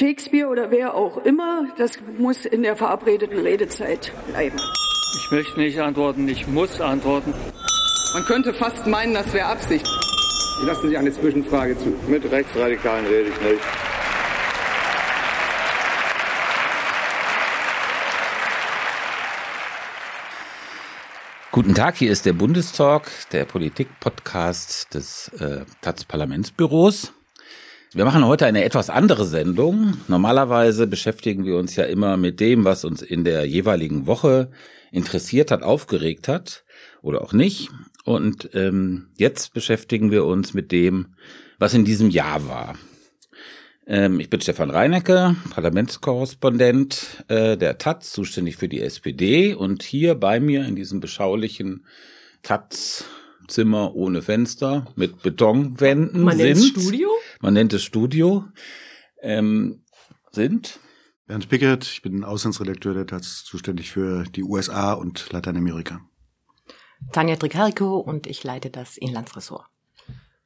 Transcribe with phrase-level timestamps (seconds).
[0.00, 4.56] Shakespeare oder wer auch immer, das muss in der verabredeten Redezeit bleiben.
[5.14, 7.34] Ich möchte nicht antworten, ich muss antworten.
[8.14, 9.86] Man könnte fast meinen, das wäre Absicht.
[10.58, 11.94] Ich lasse Sie eine Zwischenfrage zu.
[12.08, 13.60] Mit Rechtsradikalen rede ich nicht.
[21.52, 27.12] Guten Tag, hier ist der Bundestalk, der Politik-Podcast des äh, Taz-Parlamentsbüros.
[27.92, 29.94] Wir machen heute eine etwas andere Sendung.
[30.06, 34.52] Normalerweise beschäftigen wir uns ja immer mit dem, was uns in der jeweiligen Woche
[34.92, 36.64] interessiert hat, aufgeregt hat
[37.02, 37.68] oder auch nicht.
[38.04, 41.16] Und ähm, jetzt beschäftigen wir uns mit dem,
[41.58, 42.78] was in diesem Jahr war.
[43.88, 49.52] Ähm, ich bin Stefan Reinecke, Parlamentskorrespondent äh, der Taz, zuständig für die SPD.
[49.52, 51.84] Und hier bei mir in diesem beschaulichen
[52.44, 53.04] Taz
[53.50, 56.56] Zimmer ohne Fenster mit Betonwänden Man sind.
[56.56, 57.08] Studio?
[57.40, 58.44] Man nennt es Studio.
[59.22, 59.82] Ähm,
[60.30, 60.78] sind
[61.26, 66.00] Bernd Pickert, ich bin Auslandsredakteur der Taz, zuständig für die USA und Lateinamerika.
[67.12, 69.64] Tanja Tricarico und ich leite das Inlandsressort.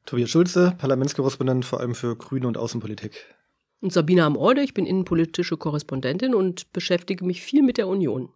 [0.05, 3.35] Tobias Schulze, Parlamentskorrespondent vor allem für Grüne und Außenpolitik.
[3.81, 8.29] Und Sabine Amorde, ich bin innenpolitische Korrespondentin und beschäftige mich viel mit der Union.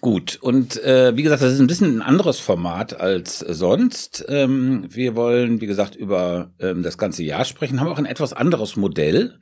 [0.00, 4.24] Gut, und äh, wie gesagt, das ist ein bisschen ein anderes Format als sonst.
[4.28, 8.32] Ähm, wir wollen, wie gesagt, über ähm, das ganze Jahr sprechen, haben auch ein etwas
[8.32, 9.38] anderes Modell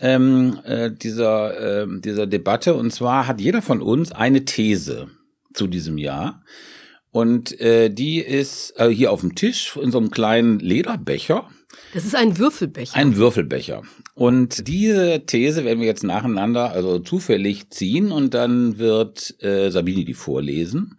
[0.00, 2.74] ähm, äh, dieser, äh, dieser Debatte.
[2.74, 5.08] Und zwar hat jeder von uns eine These
[5.52, 6.42] zu diesem Jahr.
[7.10, 11.50] Und äh, die ist äh, hier auf dem Tisch in so einem kleinen Lederbecher.
[11.92, 12.96] Das ist ein Würfelbecher.
[12.96, 13.82] Ein Würfelbecher.
[14.14, 20.04] Und diese These werden wir jetzt nacheinander, also zufällig ziehen und dann wird äh, Sabine
[20.04, 20.98] die vorlesen.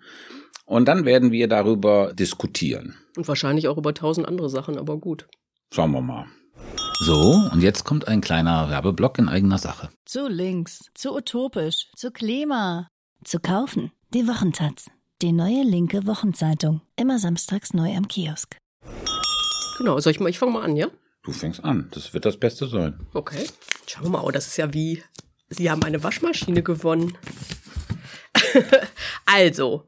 [0.65, 2.95] Und dann werden wir darüber diskutieren.
[3.15, 5.27] Und wahrscheinlich auch über tausend andere Sachen, aber gut.
[5.71, 6.25] Schauen wir mal.
[6.99, 9.89] So, und jetzt kommt ein kleiner Werbeblock in eigener Sache.
[10.05, 12.87] Zu links, zu utopisch, zu Klima.
[13.23, 14.89] Zu kaufen, die Wochentaz.
[15.21, 16.81] Die neue linke Wochenzeitung.
[16.95, 18.57] Immer samstags neu am Kiosk.
[19.77, 20.87] Genau, soll ich mal, ich fange mal an, ja?
[21.23, 21.89] Du fängst an.
[21.91, 22.99] Das wird das Beste sein.
[23.13, 23.47] Okay.
[23.87, 25.01] Schauen wir mal, oh, das ist ja wie,
[25.49, 27.17] Sie haben eine Waschmaschine gewonnen.
[29.25, 29.87] also,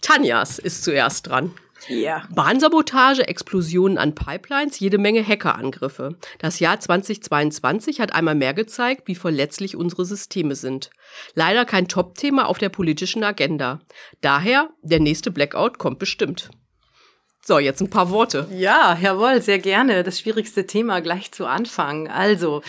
[0.00, 1.54] Tanjas ist zuerst dran.
[1.88, 2.24] Ja.
[2.30, 6.16] Bahnsabotage, Explosionen an Pipelines, jede Menge Hackerangriffe.
[6.38, 10.90] Das Jahr 2022 hat einmal mehr gezeigt, wie verletzlich unsere Systeme sind.
[11.34, 13.80] Leider kein Top-Thema auf der politischen Agenda.
[14.20, 16.50] Daher, der nächste Blackout kommt bestimmt.
[17.42, 18.46] So, jetzt ein paar Worte.
[18.52, 20.02] Ja, jawohl, sehr gerne.
[20.02, 22.08] Das schwierigste Thema gleich zu Anfang.
[22.08, 22.62] Also,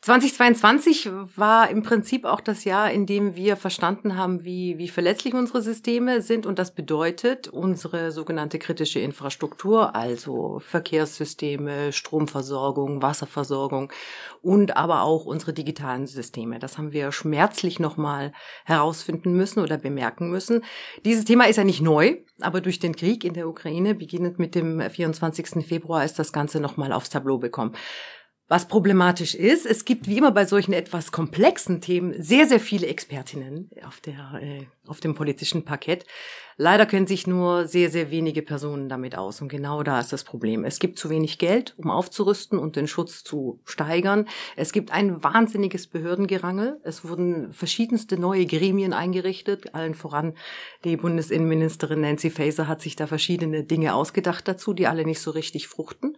[0.00, 5.34] 2022 war im Prinzip auch das Jahr, in dem wir verstanden haben, wie, wie verletzlich
[5.34, 6.46] unsere Systeme sind.
[6.46, 13.92] Und das bedeutet, unsere sogenannte kritische Infrastruktur, also Verkehrssysteme, Stromversorgung, Wasserversorgung
[14.40, 16.60] und aber auch unsere digitalen Systeme.
[16.60, 18.32] Das haben wir schmerzlich nochmal
[18.64, 20.64] herausfinden müssen oder bemerken müssen.
[21.04, 24.54] Dieses Thema ist ja nicht neu, aber durch den Krieg in der Ukraine, beginnend mit
[24.54, 25.66] dem 24.
[25.66, 27.74] Februar, ist das Ganze nochmal aufs Tableau bekommen.
[28.50, 32.86] Was problematisch ist, es gibt wie immer bei solchen etwas komplexen Themen sehr, sehr viele
[32.86, 36.06] Expertinnen auf, der, äh, auf dem politischen Parkett.
[36.56, 39.42] Leider kennen sich nur sehr, sehr wenige Personen damit aus.
[39.42, 40.64] Und genau da ist das Problem.
[40.64, 44.26] Es gibt zu wenig Geld, um aufzurüsten und den Schutz zu steigern.
[44.56, 46.80] Es gibt ein wahnsinniges Behördengerangel.
[46.84, 49.74] Es wurden verschiedenste neue Gremien eingerichtet.
[49.74, 50.34] Allen voran
[50.84, 55.32] die Bundesinnenministerin Nancy Faeser hat sich da verschiedene Dinge ausgedacht dazu, die alle nicht so
[55.32, 56.16] richtig fruchten.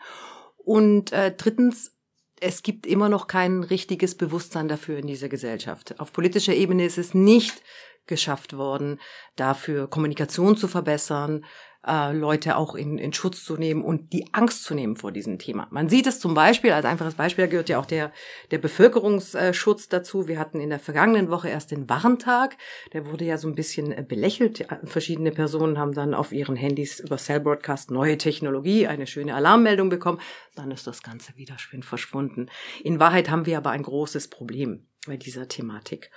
[0.65, 1.97] Und äh, drittens,
[2.41, 6.01] es gibt immer noch kein richtiges Bewusstsein dafür in dieser Gesellschaft.
[6.01, 7.63] Auf politischer Ebene ist es nicht
[8.07, 8.99] geschafft worden,
[9.37, 11.45] dafür Kommunikation zu verbessern,
[11.87, 15.39] äh, Leute auch in, in Schutz zu nehmen und die Angst zu nehmen vor diesem
[15.39, 15.67] Thema.
[15.71, 18.13] Man sieht es zum Beispiel, als einfaches Beispiel gehört ja auch der,
[18.51, 20.29] der Bevölkerungsschutz dazu.
[20.29, 22.57] Wir hatten in der vergangenen Woche erst den Warntag.
[22.93, 24.67] Der wurde ja so ein bisschen äh, belächelt.
[24.85, 29.89] Verschiedene Personen haben dann auf ihren Handys über Cell Broadcast neue Technologie, eine schöne Alarmmeldung
[29.89, 30.21] bekommen.
[30.55, 32.49] Dann ist das Ganze wieder schön verschwunden.
[32.83, 36.11] In Wahrheit haben wir aber ein großes Problem bei dieser Thematik.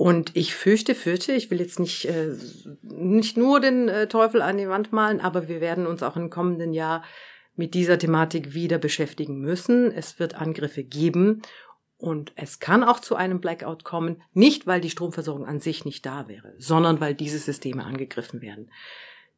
[0.00, 2.34] Und ich fürchte, fürchte, ich will jetzt nicht, äh,
[2.80, 6.30] nicht nur den äh, Teufel an die Wand malen, aber wir werden uns auch im
[6.30, 7.04] kommenden Jahr
[7.54, 9.92] mit dieser Thematik wieder beschäftigen müssen.
[9.92, 11.42] Es wird Angriffe geben
[11.98, 16.06] und es kann auch zu einem Blackout kommen, nicht weil die Stromversorgung an sich nicht
[16.06, 18.70] da wäre, sondern weil diese Systeme angegriffen werden.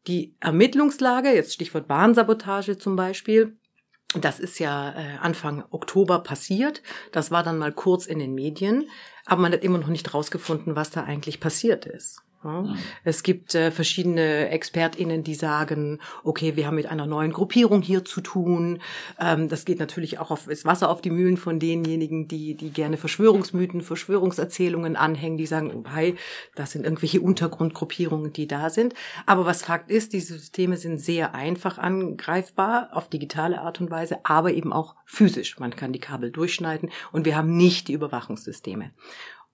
[0.07, 3.57] Die Ermittlungslage, jetzt Stichwort Bahnsabotage zum Beispiel,
[4.15, 6.83] das ist ja äh, Anfang Oktober passiert.
[7.11, 8.89] Das war dann mal kurz in den Medien,
[9.27, 12.23] aber man hat immer noch nicht rausgefunden, was da eigentlich passiert ist.
[12.45, 12.75] Ja.
[13.05, 18.05] Es gibt äh, verschiedene ExpertInnen, die sagen, okay, wir haben mit einer neuen Gruppierung hier
[18.05, 18.81] zu tun.
[19.21, 22.71] Ähm, das geht natürlich auch auf ist Wasser auf die Mühlen von denjenigen, die, die
[22.71, 26.17] gerne Verschwörungsmythen, Verschwörungserzählungen anhängen, die sagen, hey,
[26.55, 28.95] das sind irgendwelche Untergrundgruppierungen, die da sind.
[29.27, 34.19] Aber was Fakt ist, diese Systeme sind sehr einfach angreifbar auf digitale Art und Weise,
[34.25, 35.59] aber eben auch physisch.
[35.59, 38.91] Man kann die Kabel durchschneiden und wir haben nicht die Überwachungssysteme.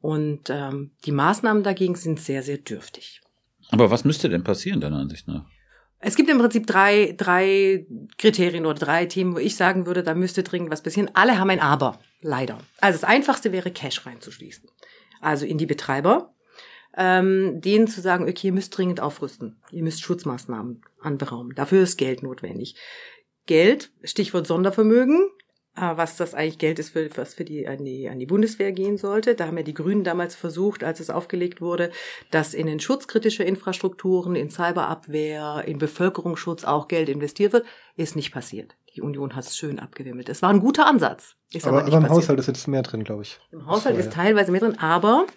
[0.00, 3.20] Und ähm, die Maßnahmen dagegen sind sehr, sehr dürftig.
[3.70, 5.44] Aber was müsste denn passieren, deiner Ansicht nach?
[6.00, 7.86] Es gibt im Prinzip drei, drei
[8.18, 11.10] Kriterien oder drei Themen, wo ich sagen würde, da müsste dringend was passieren.
[11.14, 12.58] Alle haben ein Aber, leider.
[12.80, 14.68] Also das Einfachste wäre, Cash reinzuschließen.
[15.20, 16.34] Also in die Betreiber,
[16.96, 19.60] ähm, denen zu sagen, okay, ihr müsst dringend aufrüsten.
[19.72, 21.54] Ihr müsst Schutzmaßnahmen anberaumen.
[21.56, 22.76] Dafür ist Geld notwendig.
[23.46, 25.28] Geld, Stichwort Sondervermögen,
[25.80, 28.96] was das eigentlich Geld ist, für, was für die an, die an die Bundeswehr gehen
[28.96, 29.34] sollte.
[29.34, 31.90] Da haben ja die Grünen damals versucht, als es aufgelegt wurde,
[32.30, 37.66] dass in den Schutz kritischer Infrastrukturen, in Cyberabwehr, in Bevölkerungsschutz auch Geld investiert wird.
[37.96, 38.74] Ist nicht passiert.
[38.94, 40.28] Die Union hat es schön abgewimmelt.
[40.28, 41.36] Es war ein guter Ansatz.
[41.62, 42.08] Aber, aber, aber im.
[42.08, 43.38] Haushalt ist jetzt mehr drin, glaube ich.
[43.52, 45.32] Im Haushalt ist teilweise mehr drin, aber äh,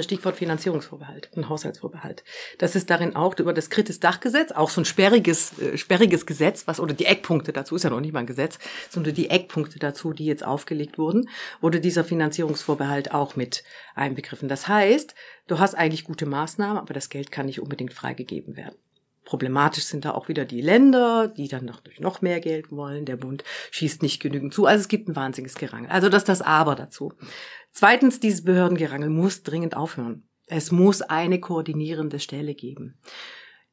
[0.00, 2.24] Stichwort Finanzierungsvorbehalt, ein Haushaltsvorbehalt.
[2.58, 6.80] Das ist darin auch über das Kritis-Dachgesetz, auch so ein sperriges, äh, sperriges Gesetz, was,
[6.80, 8.58] oder die Eckpunkte dazu, ist ja noch nicht mal ein Gesetz,
[8.90, 11.28] sondern die Eckpunkte dazu, die jetzt aufgelegt wurden,
[11.60, 13.62] wurde dieser Finanzierungsvorbehalt auch mit
[13.94, 14.48] einbegriffen.
[14.48, 15.14] Das heißt,
[15.46, 18.76] du hast eigentlich gute Maßnahmen, aber das Geld kann nicht unbedingt freigegeben werden.
[19.28, 23.04] Problematisch sind da auch wieder die Länder, die dann noch, noch mehr Geld wollen.
[23.04, 24.64] Der Bund schießt nicht genügend zu.
[24.64, 25.90] Also es gibt ein wahnsinniges Gerangel.
[25.90, 27.12] Also das ist das Aber dazu.
[27.70, 30.26] Zweitens, dieses Behördengerangel muss dringend aufhören.
[30.46, 32.98] Es muss eine koordinierende Stelle geben.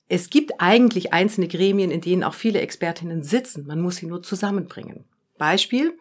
[0.10, 3.66] Es gibt eigentlich einzelne Gremien, in denen auch viele Expertinnen sitzen.
[3.66, 5.06] Man muss sie nur zusammenbringen.
[5.38, 5.98] Beispiel.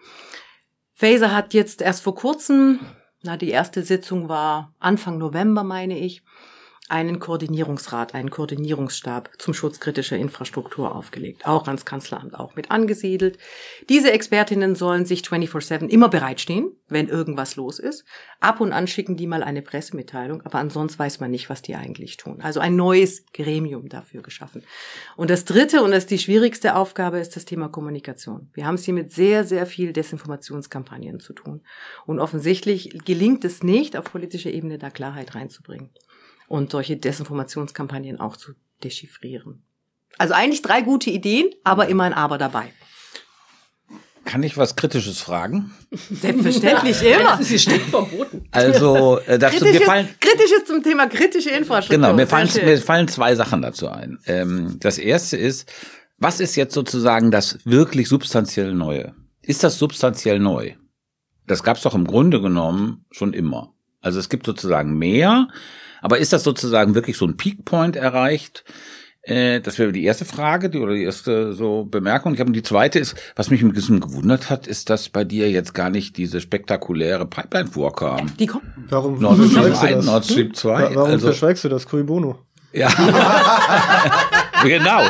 [0.94, 2.80] Faser hat jetzt erst vor kurzem,
[3.22, 6.24] na, die erste Sitzung war Anfang November, meine ich,
[6.90, 13.38] einen Koordinierungsrat, einen Koordinierungsstab zum Schutz kritischer Infrastruktur aufgelegt, auch ans Kanzleramt auch mit angesiedelt.
[13.88, 18.04] Diese Expertinnen sollen sich 24/7 immer bereitstehen, wenn irgendwas los ist.
[18.40, 21.74] Ab und an schicken die mal eine Pressemitteilung, aber ansonsten weiß man nicht, was die
[21.74, 22.42] eigentlich tun.
[22.42, 24.62] Also ein neues Gremium dafür geschaffen.
[25.16, 28.50] Und das dritte und das ist die schwierigste Aufgabe ist das Thema Kommunikation.
[28.52, 31.62] Wir haben es hier mit sehr, sehr viel Desinformationskampagnen zu tun.
[32.04, 35.88] Und offensichtlich gelingt es nicht, auf politischer Ebene da Klarheit reinzubringen
[36.48, 38.52] und solche Desinformationskampagnen auch zu
[38.82, 39.62] dechiffrieren.
[40.18, 42.72] Also eigentlich drei gute Ideen, aber immer ein Aber dabei.
[44.24, 45.74] Kann ich was Kritisches fragen?
[46.10, 47.36] Selbstverständlich immer.
[47.36, 48.48] Das ist strikt verboten.
[48.52, 52.06] Also, äh, dazu, kritisches, mir fallen, kritisches zum Thema kritische Infrastruktur.
[52.06, 54.18] Genau, mir fallen, mir fallen zwei Sachen dazu ein.
[54.26, 55.70] Ähm, das erste ist,
[56.16, 59.14] was ist jetzt sozusagen das wirklich substanziell Neue?
[59.42, 60.72] Ist das substanziell neu?
[61.46, 63.73] Das gab es doch im Grunde genommen schon immer.
[64.04, 65.48] Also es gibt sozusagen mehr,
[66.02, 68.64] aber ist das sozusagen wirklich so ein Peak Point erreicht?
[69.22, 72.34] Äh, das wäre die erste Frage die, oder die erste so Bemerkung.
[72.34, 75.50] Ich habe die zweite ist, was mich ein bisschen gewundert hat, ist, dass bei dir
[75.50, 78.36] jetzt gar nicht diese spektakuläre Pipeline vorkam.
[78.38, 78.64] Die kommt.
[78.88, 80.06] Warum Nord Stream verschweigst du 1, das?
[80.06, 80.94] Nord Stream 2.
[80.94, 81.86] Warum also, verschweigst du das?
[81.86, 82.38] Cui bono.
[82.72, 82.88] ja.
[84.62, 85.00] genau.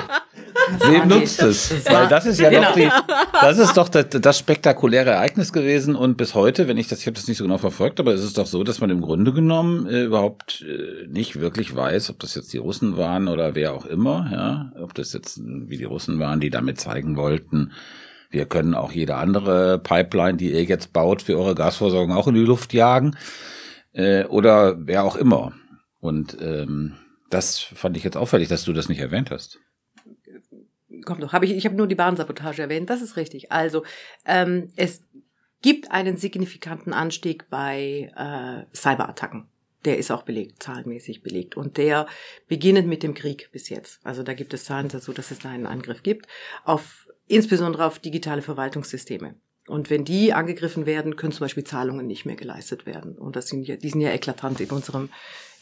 [0.81, 1.85] Wem nutzt es?
[1.87, 2.69] Weil das ist ja Genau.
[2.69, 2.89] doch die,
[3.41, 7.07] das ist doch das, das spektakuläre Ereignis gewesen und bis heute, wenn ich das, ich
[7.07, 9.33] habe das nicht so genau verfolgt, aber es ist doch so, dass man im Grunde
[9.33, 13.73] genommen äh, überhaupt äh, nicht wirklich weiß, ob das jetzt die Russen waren oder wer
[13.75, 17.73] auch immer, ja, ob das jetzt wie die Russen waren, die damit zeigen wollten,
[18.31, 22.35] wir können auch jede andere Pipeline, die ihr jetzt baut für eure Gasversorgung auch in
[22.35, 23.17] die Luft jagen
[23.93, 25.53] äh, oder wer auch immer.
[26.01, 26.95] Und ähm,
[27.31, 29.61] das fand ich jetzt auffällig, dass du das nicht erwähnt hast.
[31.05, 33.53] Kommt doch, habe ich, ich habe nur die Bahnsabotage erwähnt, das ist richtig.
[33.53, 33.85] Also,
[34.27, 35.03] ähm, es
[35.63, 39.49] gibt einen signifikanten Anstieg bei äh, Cyberattacken.
[39.85, 41.57] Der ist auch belegt, zahlenmäßig belegt.
[41.57, 42.07] Und der
[42.49, 44.01] beginnend mit dem Krieg bis jetzt.
[44.05, 46.27] Also da gibt es Zahlen dazu, dass es da einen Angriff gibt,
[46.65, 49.35] auf insbesondere auf digitale Verwaltungssysteme.
[49.67, 53.17] Und wenn die angegriffen werden, können zum Beispiel Zahlungen nicht mehr geleistet werden.
[53.17, 55.09] Und das sind ja, die sind ja eklatant in unserem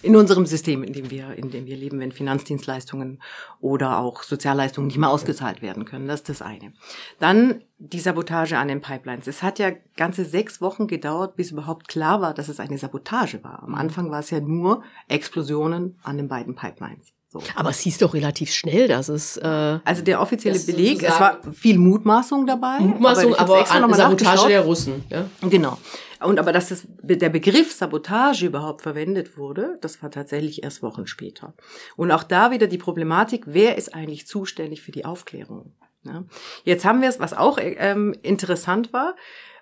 [0.02, 3.22] in unserem System, in dem wir, in dem wir leben, wenn Finanzdienstleistungen
[3.60, 6.08] oder auch Sozialleistungen nicht mehr ausgezahlt werden können.
[6.08, 6.72] Das ist das eine.
[7.20, 9.26] Dann die Sabotage an den Pipelines.
[9.26, 13.42] Es hat ja ganze sechs Wochen gedauert, bis überhaupt klar war, dass es eine Sabotage
[13.42, 13.62] war.
[13.62, 17.12] Am Anfang war es ja nur Explosionen an den beiden Pipelines.
[17.32, 17.42] So.
[17.54, 19.38] Aber es hieß doch relativ schnell, dass es.
[19.38, 22.78] Äh, Also der offizielle Beleg, es war viel Mutmaßung dabei.
[22.80, 25.02] Mutmaßung, aber, extra an Sabotage der Russen.
[25.08, 25.24] Ja?
[25.40, 25.78] Genau.
[26.24, 31.06] Und aber dass das, der Begriff Sabotage überhaupt verwendet wurde, das war tatsächlich erst Wochen
[31.06, 31.54] später.
[31.96, 35.74] Und auch da wieder die Problematik, wer ist eigentlich zuständig für die Aufklärung?
[36.04, 36.24] Ja.
[36.64, 39.14] Jetzt haben wir es, was auch ähm, interessant war,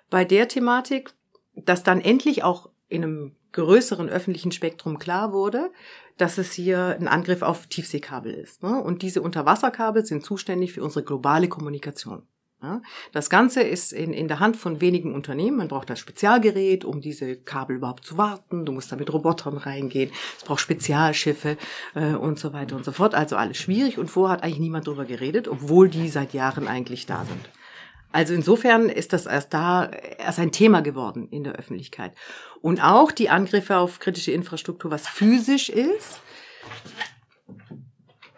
[0.09, 1.13] bei der Thematik,
[1.55, 5.71] dass dann endlich auch in einem größeren öffentlichen Spektrum klar wurde,
[6.17, 8.63] dass es hier ein Angriff auf Tiefseekabel ist.
[8.63, 8.81] Ne?
[8.81, 12.23] Und diese Unterwasserkabel sind zuständig für unsere globale Kommunikation.
[13.11, 15.57] Das Ganze ist in, in der Hand von wenigen Unternehmen.
[15.57, 18.65] Man braucht ein Spezialgerät, um diese Kabel überhaupt zu warten.
[18.65, 20.11] Du musst da mit Robotern reingehen.
[20.37, 21.57] Es braucht Spezialschiffe
[21.95, 23.15] äh, und so weiter und so fort.
[23.15, 23.97] Also alles schwierig.
[23.97, 27.49] Und vorher hat eigentlich niemand drüber geredet, obwohl die seit Jahren eigentlich da sind.
[28.11, 32.13] Also insofern ist das erst da erst ein Thema geworden in der Öffentlichkeit.
[32.61, 36.21] Und auch die Angriffe auf kritische Infrastruktur, was physisch ist.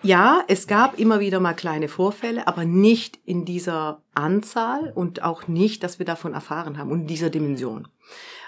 [0.04, 5.48] Ja, es gab immer wieder mal kleine Vorfälle, aber nicht in dieser Anzahl und auch
[5.48, 7.88] nicht, dass wir davon erfahren haben und in dieser Dimension.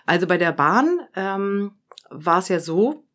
[0.05, 1.71] Also bei der Bahn ähm,
[2.09, 3.05] war es ja so,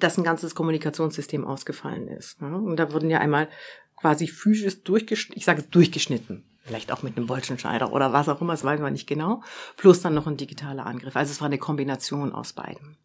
[0.00, 2.40] dass ein ganzes Kommunikationssystem ausgefallen ist.
[2.40, 3.48] Und da wurden ja einmal
[3.96, 8.52] quasi physisch durchgeschnitten, ich sage durchgeschnitten, vielleicht auch mit einem Bolzenschneider oder was auch immer,
[8.52, 9.42] das weiß man nicht genau,
[9.76, 11.16] plus dann noch ein digitaler Angriff.
[11.16, 12.96] Also es war eine Kombination aus beiden.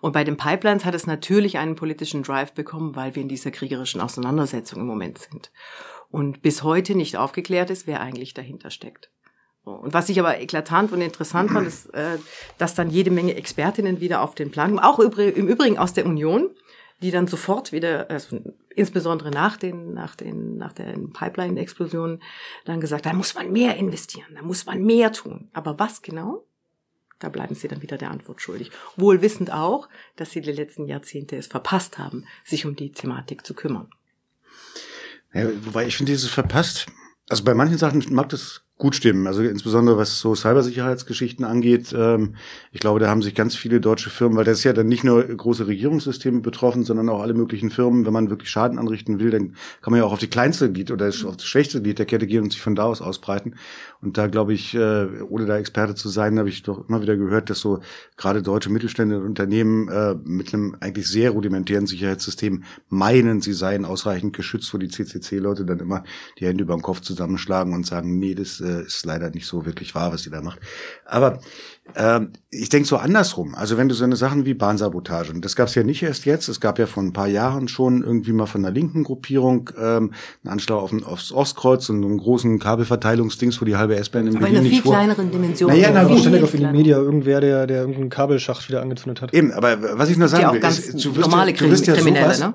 [0.00, 3.50] Und bei den Pipelines hat es natürlich einen politischen Drive bekommen, weil wir in dieser
[3.50, 5.50] kriegerischen Auseinandersetzung im Moment sind.
[6.10, 9.10] Und bis heute nicht aufgeklärt ist, wer eigentlich dahinter steckt.
[9.64, 12.18] Und was ich aber eklatant und interessant fand, ist, äh,
[12.56, 15.10] dass dann jede Menge Expertinnen wieder auf den Plan, auch im
[15.46, 16.50] Übrigen aus der Union,
[17.00, 18.40] die dann sofort wieder, also
[18.74, 22.22] insbesondere nach den, nach den, nach den Pipeline-Explosionen,
[22.64, 25.48] dann gesagt, da muss man mehr investieren, da muss man mehr tun.
[25.52, 26.44] Aber was genau?
[27.18, 28.70] Da bleiben sie dann wieder der Antwort schuldig.
[28.96, 33.44] Wohl wissend auch, dass sie die letzten Jahrzehnte es verpasst haben, sich um die Thematik
[33.44, 33.90] zu kümmern.
[35.34, 36.86] Ja, wobei ich finde dieses verpasst,
[37.28, 39.26] also bei manchen Sachen mag das gut stimmen.
[39.26, 41.92] Also insbesondere was so Cybersicherheitsgeschichten angeht.
[41.96, 42.36] Ähm,
[42.72, 45.02] ich glaube, da haben sich ganz viele deutsche Firmen, weil das ist ja dann nicht
[45.02, 48.06] nur große Regierungssysteme betroffen, sondern auch alle möglichen Firmen.
[48.06, 50.92] Wenn man wirklich Schaden anrichten will, dann kann man ja auch auf die kleinste Glied
[50.92, 53.56] oder auf das schwächste Glied der Kette gehen und sich von da aus ausbreiten.
[54.00, 57.16] Und da glaube ich, äh, ohne da Experte zu sein, habe ich doch immer wieder
[57.16, 57.80] gehört, dass so
[58.16, 64.36] gerade deutsche mittelständische Unternehmen äh, mit einem eigentlich sehr rudimentären Sicherheitssystem meinen, sie seien ausreichend
[64.36, 66.04] geschützt, wo die CCC-Leute dann immer
[66.38, 69.66] die Hände über den Kopf zusammenschlagen und sagen, nee, das äh, ist leider nicht so
[69.66, 70.60] wirklich wahr, was sie da macht.
[71.04, 71.40] Aber
[71.94, 73.54] äh, ich denke so andersrum.
[73.54, 76.24] Also wenn du so eine Sachen wie Bahnsabotage, und das gab es ja nicht erst
[76.24, 79.70] jetzt, es gab ja vor ein paar Jahren schon irgendwie mal von einer linken Gruppierung
[79.78, 80.12] ähm,
[80.44, 84.48] einen Anschlag auf, aufs Ostkreuz und einen großen Kabelverteilungsdings, wo die halbe S-Bahn im Aber
[84.48, 85.70] in einer viel kleineren Dimension.
[85.70, 86.20] Naja, na, gut.
[86.20, 89.34] ständig auf die Media irgendwer, der, der irgendeinen Kabelschacht wieder angezündet hat.
[89.34, 92.40] Eben, aber was ich nur sagen will, ist, du wirst, ja, du wirst ja sowas,
[92.40, 92.54] ne?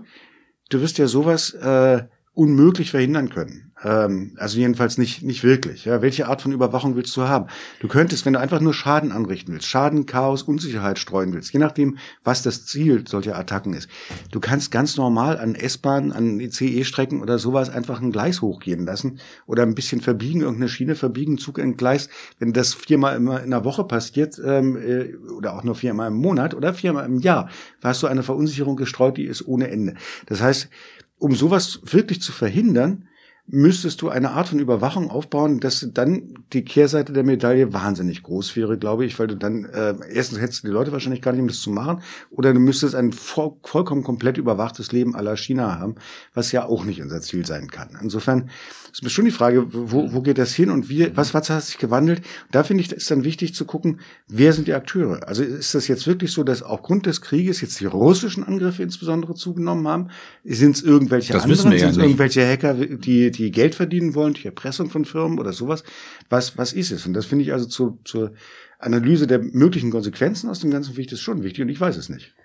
[0.69, 3.72] du wirst ja sowas äh, unmöglich verhindern können.
[3.83, 5.85] Ähm, also jedenfalls nicht, nicht wirklich.
[5.85, 7.47] Ja, welche Art von Überwachung willst du haben?
[7.79, 11.59] Du könntest, wenn du einfach nur Schaden anrichten willst, Schaden, Chaos, Unsicherheit streuen willst, je
[11.59, 13.89] nachdem, was das Ziel solcher Attacken ist.
[14.31, 19.19] Du kannst ganz normal an S-Bahn, an ICE-Strecken oder sowas einfach ein Gleis hochgehen lassen
[19.45, 22.09] oder ein bisschen verbiegen, irgendeine Schiene verbiegen, Zug entgleist.
[22.39, 26.15] Wenn das viermal immer in der Woche passiert ähm, äh, oder auch nur viermal im
[26.15, 27.49] Monat oder viermal im Jahr,
[27.83, 29.95] hast du eine Verunsicherung gestreut, die ist ohne Ende.
[30.27, 30.69] Das heißt,
[31.17, 33.07] um sowas wirklich zu verhindern,
[33.45, 38.55] müsstest du eine Art von Überwachung aufbauen, dass dann die Kehrseite der Medaille wahnsinnig groß
[38.55, 41.41] wäre, glaube ich, weil du dann äh, erstens hättest du die Leute wahrscheinlich gar nicht,
[41.41, 45.77] um das zu machen, oder du müsstest ein voll, vollkommen komplett überwachtes Leben aller China
[45.77, 45.95] haben,
[46.33, 47.97] was ja auch nicht unser Ziel sein kann.
[48.01, 48.49] Insofern
[48.93, 51.63] ist mir schon die Frage, wo, wo geht das hin und wie, was, was hat
[51.63, 52.21] sich gewandelt?
[52.51, 55.27] Da finde ich, ist dann wichtig zu gucken, wer sind die Akteure?
[55.27, 59.33] Also ist das jetzt wirklich so, dass aufgrund des Krieges jetzt die russischen Angriffe insbesondere
[59.33, 60.09] zugenommen haben?
[60.43, 61.59] Sind es irgendwelche das anderen?
[61.59, 65.53] Sind es ja irgendwelche Hacker, die, die Geld verdienen wollen, die Erpressung von Firmen oder
[65.53, 65.83] sowas?
[66.29, 67.07] Was, was ist es?
[67.07, 68.33] Und das finde ich also zu, zur
[68.77, 71.97] Analyse der möglichen Konsequenzen aus dem Ganzen finde ich das schon wichtig und ich weiß
[71.97, 72.35] es nicht.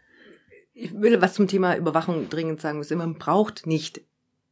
[0.73, 2.97] Ich will was zum Thema Überwachung dringend sagen müssen.
[2.97, 4.01] Man braucht nicht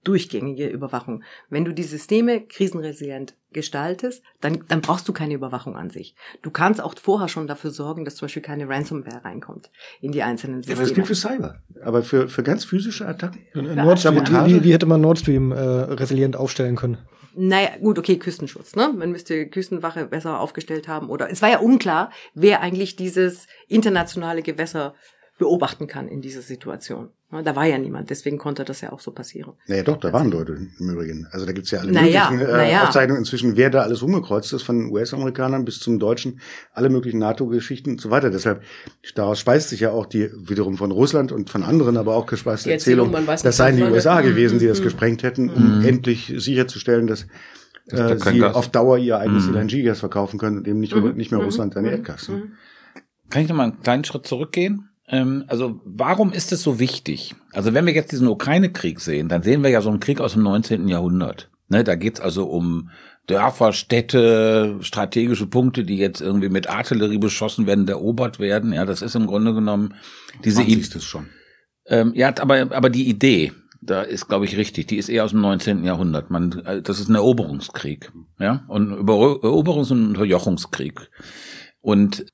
[0.06, 1.22] durchgängige Überwachung.
[1.50, 6.14] Wenn du die Systeme krisenresilient gestaltest, dann, dann brauchst du keine Überwachung an sich.
[6.42, 9.70] Du kannst auch vorher schon dafür sorgen, dass zum Beispiel keine Ransomware reinkommt
[10.00, 10.76] in die einzelnen Systeme.
[10.76, 11.56] Ja, aber das gilt für Cyber.
[11.82, 13.40] Aber für, für ganz physische Attacken?
[13.54, 16.98] Nord Stream, wie, wie hätte man Nord Stream äh, resilient aufstellen können?
[17.34, 18.92] Naja, gut, okay, Küstenschutz, ne?
[18.96, 21.10] Man müsste Küstenwache besser aufgestellt haben.
[21.10, 24.94] Oder es war ja unklar, wer eigentlich dieses internationale Gewässer
[25.38, 27.10] beobachten kann in dieser Situation.
[27.28, 29.54] Da war ja niemand, deswegen konnte das ja auch so passieren.
[29.66, 31.26] Naja doch, da waren Leute im Übrigen.
[31.32, 32.84] Also da gibt's ja alle naja, möglichen äh, naja.
[32.84, 36.40] Aufzeichnungen inzwischen, wer da alles rumgekreuzt ist, von US-Amerikanern bis zum Deutschen,
[36.72, 38.30] alle möglichen NATO-Geschichten und so weiter.
[38.30, 38.62] Deshalb,
[39.16, 42.70] daraus speist sich ja auch die wiederum von Russland und von anderen, aber auch gespeiste
[42.70, 44.84] Erzählung, Erzählung das seien die USA gewesen, die das mhm.
[44.84, 45.84] gesprengt hätten, um mhm.
[45.84, 47.26] endlich sicherzustellen, dass
[47.90, 49.56] äh, sie auf Dauer ihr eigenes mhm.
[49.56, 51.16] LNG-Gas verkaufen können und eben nicht, mhm.
[51.16, 52.28] nicht mehr Russland seine Erdgas.
[52.28, 52.52] Ne?
[53.30, 54.90] Kann ich noch mal einen kleinen Schritt zurückgehen?
[55.08, 57.34] Ähm, also warum ist es so wichtig?
[57.52, 60.32] Also wenn wir jetzt diesen Ukraine-Krieg sehen, dann sehen wir ja so einen Krieg aus
[60.32, 60.88] dem 19.
[60.88, 61.50] Jahrhundert.
[61.68, 62.90] Ne, da geht's also um
[63.26, 68.72] Dörfer, Städte, strategische Punkte, die jetzt irgendwie mit Artillerie beschossen werden, erobert werden.
[68.72, 69.94] Ja, das ist im Grunde genommen
[70.44, 70.80] diese Idee.
[70.80, 71.26] ist schon.
[71.86, 74.86] Ähm, ja, aber aber die Idee, da ist, glaube ich, richtig.
[74.86, 75.84] Die ist eher aus dem 19.
[75.84, 76.30] Jahrhundert.
[76.30, 81.10] Man, äh, das ist ein Eroberungskrieg, ja, und Eroberungs- und Unterjochungskrieg.
[81.80, 82.26] Und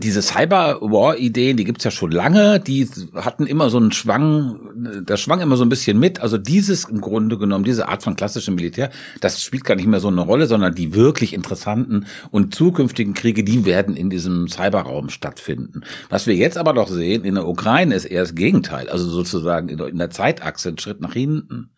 [0.00, 5.40] diese Cyber-War-Ideen, die gibt's ja schon lange, die hatten immer so einen Schwang, das schwang
[5.40, 6.20] immer so ein bisschen mit.
[6.20, 8.90] Also dieses im Grunde genommen, diese Art von klassischem Militär,
[9.20, 13.44] das spielt gar nicht mehr so eine Rolle, sondern die wirklich interessanten und zukünftigen Kriege,
[13.44, 15.82] die werden in diesem Cyberraum stattfinden.
[16.08, 19.68] Was wir jetzt aber doch sehen in der Ukraine ist eher das Gegenteil, also sozusagen
[19.68, 21.70] in der Zeitachse ein Schritt nach hinten.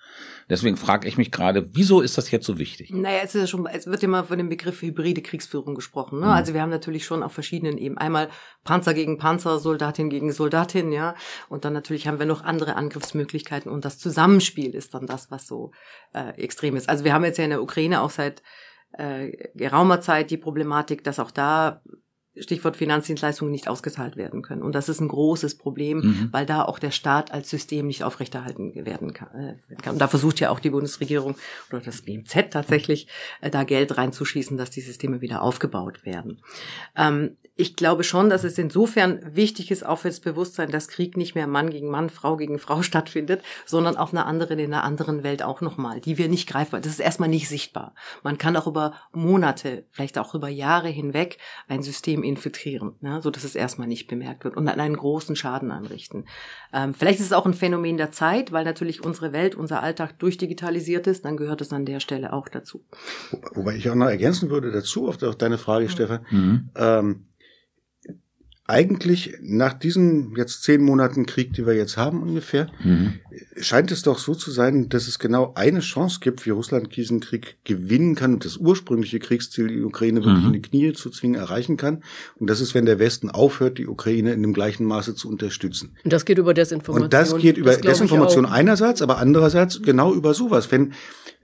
[0.52, 2.90] Deswegen frage ich mich gerade, wieso ist das jetzt so wichtig?
[2.92, 6.20] Naja, es ist ja schon, es wird immer von dem Begriff hybride Kriegsführung gesprochen.
[6.20, 6.26] Ne?
[6.26, 6.32] Mhm.
[6.32, 8.30] Also wir haben natürlich schon auf verschiedenen Ebenen einmal
[8.64, 11.14] Panzer gegen Panzer, Soldatin gegen Soldatin, ja,
[11.48, 15.46] und dann natürlich haben wir noch andere Angriffsmöglichkeiten und das Zusammenspiel ist dann das, was
[15.46, 15.72] so
[16.14, 16.88] äh, extrem ist.
[16.88, 18.42] Also wir haben jetzt ja in der Ukraine auch seit
[18.92, 21.82] äh, geraumer Zeit die Problematik, dass auch da
[22.34, 24.62] Stichwort Finanzdienstleistungen nicht ausgezahlt werden können.
[24.62, 26.28] Und das ist ein großes Problem, mhm.
[26.32, 29.58] weil da auch der Staat als System nicht aufrechterhalten werden kann.
[29.68, 31.36] Äh, und da versucht ja auch die Bundesregierung
[31.70, 33.06] oder das BMZ tatsächlich,
[33.42, 36.40] äh, da Geld reinzuschießen, dass die Systeme wieder aufgebaut werden.
[36.96, 41.34] Ähm, ich glaube schon, dass es insofern wichtig ist, auch fürs Bewusstsein, dass Krieg nicht
[41.34, 45.22] mehr Mann gegen Mann, Frau gegen Frau stattfindet, sondern auf einer anderen, in einer anderen
[45.22, 47.94] Welt auch nochmal, die wir nicht greifbar, das ist erstmal nicht sichtbar.
[48.22, 53.30] Man kann auch über Monate, vielleicht auch über Jahre hinweg ein System infiltrieren, ne, so
[53.30, 56.24] dass es erstmal nicht bemerkt wird und dann einen großen Schaden anrichten.
[56.72, 60.18] Ähm, vielleicht ist es auch ein Phänomen der Zeit, weil natürlich unsere Welt, unser Alltag
[60.18, 62.82] durchdigitalisiert ist, dann gehört es an der Stelle auch dazu.
[63.52, 65.90] Wobei ich auch noch ergänzen würde dazu auf deine Frage, mhm.
[65.90, 66.26] Stefan.
[66.30, 66.70] Mhm.
[66.76, 67.26] Ähm,
[68.72, 73.20] eigentlich nach diesen jetzt zehn Monaten Krieg, die wir jetzt haben ungefähr, mhm.
[73.58, 77.20] scheint es doch so zu sein, dass es genau eine Chance gibt, wie Russland diesen
[77.20, 80.46] Krieg gewinnen kann und das ursprüngliche Kriegsziel, die Ukraine wirklich mhm.
[80.46, 82.02] in die Knie zu zwingen, erreichen kann.
[82.40, 85.94] Und das ist, wenn der Westen aufhört, die Ukraine in dem gleichen Maße zu unterstützen.
[86.02, 87.04] Und das geht über Desinformation.
[87.04, 90.72] Und das geht über das Desinformation einerseits, aber andererseits genau über sowas.
[90.72, 90.94] Wenn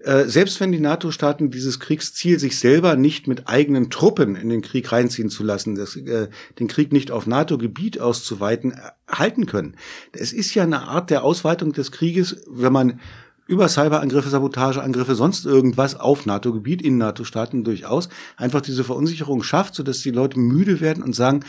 [0.05, 4.63] äh, selbst wenn die NATO-Staaten dieses Kriegsziel, sich selber nicht mit eigenen Truppen in den
[4.63, 6.29] Krieg reinziehen zu lassen, das, äh,
[6.59, 8.77] den Krieg nicht auf NATO-Gebiet auszuweiten, äh,
[9.09, 9.77] halten können.
[10.13, 13.01] Es ist ja eine Art der Ausweitung des Krieges, wenn man
[13.49, 20.01] über Cyberangriffe, Sabotageangriffe, sonst irgendwas auf NATO-Gebiet, in NATO-Staaten durchaus, einfach diese Verunsicherung schafft, sodass
[20.01, 21.41] die Leute müde werden und sagen,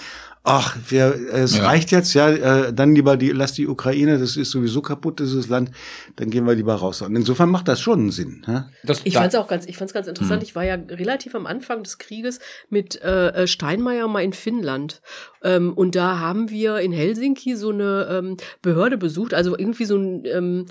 [0.43, 1.65] ach, wir, es ja.
[1.65, 5.47] reicht jetzt, ja, äh, dann lieber die, lass die Ukraine, das ist sowieso kaputt, dieses
[5.47, 5.71] Land,
[6.15, 7.01] dann gehen wir lieber raus.
[7.01, 8.45] Und insofern macht das schon einen Sinn.
[8.47, 8.69] Ja?
[8.83, 10.41] Das, ich fand es auch ganz, ich fand's ganz interessant.
[10.41, 10.45] Mhm.
[10.45, 15.01] Ich war ja relativ am Anfang des Krieges mit äh, Steinmeier mal in Finnland.
[15.43, 19.97] Ähm, und da haben wir in Helsinki so eine ähm, Behörde besucht, also irgendwie so
[19.97, 20.65] ein ähm,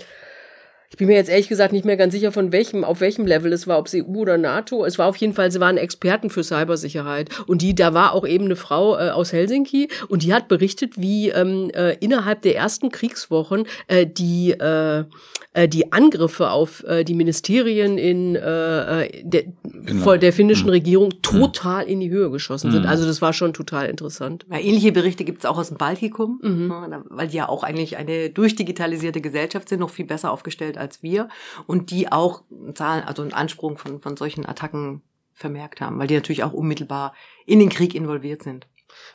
[0.90, 3.52] ich bin mir jetzt ehrlich gesagt nicht mehr ganz sicher, von welchem, auf welchem Level
[3.52, 4.86] es war, ob es EU oder NATO.
[4.86, 7.28] Es war auf jeden Fall, sie waren Experten für Cybersicherheit.
[7.46, 10.94] Und die, da war auch eben eine Frau äh, aus Helsinki und die hat berichtet,
[10.96, 15.04] wie ähm, äh, innerhalb der ersten Kriegswochen äh, die, äh,
[15.52, 19.42] äh, die Angriffe auf äh, die Ministerien in äh, äh der,
[19.84, 20.16] genau.
[20.16, 20.72] der finnischen mhm.
[20.72, 21.22] Regierung mhm.
[21.22, 21.90] total mhm.
[21.90, 22.84] in die Höhe geschossen sind.
[22.84, 22.88] Mhm.
[22.88, 24.46] Also das war schon total interessant.
[24.50, 26.72] Ja, ähnliche Berichte gibt es auch aus dem Baltikum, mhm.
[27.10, 31.28] weil die ja auch eigentlich eine durchdigitalisierte Gesellschaft sind, noch viel besser aufgestellt als wir
[31.66, 32.42] und die auch
[32.74, 35.02] Zahlen, also einen Ansprung von, von solchen Attacken
[35.34, 37.14] vermerkt haben, weil die natürlich auch unmittelbar
[37.46, 38.66] in den Krieg involviert sind.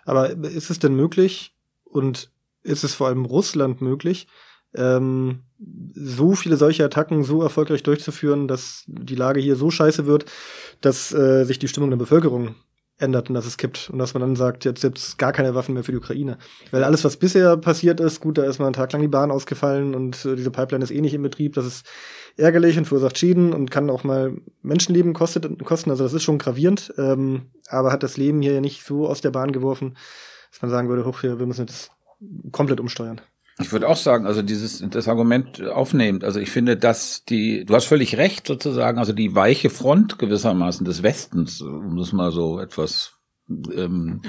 [0.06, 4.28] Aber ist es denn möglich und ist es vor allem Russland möglich,
[4.76, 5.44] ähm,
[5.94, 10.26] so viele solche Attacken so erfolgreich durchzuführen, dass die Lage hier so scheiße wird,
[10.82, 12.56] dass äh, sich die Stimmung der Bevölkerung
[13.04, 15.74] ändert und dass es kippt und dass man dann sagt, jetzt gibt's gar keine Waffen
[15.74, 16.38] mehr für die Ukraine.
[16.72, 19.30] Weil alles, was bisher passiert ist, gut, da ist mal einen Tag lang die Bahn
[19.30, 21.86] ausgefallen und äh, diese Pipeline ist eh nicht in Betrieb, das ist
[22.38, 26.40] ärgerlich und verursacht Schäden und kann auch mal Menschenleben kostet, kosten, also das ist schon
[26.40, 29.96] gravierend, ähm, aber hat das Leben hier ja nicht so aus der Bahn geworfen,
[30.52, 31.92] dass man sagen würde, hoch, wir müssen jetzt
[32.52, 33.22] komplett umsteuern.
[33.60, 36.24] Ich würde auch sagen, also dieses das Argument aufnehmend.
[36.24, 40.86] Also ich finde, dass die, du hast völlig recht sozusagen, also die weiche Front gewissermaßen
[40.86, 43.14] des Westens, um das mal so etwas
[43.50, 44.22] ähm,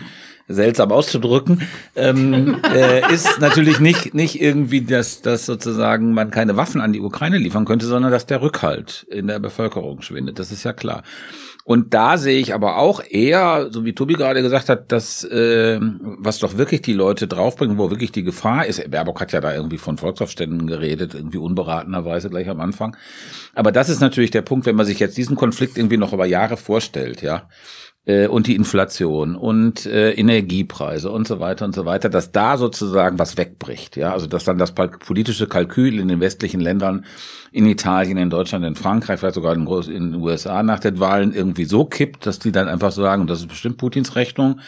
[0.49, 1.63] seltsam auszudrücken,
[1.97, 7.01] ähm, äh, ist natürlich nicht nicht irgendwie, dass dass sozusagen man keine Waffen an die
[7.01, 10.39] Ukraine liefern könnte, sondern dass der Rückhalt in der Bevölkerung schwindet.
[10.39, 11.03] Das ist ja klar.
[11.67, 15.81] Und da sehe ich aber auch eher, so wie Tobi gerade gesagt hat, dass äh,
[15.81, 18.91] was doch wirklich die Leute draufbringen, wo wirklich die Gefahr ist.
[18.91, 22.99] Baerbock hat ja da irgendwie von Volksaufständen geredet, irgendwie unberatenerweise gleich am Anfang.
[23.55, 26.27] Aber das ist natürlich der Punkt, wenn man sich jetzt diesen Konflikt irgendwie noch über
[26.27, 27.49] Jahre vorstellt, ja
[28.07, 32.57] äh, und die Inflation und äh, Energiepreise und so weiter und so weiter, dass da
[32.57, 33.97] sozusagen was wegbricht.
[33.97, 37.05] Ja, also dass dann das politische Kalkül in den westlichen Ländern,
[37.53, 41.33] in Italien, in Deutschland, in Frankreich, vielleicht sogar in, in den USA nach den Wahlen
[41.33, 44.61] irgendwie so kippt, dass die dann einfach sagen, das ist bestimmt Putins Rechnung,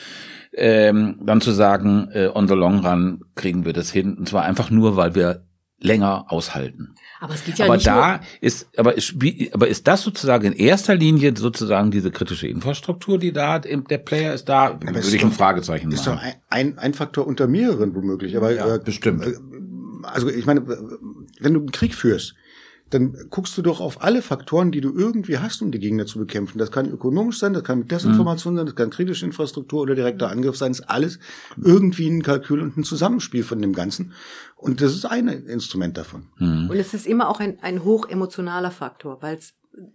[0.53, 4.17] ähm, dann zu sagen, äh, on the long run kriegen wir das hin.
[4.17, 5.43] Und zwar einfach nur, weil wir
[5.79, 6.95] länger aushalten.
[7.21, 10.47] Aber es geht ja aber nicht da ist, aber ist, wie, aber ist das sozusagen
[10.47, 15.17] in erster Linie sozusagen diese kritische Infrastruktur, die da, der Player ist da, aber würde
[15.17, 15.99] ich ein Fragezeichen machen.
[15.99, 19.25] Ist doch ein, ein, ein Faktor unter mehreren womöglich, aber ja, äh, bestimmt.
[19.25, 19.35] Äh,
[20.03, 22.35] also ich meine, wenn du einen Krieg führst,
[22.91, 26.21] dann guckst du doch auf alle Faktoren, die du irgendwie hast, um die Gegner zu
[26.21, 26.59] bekämpfen.
[26.59, 28.59] Das kann ökonomisch sein, das kann mit Desinformation mhm.
[28.59, 30.71] sein, das kann kritische Infrastruktur oder direkter Angriff sein.
[30.71, 31.19] Das ist alles
[31.61, 34.13] irgendwie ein Kalkül und ein Zusammenspiel von dem Ganzen.
[34.57, 36.29] Und das ist ein Instrument davon.
[36.39, 36.71] Mhm.
[36.71, 39.55] Und es ist immer auch ein, ein hochemotionaler Faktor, weil es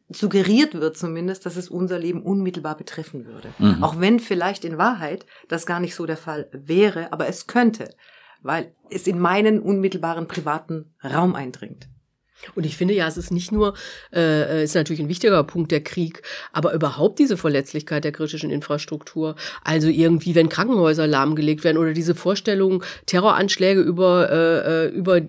[0.10, 3.50] suggeriert wird zumindest, dass es unser Leben unmittelbar betreffen würde.
[3.58, 3.84] Mhm.
[3.84, 7.90] Auch wenn vielleicht in Wahrheit das gar nicht so der Fall wäre, aber es könnte,
[8.44, 11.90] weil es in meinen unmittelbaren privaten Raum eindringt.
[12.56, 13.74] Und ich finde ja, es ist nicht nur,
[14.14, 19.36] äh, ist natürlich ein wichtiger Punkt der Krieg, aber überhaupt diese Verletzlichkeit der kritischen Infrastruktur.
[19.64, 25.22] Also irgendwie, wenn Krankenhäuser lahmgelegt werden oder diese Vorstellung, Terroranschläge über, äh, äh über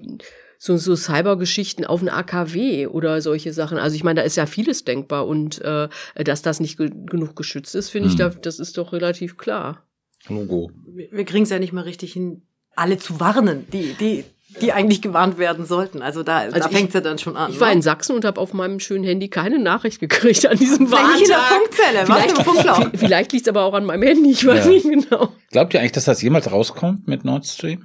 [0.59, 3.79] so, so Cybergeschichten auf ein AKW oder solche Sachen.
[3.79, 7.35] Also ich meine, da ist ja vieles denkbar und äh, dass das nicht ge genug
[7.35, 8.12] geschützt ist, finde hm.
[8.12, 9.85] ich, da, das ist doch relativ klar.
[10.29, 10.70] Logo.
[10.87, 12.42] Wir, wir kriegen es ja nicht mal richtig hin,
[12.77, 14.25] alle zu warnen, die, die
[14.61, 16.03] die eigentlich gewarnt werden sollten.
[16.03, 17.53] Also da, also da fängt es ja dann schon an.
[17.53, 17.75] Ich war ne?
[17.75, 21.15] in Sachsen und habe auf meinem schönen Handy keine Nachricht gekriegt an diesem Warntag.
[21.15, 22.91] Nicht in der Funkzelle, vielleicht, Funkloch.
[22.95, 24.71] vielleicht liegt es aber auch an meinem Handy, ich weiß ja.
[24.71, 25.33] nicht genau.
[25.51, 27.85] Glaubt ihr eigentlich, dass das jemals rauskommt mit Nord Stream?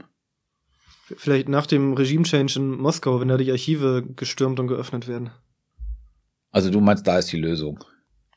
[1.15, 5.31] Vielleicht nach dem Regime-Change in Moskau, wenn da die Archive gestürmt und geöffnet werden.
[6.51, 7.83] Also du meinst, da ist die Lösung,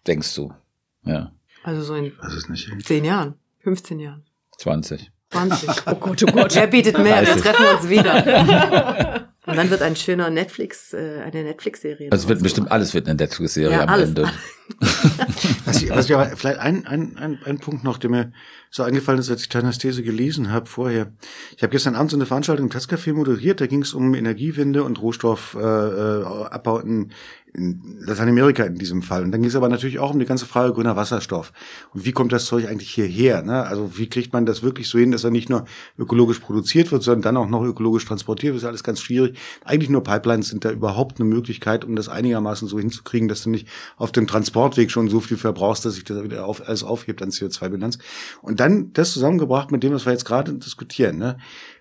[0.07, 0.53] denkst du?
[1.05, 1.33] Ja.
[1.62, 2.12] Also so in
[2.85, 4.25] zehn Jahren, 15 Jahren.
[4.59, 5.11] 20.
[5.31, 5.69] 20.
[5.87, 6.55] Oh Gott, oh Gott.
[6.55, 7.23] Wer bietet mehr?
[7.23, 7.35] 30.
[7.35, 9.27] Wir treffen uns wieder.
[9.46, 12.12] Und dann wird ein schöner Netflix, äh, eine Netflix-Serie.
[12.12, 14.11] Also wird bestimmt alles wird eine Netflix-Serie ja, am alles.
[14.11, 14.31] Ende.
[15.64, 18.33] was ich, was ich aber vielleicht ein, ein, ein, ein Punkt noch, der mir
[18.70, 21.12] so eingefallen ist, als ich Tanas These gelesen habe vorher.
[21.57, 24.85] Ich habe gestern Abend so eine Veranstaltung im Tazcafé moderiert, da ging es um Energiewende
[24.85, 27.12] und Rohstoffabbau äh, in,
[27.53, 29.24] in Lateinamerika in diesem Fall.
[29.24, 31.53] Und dann ging es aber natürlich auch um die ganze Frage grüner Wasserstoff.
[31.92, 33.42] Und wie kommt das Zeug eigentlich hierher?
[33.42, 33.64] Ne?
[33.64, 35.64] Also wie kriegt man das wirklich so hin, dass er nicht nur
[35.98, 38.62] ökologisch produziert wird, sondern dann auch noch ökologisch transportiert wird?
[38.62, 39.30] Das ist alles ganz schwierig.
[39.64, 43.51] Eigentlich nur Pipelines sind da überhaupt eine Möglichkeit, um das einigermaßen so hinzukriegen, dass du
[43.51, 47.23] nicht auf dem Transportweg schon so viel verbrauchst, dass sich das wieder auf, alles aufhebt
[47.23, 47.99] an CO2-Bilanz.
[48.43, 51.19] Und dann das zusammengebracht mit dem, was wir jetzt gerade diskutieren.
[51.19, 51.38] Ne?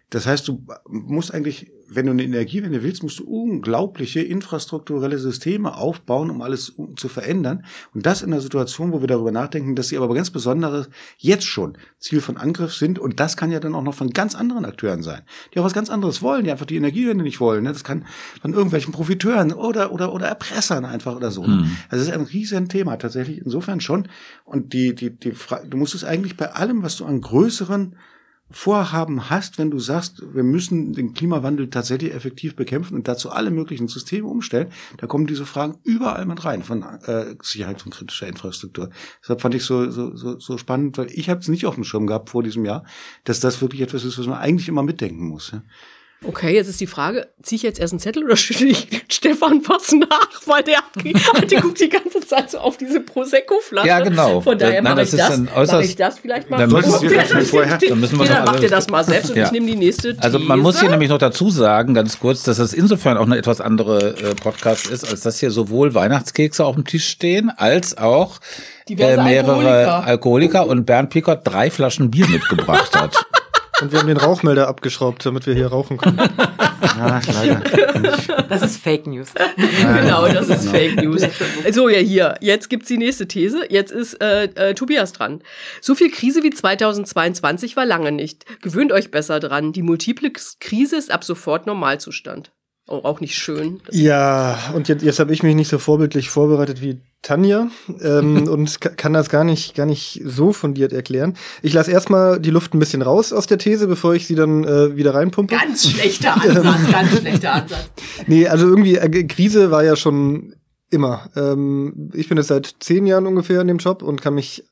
[0.10, 5.76] Das heißt, du musst eigentlich, wenn du eine Energiewende willst, musst du unglaubliche infrastrukturelle Systeme
[5.76, 7.66] aufbauen, um alles zu verändern.
[7.94, 11.46] Und das in einer Situation, wo wir darüber nachdenken, dass sie aber ganz besonderes jetzt
[11.46, 13.00] schon Ziel von Angriff sind.
[13.00, 15.24] Und das kann ja dann auch noch von ganz anderen Akteuren sein,
[15.54, 17.64] die auch was ganz anderes wollen, die einfach die Energiewende nicht wollen.
[17.64, 17.74] Ne?
[17.74, 18.06] Das kann
[18.42, 21.44] von irgendwelchen Profiteuren oder, oder, oder Erpressern einfach oder so.
[21.44, 21.72] Mhm.
[21.90, 24.08] Also das ist ein riesen Thema tatsächlich insofern schon.
[24.46, 25.34] Und die, die, die,
[25.70, 27.96] du musst es eigentlich bei allem, was du an größeren
[28.52, 33.52] Vorhaben hast, wenn du sagst, wir müssen den Klimawandel tatsächlich effektiv bekämpfen und dazu alle
[33.52, 38.28] möglichen Systeme umstellen, da kommen diese Fragen überall mit rein von äh, Sicherheit und kritischer
[38.28, 38.90] Infrastruktur.
[39.22, 41.84] Deshalb fand ich so so so, so spannend, weil ich habe es nicht auf dem
[41.84, 42.86] Schirm gehabt vor diesem Jahr,
[43.24, 45.52] dass das wirklich etwas ist, was man eigentlich immer mitdenken muss.
[45.52, 45.62] Ja.
[46.22, 49.62] Okay, jetzt ist die Frage, ziehe ich jetzt erst einen Zettel oder schüttel ich Stefan
[49.68, 50.42] was nach?
[50.46, 50.80] Weil der,
[51.50, 53.88] der guckt die ganze Zeit so auf diese Prosecco-Flasche.
[53.88, 54.42] Ja, genau.
[54.42, 56.58] Von daher mache ich, das, mach ich das vielleicht mal.
[56.58, 59.38] Dann, müssen wir vorher, dann müssen wir ja, dann macht ihr das mal selbst und
[59.38, 59.46] ja.
[59.46, 60.24] ich nehme die nächste These.
[60.24, 63.38] Also man muss hier nämlich noch dazu sagen, ganz kurz, dass das insofern auch eine
[63.38, 67.98] etwas andere äh, Podcast ist, als dass hier sowohl Weihnachtskekse auf dem Tisch stehen, als
[67.98, 68.40] auch
[68.90, 70.04] äh, mehrere Alkoholiker.
[70.04, 73.16] Alkoholiker und Bernd Pickert drei Flaschen Bier mitgebracht hat.
[73.82, 76.20] Und wir haben den Rauchmelder abgeschraubt, damit wir hier rauchen können.
[76.98, 77.62] Ja, leider.
[78.50, 79.30] Das ist Fake News.
[79.56, 80.72] genau, das ist genau.
[80.72, 81.22] Fake News.
[81.72, 82.36] So, ja, hier.
[82.42, 83.66] Jetzt gibt's die nächste These.
[83.70, 85.42] Jetzt ist äh, äh, Tobias dran.
[85.82, 88.46] So viel Krise wie 2022 war lange nicht.
[88.62, 89.72] Gewöhnt euch besser dran.
[89.72, 92.52] Die multiple Krise ist ab sofort Normalzustand.
[92.90, 93.82] Auch nicht schön.
[93.92, 97.68] Ja, und jetzt, jetzt habe ich mich nicht so vorbildlich vorbereitet wie Tanja
[98.02, 101.36] ähm, und kann das gar nicht, gar nicht so fundiert erklären.
[101.62, 104.64] Ich lasse erstmal die Luft ein bisschen raus aus der These, bevor ich sie dann
[104.64, 105.56] äh, wieder reinpumpe.
[105.56, 107.92] Ganz schlechter Ansatz, ganz schlechter Ansatz.
[108.26, 110.56] Nee, also irgendwie, äh, Krise war ja schon
[110.90, 111.30] immer.
[111.36, 114.64] Ähm, ich bin jetzt seit zehn Jahren ungefähr in dem Job und kann mich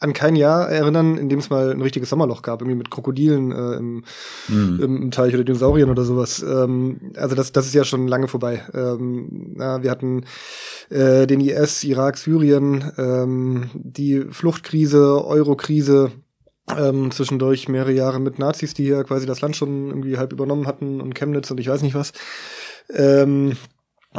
[0.00, 3.52] an kein Jahr erinnern, in dem es mal ein richtiges Sommerloch gab, irgendwie mit Krokodilen
[3.52, 4.04] äh, im,
[4.48, 4.80] mhm.
[4.82, 6.42] im, Teich oder Dinosauriern oder sowas.
[6.42, 8.64] Ähm, also das, das ist ja schon lange vorbei.
[8.72, 10.24] Ähm, na, wir hatten
[10.88, 16.12] äh, den IS, Irak, Syrien, ähm, die Fluchtkrise, Eurokrise,
[16.78, 20.66] ähm, zwischendurch mehrere Jahre mit Nazis, die hier quasi das Land schon irgendwie halb übernommen
[20.66, 22.12] hatten und Chemnitz und ich weiß nicht was.
[22.88, 23.56] Ähm,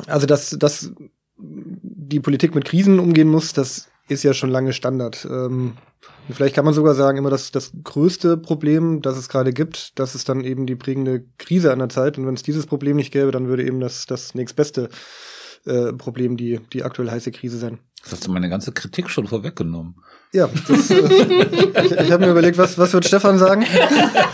[0.06, 0.92] also dass, dass
[1.38, 5.26] die Politik mit Krisen umgehen muss, das ist ja schon lange Standard.
[5.30, 5.74] Ähm,
[6.30, 10.16] vielleicht kann man sogar sagen, immer das, das größte Problem, das es gerade gibt, das
[10.16, 12.18] ist dann eben die prägende Krise an der Zeit.
[12.18, 14.90] Und wenn es dieses Problem nicht gäbe, dann würde eben das, das nächstbeste
[15.66, 17.80] äh, Problem die, die aktuell heiße Krise sein.
[18.04, 19.96] Das hast du meine ganze Kritik schon vorweggenommen.
[20.34, 20.96] Ja, das, äh,
[21.86, 23.64] ich, ich habe mir überlegt, was, was wird Stefan sagen?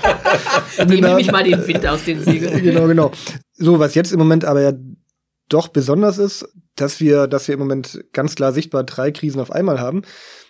[0.87, 2.63] Nehme ich mal den Wind aus den Segeln.
[2.63, 3.11] genau, genau.
[3.53, 4.73] So, was jetzt im Moment aber ja
[5.49, 9.51] doch besonders ist, dass wir, dass wir im Moment ganz klar sichtbar drei Krisen auf
[9.51, 10.03] einmal haben,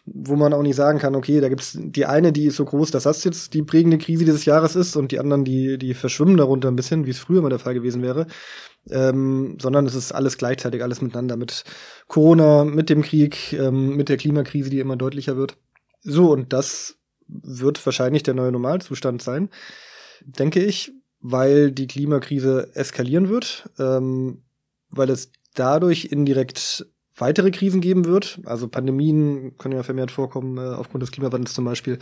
[0.06, 2.92] wo man auch nicht sagen kann, okay, da gibt's die eine, die ist so groß,
[2.92, 6.38] dass das jetzt die prägende Krise dieses Jahres ist und die anderen, die, die verschwimmen
[6.38, 8.28] darunter ein bisschen, wie es früher mal der Fall gewesen wäre.
[8.90, 11.66] Ähm, sondern es ist alles gleichzeitig, alles miteinander, mit
[12.08, 15.58] Corona, mit dem Krieg, ähm, mit der Klimakrise, die immer deutlicher wird.
[16.04, 16.96] So, und das
[17.28, 19.50] wird wahrscheinlich der neue Normalzustand sein,
[20.22, 23.70] denke ich, weil die Klimakrise eskalieren wird.
[23.78, 24.44] Ähm,
[24.90, 26.86] weil es dadurch indirekt
[27.18, 28.40] weitere Krisen geben wird.
[28.46, 32.00] Also Pandemien können ja vermehrt vorkommen, äh, aufgrund des Klimawandels zum Beispiel.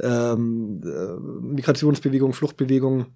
[0.00, 3.06] Ähm, äh, Migrationsbewegung, Fluchtbewegung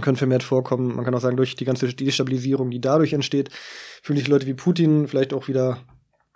[0.00, 0.96] können vermehrt vorkommen.
[0.96, 3.50] Man kann auch sagen, durch die ganze Destabilisierung, die dadurch entsteht,
[4.02, 5.78] fühlen sich Leute wie Putin vielleicht auch wieder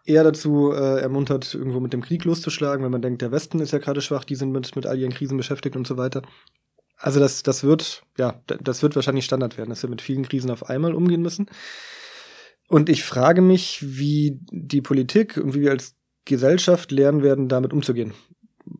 [0.04, 3.72] eher dazu äh, ermuntert, irgendwo mit dem Krieg loszuschlagen, wenn man denkt, der Westen ist
[3.72, 6.22] ja gerade schwach, die sind mit, mit all ihren Krisen beschäftigt und so weiter.
[6.96, 10.50] Also das, das wird, ja, das wird wahrscheinlich Standard werden, dass wir mit vielen Krisen
[10.50, 11.46] auf einmal umgehen müssen.
[12.68, 17.72] Und ich frage mich, wie die Politik und wie wir als Gesellschaft lernen werden, damit
[17.72, 18.12] umzugehen.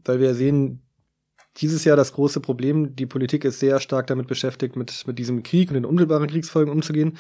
[0.05, 0.83] Weil wir sehen,
[1.57, 5.42] dieses Jahr das große Problem, die Politik ist sehr stark damit beschäftigt, mit, mit diesem
[5.42, 7.18] Krieg und den unmittelbaren Kriegsfolgen umzugehen,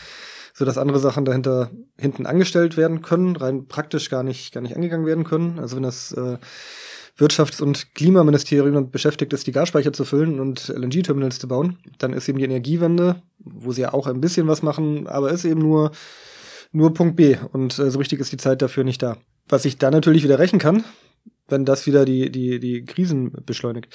[0.54, 4.76] so dass andere Sachen dahinter hinten angestellt werden können, rein praktisch gar nicht, gar nicht
[4.76, 5.58] angegangen werden können.
[5.58, 6.36] Also wenn das äh,
[7.16, 12.12] Wirtschafts- und Klimaministerium damit beschäftigt ist, die Gasspeicher zu füllen und LNG-Terminals zu bauen, dann
[12.12, 15.60] ist eben die Energiewende, wo sie ja auch ein bisschen was machen, aber ist eben
[15.60, 15.90] nur
[16.72, 17.36] nur Punkt B.
[17.52, 19.16] Und äh, so richtig ist die Zeit dafür nicht da.
[19.48, 20.84] Was ich dann natürlich wieder rächen kann,
[21.48, 23.88] wenn das wieder die, die, die Krisen beschleunigt.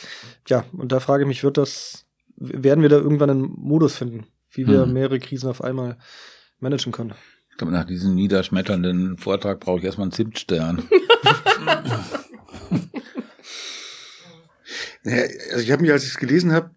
[0.48, 2.06] Ja, und da frage ich mich, wird das,
[2.36, 4.94] werden wir da irgendwann einen Modus finden, wie wir hm.
[4.94, 5.98] mehrere Krisen auf einmal
[6.60, 7.14] managen können?
[7.52, 10.82] Ich glaube, nach diesem niederschmetternden Vortrag brauche ich erstmal einen Zimtstern.
[15.04, 16.72] naja, also ich habe mich, als ich es gelesen habe,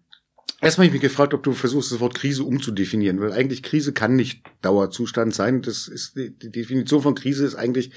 [0.59, 3.93] Erstmal habe ich mich gefragt, ob du versuchst, das Wort Krise umzudefinieren, weil eigentlich Krise
[3.93, 5.61] kann nicht Dauerzustand sein.
[5.61, 7.91] Das ist die, Definition von Krise ist eigentlich,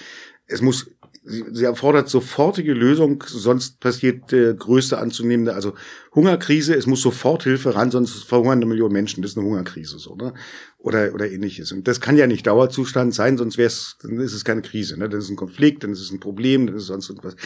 [0.46, 0.90] es muss
[1.23, 5.75] sie, sie erfordert sofortige Lösung, sonst passiert der größte anzunehmende, also
[6.14, 9.99] Hungerkrise, es muss sofort Hilfe ran, sonst verhungern eine Million Menschen, das ist eine Hungerkrise,
[9.99, 10.35] so, ne?
[10.83, 11.73] Oder, oder ähnliches.
[11.73, 14.99] Und das kann ja nicht Dauerzustand sein, sonst wäre es, dann ist es keine Krise,
[14.99, 15.11] ne?
[15.11, 17.37] Das ist ein Konflikt, dann ist es ein Problem, dann ist es sonst irgendwas.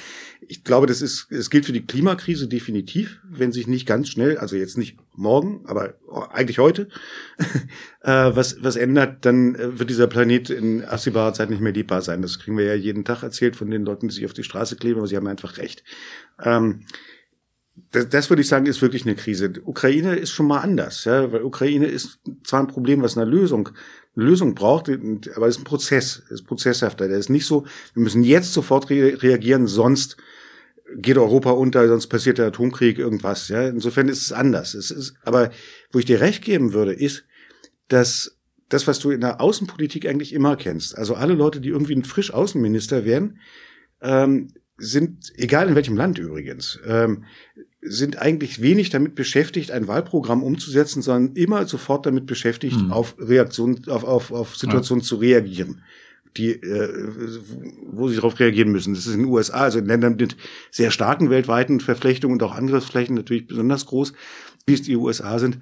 [0.46, 4.38] Ich glaube, das ist, es gilt für die Klimakrise definitiv, wenn sich nicht ganz schnell,
[4.38, 5.94] also jetzt nicht morgen, aber
[6.30, 6.88] eigentlich heute,
[8.02, 12.02] äh, was, was ändert, dann äh, wird dieser Planet in absehbarer Zeit nicht mehr lebbar
[12.02, 12.22] sein.
[12.22, 14.76] Das kriegen wir ja jeden Tag erzählt von den Leuten, die sich auf die Straße
[14.76, 15.82] kleben, aber sie haben einfach recht.
[16.40, 16.82] Ähm,
[17.90, 19.52] das, das würde ich sagen, ist wirklich eine Krise.
[19.64, 23.70] Ukraine ist schon mal anders, ja, weil Ukraine ist zwar ein Problem, was eine Lösung,
[24.16, 27.08] eine Lösung braucht, aber es ist ein Prozess, es ist prozesshafter.
[27.08, 30.16] Der ist nicht so, wir müssen jetzt sofort re reagieren, sonst
[30.96, 33.48] geht Europa unter, sonst passiert der Atomkrieg, irgendwas.
[33.48, 34.74] Ja, insofern ist es anders.
[34.74, 35.50] Es ist, aber
[35.90, 37.24] wo ich dir recht geben würde, ist,
[37.88, 41.94] dass das, was du in der Außenpolitik eigentlich immer kennst, also alle Leute, die irgendwie
[41.94, 43.38] ein frisch Außenminister werden,
[44.00, 47.24] ähm, sind, egal in welchem Land übrigens, ähm,
[47.80, 52.92] sind eigentlich wenig damit beschäftigt, ein Wahlprogramm umzusetzen, sondern immer sofort damit beschäftigt, mhm.
[52.92, 55.08] auf Reaktionen, auf, auf, auf Situationen ja.
[55.08, 55.82] zu reagieren
[56.36, 57.08] die, äh,
[57.92, 58.94] wo sie darauf reagieren müssen.
[58.94, 60.36] Das ist in den USA, also in Ländern mit
[60.70, 64.14] sehr starken weltweiten Verflechtungen und auch Angriffsflächen natürlich besonders groß,
[64.66, 65.58] wie es die USA sind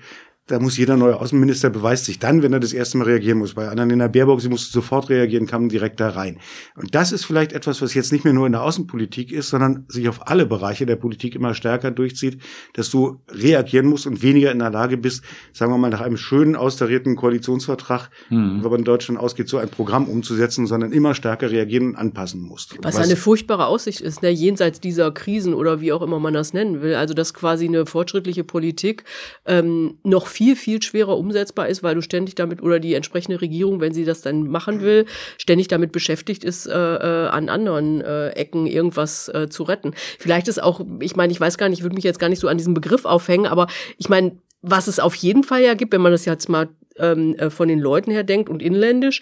[0.46, 3.54] da muss jeder neue Außenminister beweist sich dann, wenn er das erste Mal reagieren muss.
[3.54, 6.40] Bei anderen in der Baerbock, sie musste sofort reagieren, kam direkt da rein.
[6.74, 9.84] Und das ist vielleicht etwas, was jetzt nicht mehr nur in der Außenpolitik ist, sondern
[9.86, 12.42] sich auf alle Bereiche der Politik immer stärker durchzieht,
[12.74, 16.16] dass du reagieren musst und weniger in der Lage bist, sagen wir mal, nach einem
[16.16, 18.64] schönen, austarierten Koalitionsvertrag, mhm.
[18.64, 22.42] wenn man in Deutschland ausgeht, so ein Programm umzusetzen, sondern immer stärker reagieren und anpassen
[22.42, 22.76] musst.
[22.82, 26.34] Was, was eine furchtbare Aussicht ist, ne, jenseits dieser Krisen oder wie auch immer man
[26.34, 26.96] das nennen will.
[26.96, 29.04] Also, dass quasi eine fortschrittliche Politik
[29.46, 33.80] ähm, noch viel, viel schwerer umsetzbar ist, weil du ständig damit oder die entsprechende Regierung,
[33.80, 35.06] wenn sie das dann machen will,
[35.38, 39.94] ständig damit beschäftigt ist, äh, äh, an anderen äh, Ecken irgendwas äh, zu retten.
[40.18, 42.40] Vielleicht ist auch, ich meine, ich weiß gar nicht, ich würde mich jetzt gar nicht
[42.40, 43.66] so an diesem Begriff aufhängen, aber
[43.98, 46.68] ich meine, was es auf jeden Fall ja gibt, wenn man das jetzt mal
[46.98, 49.20] ähm, äh, von den Leuten her denkt und inländisch,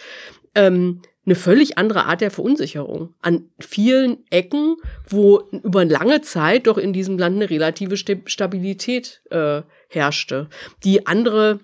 [0.54, 3.14] ähm, eine völlig andere Art der Verunsicherung.
[3.20, 4.76] An vielen Ecken,
[5.08, 10.48] wo über lange Zeit doch in diesem Land eine relative Stabilität äh, herrschte,
[10.85, 11.61] die andere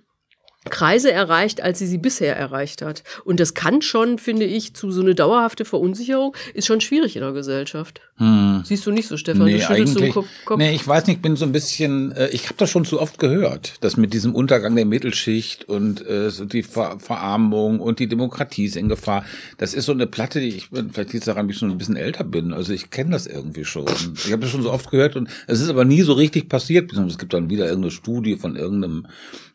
[0.71, 3.03] Kreise erreicht, als sie sie bisher erreicht hat.
[3.25, 7.23] Und das kann schon, finde ich, zu so eine dauerhafte Verunsicherung, ist schon schwierig in
[7.23, 8.01] der Gesellschaft.
[8.17, 8.63] Hm.
[8.65, 9.45] Siehst du nicht so, Stefan?
[9.45, 10.59] Nee, du eigentlich, Kopf, Kopf.
[10.59, 13.19] Nee, ich weiß nicht, bin so ein bisschen, äh, ich habe das schon zu oft
[13.19, 18.09] gehört, dass mit diesem Untergang der Mittelschicht und äh, so die Ver Verarmung und die
[18.09, 19.25] Demokratie ist in Gefahr.
[19.59, 21.79] Das ist so eine Platte, die ich, vielleicht liegt es daran, dass ich schon ein
[21.79, 22.53] bisschen älter bin.
[22.53, 23.87] Also ich kenne das irgendwie schon.
[24.15, 26.93] Ich habe das schon so oft gehört und es ist aber nie so richtig passiert.
[26.93, 29.07] Es gibt dann wieder irgendeine Studie von irgendeinem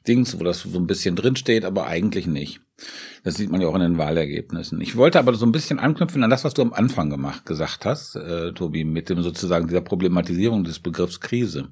[0.08, 2.62] Dings, wo das so ein bisschen drinsteht, aber eigentlich nicht.
[3.24, 4.82] Das sieht man ja auch in den Wahlergebnissen.
[4.82, 7.86] Ich wollte aber so ein bisschen anknüpfen an das, was du am Anfang gemacht, gesagt
[7.86, 11.70] hast, äh, Tobi, mit dem sozusagen dieser Problematisierung des Begriffs Krise.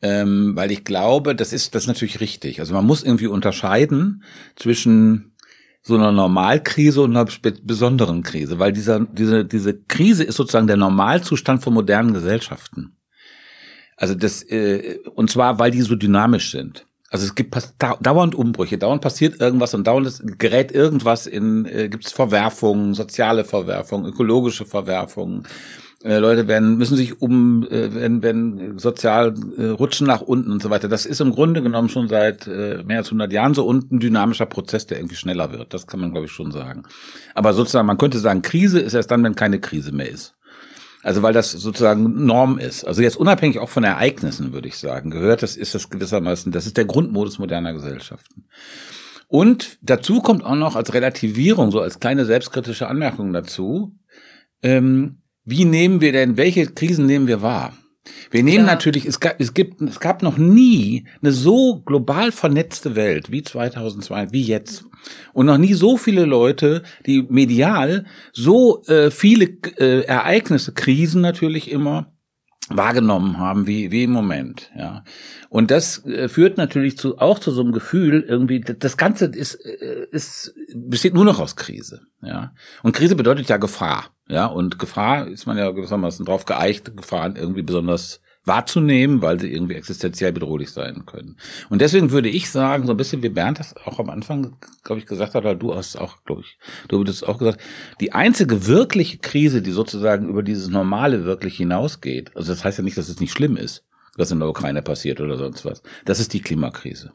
[0.00, 2.60] Ähm, weil ich glaube, das ist, das ist natürlich richtig.
[2.60, 4.22] Also man muss irgendwie unterscheiden
[4.56, 5.32] zwischen
[5.82, 7.28] so einer Normalkrise und einer
[7.62, 12.96] besonderen Krise, weil dieser, diese, diese Krise ist sozusagen der Normalzustand von modernen Gesellschaften.
[13.96, 16.86] Also das, äh, und zwar, weil die so dynamisch sind.
[17.10, 17.56] Also es gibt
[18.00, 23.44] dauernd Umbrüche, dauernd passiert irgendwas und dauernd gerät irgendwas in, äh, gibt es Verwerfungen, soziale
[23.44, 25.46] Verwerfungen, ökologische Verwerfungen.
[26.04, 30.62] Äh, Leute werden, müssen sich um, äh, werden, werden sozial äh, rutschen nach unten und
[30.62, 30.88] so weiter.
[30.88, 33.98] Das ist im Grunde genommen schon seit äh, mehr als 100 Jahren so und ein
[33.98, 35.74] dynamischer Prozess, der irgendwie schneller wird.
[35.74, 36.84] Das kann man, glaube ich, schon sagen.
[37.34, 40.34] Aber sozusagen, man könnte sagen, Krise ist erst dann, wenn keine Krise mehr ist.
[41.02, 42.84] Also weil das sozusagen Norm ist.
[42.84, 46.66] Also jetzt unabhängig auch von Ereignissen, würde ich sagen, gehört das, ist das gewissermaßen, das
[46.66, 48.46] ist der Grundmodus moderner Gesellschaften.
[49.28, 53.94] Und dazu kommt auch noch als Relativierung, so als kleine selbstkritische Anmerkung dazu,
[54.62, 57.76] ähm, wie nehmen wir denn, welche Krisen nehmen wir wahr?
[58.30, 58.72] Wir nehmen ja.
[58.72, 63.42] natürlich, es gab, es gibt, es gab noch nie eine so global vernetzte Welt wie
[63.42, 64.84] 2002, wie jetzt.
[65.32, 69.46] Und noch nie so viele Leute, die medial so äh, viele
[69.78, 72.12] äh, Ereignisse, Krisen natürlich immer
[72.70, 75.04] wahrgenommen haben wie wie im Moment ja.
[75.48, 79.54] Und das äh, führt natürlich zu auch zu so einem Gefühl irgendwie das ganze ist
[79.54, 82.52] äh, ist besteht nur noch aus Krise ja.
[82.82, 87.36] Und Krise bedeutet ja Gefahr ja, und Gefahr ist man ja gewissermaßen drauf geeicht, Gefahren
[87.36, 91.36] irgendwie besonders wahrzunehmen, weil sie irgendwie existenziell bedrohlich sein können.
[91.70, 95.00] Und deswegen würde ich sagen, so ein bisschen wie Bernd das auch am Anfang, glaube
[95.00, 96.58] ich, gesagt hat, oder du hast auch, glaube ich,
[96.88, 97.60] du hast auch gesagt,
[98.00, 102.84] die einzige wirkliche Krise, die sozusagen über dieses Normale wirklich hinausgeht, also das heißt ja
[102.84, 103.84] nicht, dass es nicht schlimm ist,
[104.16, 107.12] was in der Ukraine passiert oder sonst was, das ist die Klimakrise.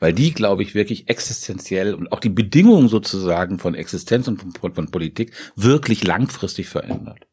[0.00, 4.74] Weil die, glaube ich, wirklich existenziell und auch die Bedingungen sozusagen von Existenz und von,
[4.74, 7.26] von Politik wirklich langfristig verändert.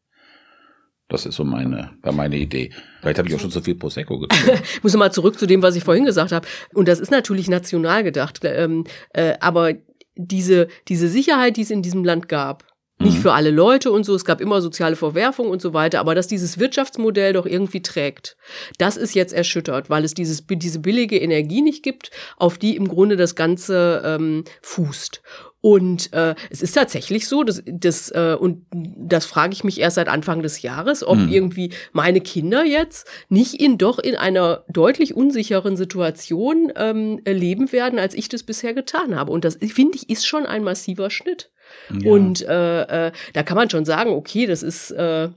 [1.08, 2.70] Das ist so meine, war meine Idee.
[3.00, 4.60] Vielleicht habe ich auch schon zu viel Prosecco getrunken.
[4.76, 6.46] ich muss mal zurück zu dem, was ich vorhin gesagt habe.
[6.74, 8.40] Und das ist natürlich national gedacht.
[8.42, 9.74] Ähm, äh, aber
[10.16, 12.64] diese, diese Sicherheit, die es in diesem Land gab,
[12.98, 13.22] nicht mhm.
[13.22, 16.28] für alle Leute und so, es gab immer soziale Verwerfung und so weiter, aber dass
[16.28, 18.38] dieses Wirtschaftsmodell doch irgendwie trägt,
[18.78, 22.88] das ist jetzt erschüttert, weil es dieses, diese billige Energie nicht gibt, auf die im
[22.88, 25.22] Grunde das Ganze ähm, fußt.
[25.66, 29.96] Und äh, es ist tatsächlich so, dass das äh, und das frage ich mich erst
[29.96, 31.28] seit Anfang des Jahres, ob mhm.
[31.28, 37.98] irgendwie meine Kinder jetzt nicht in doch in einer deutlich unsicheren Situation ähm, leben werden,
[37.98, 39.32] als ich das bisher getan habe.
[39.32, 41.50] Und das finde ich ist schon ein massiver Schnitt.
[41.90, 42.12] Ja.
[42.12, 45.30] Und äh, äh, da kann man schon sagen, okay, das ist äh,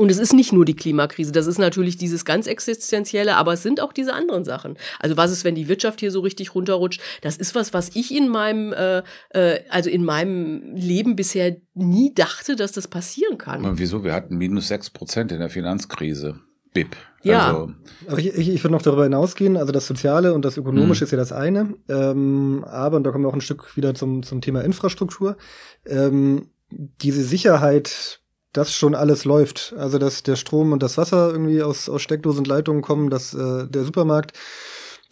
[0.00, 3.62] und es ist nicht nur die Klimakrise, das ist natürlich dieses ganz Existenzielle, aber es
[3.62, 4.78] sind auch diese anderen Sachen.
[4.98, 7.02] Also was ist, wenn die Wirtschaft hier so richtig runterrutscht?
[7.20, 9.02] Das ist was, was ich in meinem, äh,
[9.34, 13.62] äh, also in meinem Leben bisher nie dachte, dass das passieren kann.
[13.66, 14.02] Aber wieso?
[14.02, 16.40] Wir hatten minus sechs Prozent in der Finanzkrise.
[16.72, 16.96] BIP.
[17.22, 17.48] Ja.
[17.48, 17.72] Also,
[18.06, 21.06] aber ich, ich, ich würde noch darüber hinausgehen, also das Soziale und das Ökonomische mhm.
[21.06, 24.22] ist ja das eine, ähm, aber, und da kommen wir auch ein Stück wieder zum,
[24.22, 25.36] zum Thema Infrastruktur,
[25.84, 28.19] ähm, diese Sicherheit,
[28.52, 32.40] dass schon alles läuft, also dass der Strom und das Wasser irgendwie aus, aus Steckdosen
[32.40, 34.36] und Leitungen kommen, dass äh, der Supermarkt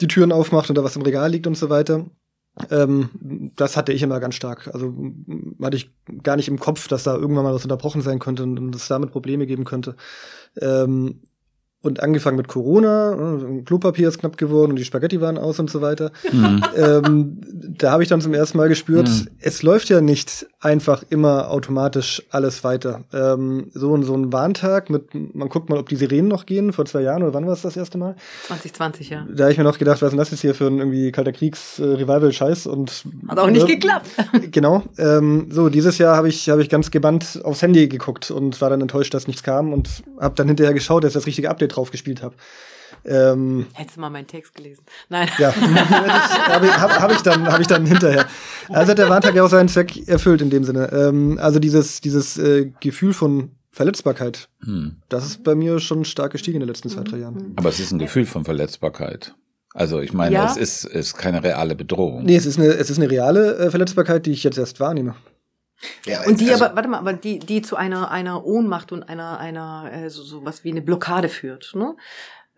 [0.00, 2.06] die Türen aufmacht und da was im Regal liegt und so weiter.
[2.70, 4.68] Ähm, das hatte ich immer ganz stark.
[4.72, 4.94] Also
[5.62, 8.58] hatte ich gar nicht im Kopf, dass da irgendwann mal was unterbrochen sein könnte und,
[8.58, 9.94] und es damit Probleme geben könnte.
[10.60, 11.22] Ähm,
[11.80, 15.70] und angefangen mit Corona, äh, Klopapier ist knapp geworden und die Spaghetti waren aus und
[15.70, 16.10] so weiter.
[16.32, 16.64] Mhm.
[16.76, 17.40] Ähm,
[17.78, 19.28] da habe ich dann zum ersten Mal gespürt, mhm.
[19.40, 23.04] es läuft ja nicht einfach immer automatisch alles weiter.
[23.12, 26.84] Ähm, so, so ein Warntag mit, man guckt mal, ob die Sirenen noch gehen, vor
[26.84, 28.16] zwei Jahren oder wann war es das erste Mal?
[28.46, 29.26] 2020, ja.
[29.32, 31.12] Da habe ich mir noch gedacht, was ist denn das jetzt hier für ein irgendwie
[31.12, 34.08] kalter Kriegs-Revival-Scheiß und Hat auch nicht äh, geklappt.
[34.50, 34.82] Genau.
[34.98, 38.70] Ähm, so, dieses Jahr habe ich, hab ich ganz gebannt aufs Handy geguckt und war
[38.70, 41.90] dann enttäuscht, dass nichts kam und habe dann hinterher geschaut, dass das richtige Update drauf
[41.90, 42.34] gespielt habe.
[43.04, 44.82] Ähm, Hättest du mal meinen Text gelesen?
[45.08, 45.28] Nein.
[45.38, 45.54] Ja,
[46.48, 48.26] habe ich, hab, hab ich, dann, hab ich dann hinterher.
[48.68, 50.90] Also hat der Warntag ja auch seinen Zweck erfüllt in dem Sinne.
[50.92, 54.96] Ähm, also dieses, dieses äh, Gefühl von Verletzbarkeit, hm.
[55.08, 57.52] das ist bei mir schon stark gestiegen in den letzten zwei, drei Jahren.
[57.56, 59.34] Aber es ist ein Gefühl von Verletzbarkeit.
[59.74, 60.50] Also ich meine, ja.
[60.50, 62.24] es ist, ist keine reale Bedrohung.
[62.24, 65.14] Nee, es ist eine, es ist eine reale äh, Verletzbarkeit, die ich jetzt erst wahrnehme.
[66.06, 69.04] Ja, und die also, aber, warte mal, aber die, die zu einer, einer Ohnmacht und
[69.04, 71.96] einer, einer, äh, so, so was wie eine Blockade führt, ne?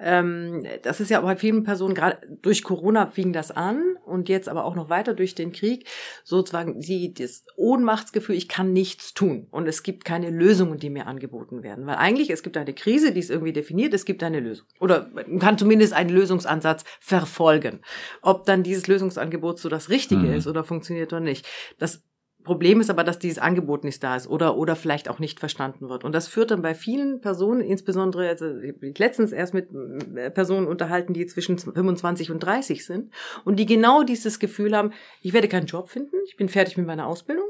[0.03, 4.49] Ähm, das ist ja bei vielen Personen, gerade durch Corona fing das an und jetzt
[4.49, 5.87] aber auch noch weiter durch den Krieg,
[6.25, 11.07] sozusagen die, das Ohnmachtsgefühl, ich kann nichts tun und es gibt keine Lösungen, die mir
[11.07, 11.87] angeboten werden.
[11.87, 14.67] Weil eigentlich, es gibt eine Krise, die ist irgendwie definiert, es gibt eine Lösung.
[14.81, 17.81] Oder man kann zumindest einen Lösungsansatz verfolgen.
[18.23, 20.35] Ob dann dieses Lösungsangebot so das Richtige mhm.
[20.35, 21.47] ist oder funktioniert oder nicht.
[21.79, 22.03] Das
[22.43, 25.89] Problem ist aber, dass dieses Angebot nicht da ist oder, oder vielleicht auch nicht verstanden
[25.89, 26.05] wird.
[26.05, 29.69] Und das führt dann bei vielen Personen, insbesondere, also ich letztens erst mit
[30.17, 33.13] äh, Personen unterhalten, die zwischen 25 und 30 sind
[33.45, 36.87] und die genau dieses Gefühl haben, ich werde keinen Job finden, ich bin fertig mit
[36.87, 37.47] meiner Ausbildung,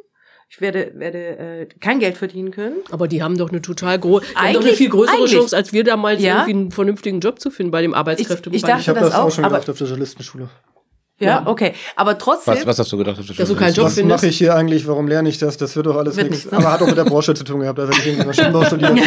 [0.49, 2.79] ich werde, werde äh, kein Geld verdienen können.
[2.91, 6.41] Aber die haben doch eine total große, eine viel größere Chance, als wir damals ja.
[6.41, 8.51] irgendwie einen vernünftigen Job zu finden bei dem Arbeitskräfte.
[8.51, 10.51] Ich, ich, dachte ich habe das, das auch schon gedacht auf der Journalistenschule.
[11.21, 11.75] Ja, okay.
[11.97, 12.55] Aber trotzdem.
[12.55, 13.19] Was, was hast du gedacht?
[13.19, 14.87] Dass du keinen Job Was mache ich hier eigentlich?
[14.87, 15.59] Warum lerne ich das?
[15.59, 16.51] Das wird doch alles nichts.
[16.51, 16.57] Ne?
[16.57, 17.79] Aber hat auch mit der Branche zu tun gehabt.
[17.79, 18.99] Also ich irgendwie Maschinenbau studiert.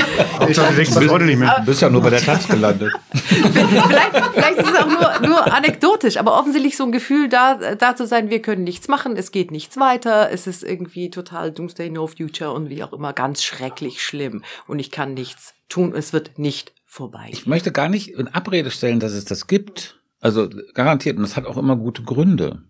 [0.47, 1.55] ich habe bis heute nicht mehr.
[1.59, 2.93] Du bist ja nur bei der Taz gelandet.
[3.13, 7.95] vielleicht, vielleicht ist es auch nur, nur anekdotisch, aber offensichtlich so ein Gefühl da, da
[7.95, 11.89] zu sein, wir können nichts machen, es geht nichts weiter, es ist irgendwie total Doomsday
[11.89, 16.13] No Future und wie auch immer ganz schrecklich schlimm und ich kann nichts tun, es
[16.13, 17.29] wird nicht vorbei.
[17.31, 19.99] Ich möchte gar nicht in Abrede stellen, dass es das gibt.
[20.23, 21.17] Also garantiert.
[21.17, 22.63] Und das hat auch immer gute Gründe.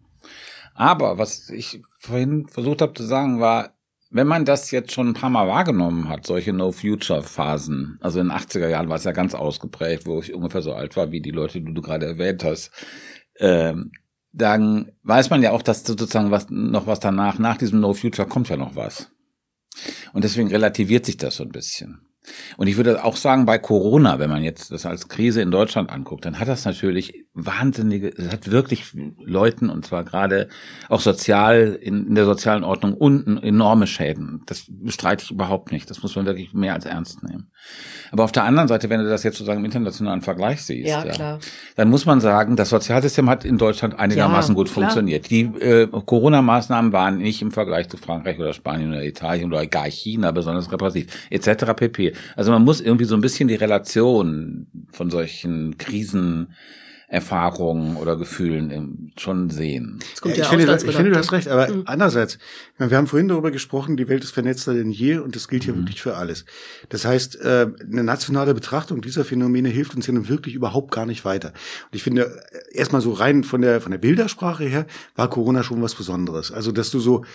[0.74, 3.76] Aber was ich vorhin versucht habe zu sagen, war,
[4.10, 8.38] wenn man das jetzt schon ein paar Mal wahrgenommen hat, solche No-Future-Phasen, also in den
[8.38, 11.30] 80er Jahren war es ja ganz ausgeprägt, wo ich ungefähr so alt war wie die
[11.30, 12.72] Leute, die du gerade erwähnt hast,
[13.38, 13.92] ähm,
[14.32, 18.50] dann weiß man ja auch, dass sozusagen was noch was danach, nach diesem No-Future kommt
[18.50, 19.12] ja noch was.
[20.12, 22.02] Und deswegen relativiert sich das so ein bisschen.
[22.58, 25.90] Und ich würde auch sagen, bei Corona, wenn man jetzt das als Krise in Deutschland
[25.90, 28.86] anguckt, dann hat das natürlich wahnsinnige, es hat wirklich
[29.20, 30.50] Leuten, und zwar gerade
[30.90, 34.44] auch sozial, in, in der sozialen Ordnung unten enorme Schäden.
[34.46, 35.90] Das bestreite ich überhaupt nicht.
[35.90, 37.52] Das muss man wirklich mehr als ernst nehmen.
[38.12, 41.06] Aber auf der anderen Seite, wenn du das jetzt sozusagen im internationalen Vergleich siehst, ja,
[41.06, 41.40] ja,
[41.76, 44.84] dann muss man sagen, das Sozialsystem hat in Deutschland einigermaßen ja, gut klar.
[44.84, 45.30] funktioniert.
[45.32, 49.90] Die äh, Corona-Maßnahmen waren nicht im Vergleich zu Frankreich oder Spanien oder Italien oder gar
[49.90, 51.74] China besonders repressiv, etc.
[51.76, 52.13] pp.
[52.36, 56.54] Also man muss irgendwie so ein bisschen die Relation von solchen Krisen
[57.14, 60.00] Erfahrungen oder Gefühlen schon sehen.
[60.26, 61.84] Ja, ich, finde, ich finde, du hast recht, aber mhm.
[61.86, 62.40] andererseits,
[62.80, 65.74] wir haben vorhin darüber gesprochen, die Welt ist vernetzter denn je und das gilt hier
[65.76, 65.82] mhm.
[65.82, 66.44] wirklich für alles.
[66.90, 71.06] Das heißt, äh, eine nationale Betrachtung dieser Phänomene hilft uns ja nun wirklich überhaupt gar
[71.06, 71.50] nicht weiter.
[71.50, 72.42] Und ich finde,
[72.72, 76.52] erstmal so rein von der, von der Bildersprache her, war Corona schon was Besonderes.
[76.52, 77.26] Also, dass du so,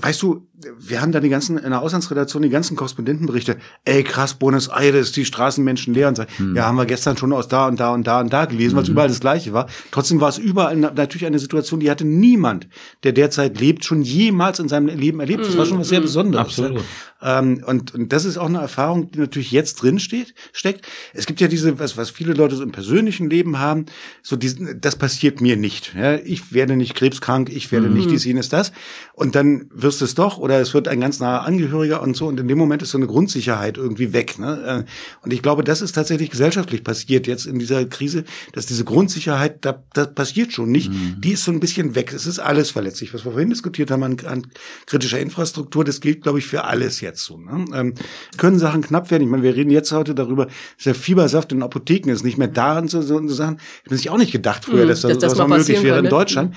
[0.00, 0.46] Weißt du,
[0.78, 3.56] wir haben da die ganzen, in der Auslandsredaktion die ganzen Korrespondentenberichte.
[3.84, 6.24] Ey, krass, Buenos Aires, die Straßenmenschen leer und so.
[6.36, 6.56] Hm.
[6.56, 8.82] Ja, haben wir gestern schon aus da und da und da und da gelesen, weil
[8.82, 8.94] es hm.
[8.94, 9.68] überall das Gleiche war.
[9.90, 12.68] Trotzdem war es überall natürlich eine Situation, die hatte niemand,
[13.02, 15.44] der derzeit lebt, schon jemals in seinem Leben erlebt.
[15.44, 16.04] Das war schon was sehr hm.
[16.04, 16.46] Besonderes.
[16.46, 16.82] Absolut.
[17.22, 20.86] Ähm, und, und das ist auch eine Erfahrung, die natürlich jetzt drin steht, steckt.
[21.14, 23.86] Es gibt ja diese, was, was viele Leute so im persönlichen Leben haben,
[24.22, 25.94] so diesen, das passiert mir nicht.
[25.94, 27.94] Ja, ich werde nicht krebskrank, ich werde mhm.
[27.94, 28.72] nicht dies, jenes, das.
[29.14, 32.26] Und dann wirst du es doch oder es wird ein ganz naher Angehöriger und so.
[32.26, 34.38] Und in dem Moment ist so eine Grundsicherheit irgendwie weg.
[34.38, 34.84] Ne?
[34.86, 38.84] Äh, und ich glaube, das ist tatsächlich gesellschaftlich passiert jetzt in dieser Krise, dass diese
[38.84, 40.90] Grundsicherheit, da, das passiert schon nicht.
[40.90, 41.16] Mhm.
[41.18, 42.12] Die ist so ein bisschen weg.
[42.12, 43.12] Es ist alles verletzlich.
[43.12, 44.46] Was wir vorhin diskutiert haben an, an
[44.86, 47.36] kritischer Infrastruktur, das gilt, glaube ich, für alles jetzt so.
[47.36, 47.66] Ne?
[47.74, 47.94] Ähm,
[48.38, 49.24] können Sachen knapp werden?
[49.24, 52.48] Ich meine, wir reden jetzt heute darüber, dass der Fiebersaft in Apotheken ist nicht mehr
[52.48, 53.58] da und so, so, so Sachen.
[53.80, 55.98] Ich habe sich auch nicht gedacht früher, mhm, dass, dass das, das mal möglich wäre
[55.98, 56.52] in Deutschland.
[56.52, 56.56] Mhm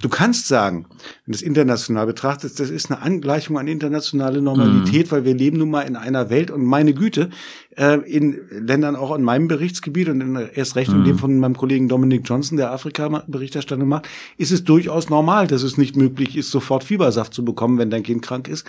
[0.00, 0.86] du kannst sagen,
[1.24, 5.10] wenn du es international betrachtest, das ist eine Angleichung an internationale Normalität, mhm.
[5.10, 7.30] weil wir leben nun mal in einer Welt und meine Güte,
[7.76, 10.98] äh, in Ländern auch in meinem Berichtsgebiet und in, erst recht mhm.
[10.98, 11.20] in dem mhm.
[11.20, 15.96] von meinem Kollegen Dominic Johnson, der Afrika-Berichterstattung macht, ist es durchaus normal, dass es nicht
[15.96, 18.66] möglich ist, sofort Fiebersaft zu bekommen, wenn dein Kind krank ist.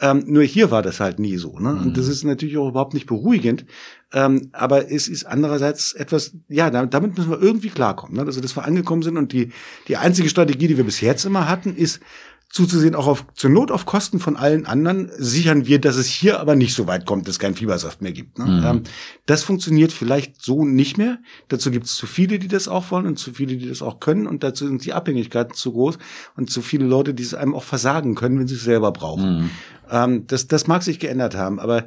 [0.00, 1.58] Ähm, nur hier war das halt nie so.
[1.58, 1.70] Ne?
[1.70, 2.12] Und das mhm.
[2.12, 3.66] ist natürlich auch überhaupt nicht beruhigend.
[4.12, 8.16] Ähm, aber es ist andererseits etwas, ja, damit müssen wir irgendwie klarkommen.
[8.16, 8.22] Ne?
[8.22, 9.52] Also, dass wir angekommen sind und die,
[9.88, 12.00] die einzige Strategie, die wir bis jetzt immer hatten, ist,
[12.50, 16.40] zuzusehen, auch auf, zur Not auf Kosten von allen anderen, sichern wir, dass es hier
[16.40, 18.38] aber nicht so weit kommt, dass es keinen Fiebersaft mehr gibt.
[18.38, 18.44] Ne?
[18.44, 18.64] Mhm.
[18.66, 18.82] Ähm,
[19.26, 21.18] das funktioniert vielleicht so nicht mehr.
[21.46, 24.00] Dazu gibt es zu viele, die das auch wollen und zu viele, die das auch
[24.00, 24.26] können.
[24.26, 25.98] Und dazu sind die Abhängigkeiten zu groß
[26.36, 29.42] und zu viele Leute, die es einem auch versagen können, wenn sie es selber brauchen.
[29.42, 29.50] Mhm.
[29.88, 31.86] Ähm, das, das mag sich geändert haben, aber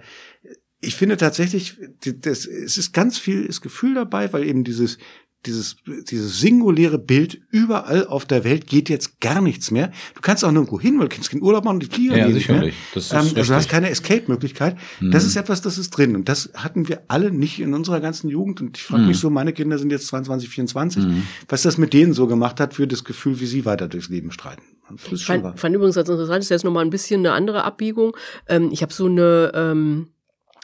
[0.80, 4.98] ich finde tatsächlich, das, es ist ganz viel das Gefühl dabei, weil eben dieses
[5.46, 5.76] dieses,
[6.10, 9.92] dieses singuläre Bild überall auf der Welt geht jetzt gar nichts mehr.
[10.16, 12.32] Du kannst auch nirgendwo hin, weil du kannst keinen Urlaub machen und die Flieger ja,
[12.32, 12.74] sicherlich.
[12.94, 14.78] Das ist ähm, also du hast keine Escape-Möglichkeit.
[15.00, 15.12] Mhm.
[15.12, 16.16] Das ist etwas, das ist drin.
[16.16, 18.62] Und das hatten wir alle nicht in unserer ganzen Jugend.
[18.62, 19.10] Und ich frage mhm.
[19.10, 21.24] mich so, meine Kinder sind jetzt 22, 24, mhm.
[21.50, 24.32] was das mit denen so gemacht hat für das Gefühl, wie sie weiter durchs Leben
[24.32, 24.64] streiten.
[25.12, 28.16] Ich fand, fand übrigens als interessant, ist jetzt nochmal ein bisschen eine andere Abbiegung.
[28.48, 30.08] Ähm, ich habe so eine ähm,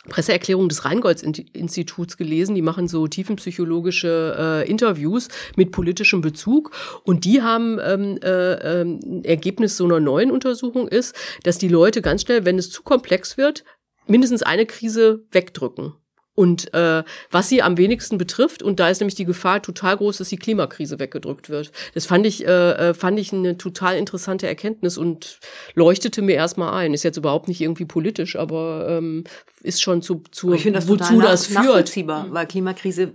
[0.08, 2.56] Presseerklärung des Rheingolds-Instituts gelesen.
[2.56, 6.72] Die machen so tiefenpsychologische äh, Interviews mit politischem Bezug.
[7.04, 12.02] Und die haben ähm, äh, äh, Ergebnis so einer neuen Untersuchung ist, dass die Leute
[12.02, 13.66] ganz schnell, wenn es zu komplex wird,
[14.08, 15.94] mindestens eine Krise wegdrücken
[16.40, 18.64] und äh, was sie am wenigsten betrifft.
[18.64, 21.74] Und da ist nämlich die Gefahr total groß, dass die Klimakrise weggedrückt wird.
[21.96, 25.42] Das fand ich, äh, äh, fand ich eine total interessante Erkenntnis und
[25.76, 26.94] leuchtete mir erstmal ein.
[26.94, 29.26] Ist jetzt überhaupt nicht irgendwie politisch, aber ähm,
[29.64, 31.66] ist schon zu, zu ich das wozu das führt.
[31.66, 33.12] Nachvollziehbar, weil Klimakrise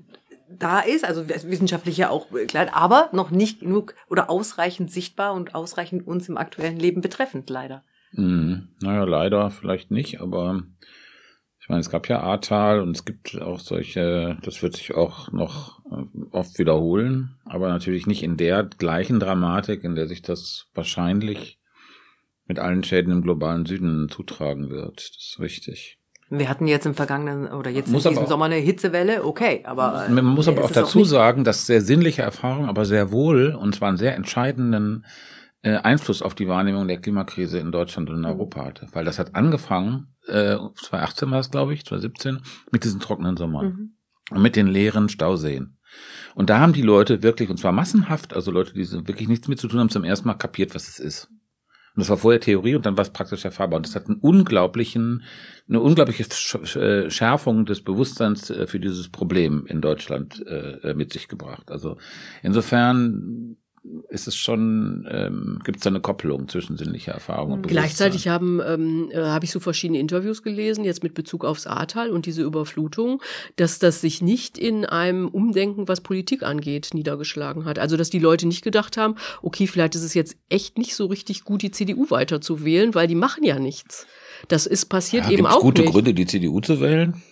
[0.51, 5.55] da ist, also wissenschaftlich ja auch klar, aber noch nicht genug oder ausreichend sichtbar und
[5.55, 7.85] ausreichend uns im aktuellen Leben betreffend, leider.
[8.13, 8.69] Mhm.
[8.83, 10.63] Naja, leider vielleicht nicht, aber
[11.65, 15.33] ich meine, es gab ja Ahrtal und es gibt auch solche, das wird sich auch
[15.33, 20.67] noch äh, oft wiederholen, aber natürlich nicht in der gleichen Dramatik, in der sich das
[20.75, 21.59] wahrscheinlich
[22.47, 24.99] mit allen Schäden im globalen Süden zutragen wird.
[24.99, 25.99] Das ist richtig.
[26.29, 30.07] Wir hatten jetzt im vergangenen oder jetzt muss in diesem Sommer eine Hitzewelle, okay, aber
[30.11, 33.75] man muss aber auch dazu auch sagen, dass sehr sinnliche Erfahrung, aber sehr wohl und
[33.75, 35.07] zwar einen sehr entscheidenden
[35.63, 39.19] äh, Einfluss auf die Wahrnehmung der Klimakrise in Deutschland und in Europa hatte, weil das
[39.19, 43.67] hat angefangen äh, 2018 war es, glaube ich, 2017, mit diesen trockenen Sommern.
[43.67, 43.91] Mhm.
[44.31, 45.77] Und mit den leeren Stauseen.
[46.35, 49.61] Und da haben die Leute wirklich, und zwar massenhaft, also Leute, die wirklich nichts mit
[49.61, 51.29] zu tun haben, zum ersten Mal kapiert, was es ist.
[51.95, 53.77] Und das war vorher Theorie und dann war es praktisch erfahrbar.
[53.77, 55.23] Und das hat einen unglaublichen,
[55.69, 56.25] eine unglaubliche
[56.81, 61.71] äh, Schärfung des Bewusstseins äh, für dieses Problem in Deutschland äh, mit sich gebracht.
[61.71, 61.97] Also
[62.43, 63.57] insofern
[64.09, 67.83] ist es schon, ähm, gibt es da eine Koppelung zwischen sinnlicher Erfahrung und Bewusstsein.
[67.83, 72.11] Gleichzeitig haben ähm, äh, habe ich so verschiedene Interviews gelesen, jetzt mit Bezug aufs Ahrtal
[72.11, 73.23] und diese Überflutung,
[73.57, 77.79] dass das sich nicht in einem Umdenken, was Politik angeht, niedergeschlagen hat.
[77.79, 81.07] Also dass die Leute nicht gedacht haben, okay, vielleicht ist es jetzt echt nicht so
[81.07, 84.07] richtig gut, die CDU weiter zu wählen, weil die machen ja nichts.
[84.49, 85.93] Das ist passiert ja, eben auch gute nicht.
[85.93, 87.23] Gründe, die CDU zu wählen?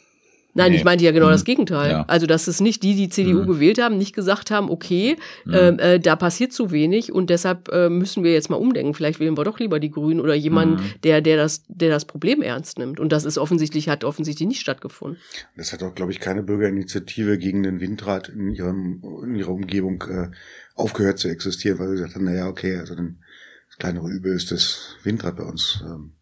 [0.55, 0.79] Nein, nee.
[0.79, 1.33] ich meinte ja genau hm.
[1.33, 1.91] das Gegenteil.
[1.91, 2.05] Ja.
[2.09, 3.47] Also, dass es nicht die, die CDU hm.
[3.47, 5.53] gewählt haben, nicht gesagt haben, okay, hm.
[5.55, 8.95] Ähm, äh, da passiert zu wenig und deshalb äh, müssen wir jetzt mal umdenken.
[8.95, 10.85] Vielleicht wählen wir doch lieber die Grünen oder jemanden, hm.
[11.05, 13.01] der, der das, der das Problem ernst nimmt.
[13.01, 15.19] Und das ist offensichtlich, hat offensichtlich nicht stattgefunden.
[15.57, 20.03] Das hat auch, glaube ich, keine Bürgerinitiative gegen den Windrat in ihrem, in ihrer Umgebung
[20.03, 20.29] äh,
[20.75, 23.19] aufgehört zu existieren, weil sie gesagt haben, naja, okay, also dann
[23.69, 25.83] das kleinere Übel ist das Windrad bei uns.
[25.87, 26.13] Ähm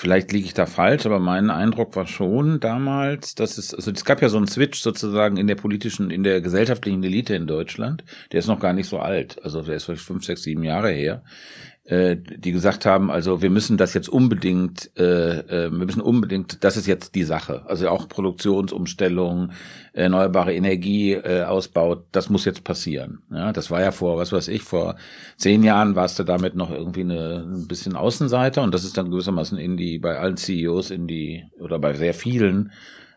[0.00, 4.04] Vielleicht liege ich da falsch, aber mein Eindruck war schon damals, dass es, also es
[4.04, 8.04] gab ja so einen Switch sozusagen in der politischen, in der gesellschaftlichen Elite in Deutschland.
[8.30, 9.42] Der ist noch gar nicht so alt.
[9.42, 11.24] Also der ist vielleicht fünf, sechs, sieben Jahre her.
[11.88, 16.62] Äh, die gesagt haben, also wir müssen das jetzt unbedingt, äh, äh, wir müssen unbedingt,
[16.62, 17.62] das ist jetzt die Sache.
[17.66, 19.52] Also auch Produktionsumstellung,
[19.94, 23.22] erneuerbare Energie äh, ausbaut, das muss jetzt passieren.
[23.30, 24.96] Ja, das war ja vor, was weiß ich, vor
[25.38, 29.10] zehn Jahren warst du damit noch irgendwie eine, ein bisschen Außenseiter und das ist dann
[29.10, 32.70] gewissermaßen in die, bei allen CEOs in die, oder bei sehr vielen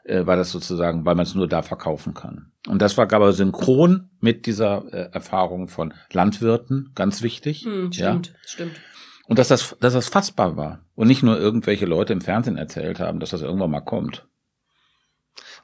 [0.04, 2.52] äh, war das sozusagen, weil man es nur da verkaufen kann.
[2.68, 7.66] Und das war aber synchron mit dieser äh, Erfahrung von Landwirten, ganz wichtig.
[7.66, 8.34] Hm, stimmt, ja.
[8.45, 8.80] stimmt.
[9.28, 12.99] Und dass das, dass das fassbar war und nicht nur irgendwelche Leute im Fernsehen erzählt
[12.99, 14.28] haben, dass das irgendwann mal kommt.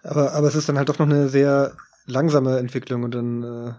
[0.04, 1.76] Aber, aber es ist dann halt doch noch eine sehr
[2.06, 3.74] langsame Entwicklung und dann äh,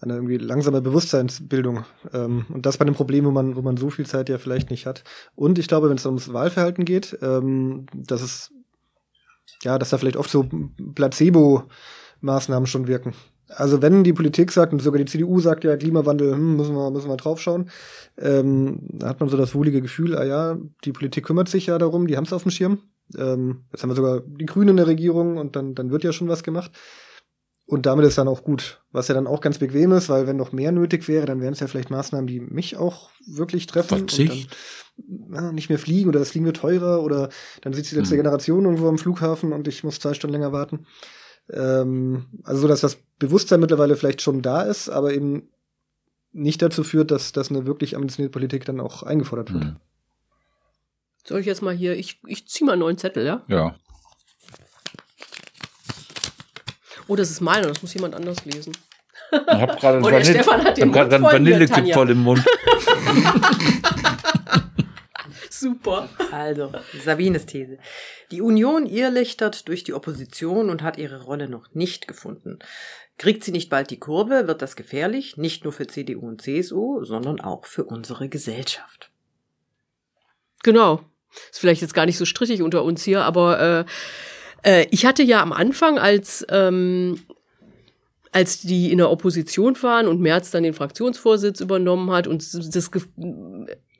[0.00, 1.84] eine irgendwie langsame Bewusstseinsbildung.
[2.12, 4.70] Ähm, und das bei einem Problem, wo man, wo man so viel Zeit ja vielleicht
[4.70, 5.04] nicht hat.
[5.34, 8.52] Und ich glaube, wenn es ums Wahlverhalten geht, ähm, dass es
[9.62, 10.46] ja, dass da vielleicht oft so
[10.94, 13.14] Placebo-Maßnahmen schon wirken.
[13.48, 16.90] Also wenn die Politik sagt, und sogar die CDU sagt ja, Klimawandel, hm, müssen wir,
[16.90, 17.70] müssen wir draufschauen,
[18.18, 21.78] ähm, da hat man so das wohlige Gefühl, ah ja, die Politik kümmert sich ja
[21.78, 22.78] darum, die haben es auf dem Schirm.
[23.16, 26.12] Ähm, jetzt haben wir sogar die Grünen in der Regierung und dann, dann wird ja
[26.12, 26.70] schon was gemacht.
[27.72, 28.82] Und damit ist dann auch gut.
[28.92, 31.54] Was ja dann auch ganz bequem ist, weil wenn noch mehr nötig wäre, dann wären
[31.54, 33.96] es ja vielleicht Maßnahmen, die mich auch wirklich treffen.
[34.00, 34.54] Verzicht.
[34.98, 37.30] Und dann ja, nicht mehr fliegen oder das Fliegen wird teurer oder
[37.62, 38.24] dann sitzt die letzte hm.
[38.24, 40.84] Generation irgendwo am Flughafen und ich muss zwei Stunden länger warten.
[41.48, 45.48] Ähm, also so, dass das Bewusstsein mittlerweile vielleicht schon da ist, aber eben
[46.30, 49.64] nicht dazu führt, dass, dass eine wirklich ambitionierte Politik dann auch eingefordert wird.
[49.64, 49.76] Hm.
[51.24, 53.42] Soll ich jetzt mal hier, ich, ich ziehe mal einen neuen Zettel, ja?
[53.48, 53.76] Ja.
[57.08, 58.72] Oh, das ist meiner, das muss jemand anders lesen.
[59.32, 62.44] Ich habe gerade einen, Vanille, hab einen Vanillekip voll im Mund.
[65.50, 66.08] Super.
[66.32, 66.72] Also,
[67.04, 67.78] Sabines These.
[68.30, 72.58] Die Union irrlichtert durch die Opposition und hat ihre Rolle noch nicht gefunden.
[73.16, 77.04] Kriegt sie nicht bald die Kurve, wird das gefährlich, nicht nur für CDU und CSU,
[77.04, 79.10] sondern auch für unsere Gesellschaft.
[80.62, 81.02] Genau.
[81.50, 83.84] Ist vielleicht jetzt gar nicht so strittig unter uns hier, aber äh,
[84.62, 87.20] äh, ich hatte ja am Anfang, als ähm,
[88.32, 92.42] als die in der Opposition waren und Merz dann den Fraktionsvorsitz übernommen hat und
[92.74, 92.90] das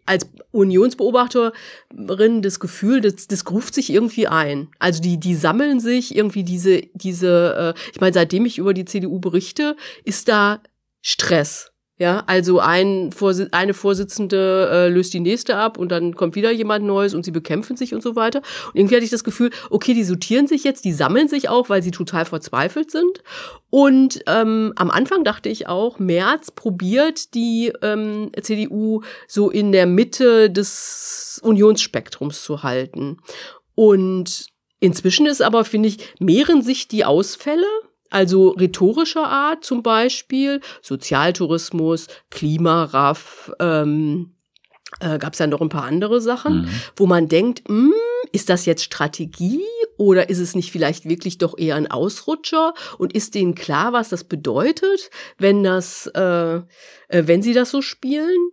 [0.05, 4.69] als Unionsbeobachterin das Gefühl, das, das ruft sich irgendwie ein.
[4.79, 8.85] Also die, die sammeln sich irgendwie diese, diese, äh, ich meine, seitdem ich über die
[8.85, 10.61] CDU berichte, ist da
[11.03, 11.72] Stress.
[12.03, 16.51] Ja, also ein Vorsi eine Vorsitzende äh, löst die nächste ab und dann kommt wieder
[16.51, 18.41] jemand Neues und sie bekämpfen sich und so weiter.
[18.41, 21.69] Und irgendwie hatte ich das Gefühl, okay, die sortieren sich jetzt, die sammeln sich auch,
[21.69, 23.23] weil sie total verzweifelt sind.
[23.71, 29.87] Und ähm, am Anfang dachte ich auch, Merz probiert die ähm, CDU so in der
[29.87, 33.19] Mitte des Unionsspektrums zu halten.
[33.77, 34.47] Und
[34.81, 37.69] inzwischen ist aber, finde ich, mehren sich die Ausfälle
[38.13, 44.35] also rhetorischer Art zum Beispiel, Sozialtourismus, Klimaraff, ähm,
[45.01, 46.69] äh, gab es ja noch ein paar andere Sachen, mhm.
[46.97, 47.95] wo man denkt, mh, hm,
[48.33, 49.65] ist das jetzt Strategie
[49.97, 54.11] oder ist es nicht vielleicht wirklich doch eher ein Ausrutscher und ist denen klar, was
[54.11, 56.63] das bedeutet, wenn das, äh, äh,
[57.09, 58.51] wenn sie das so spielen?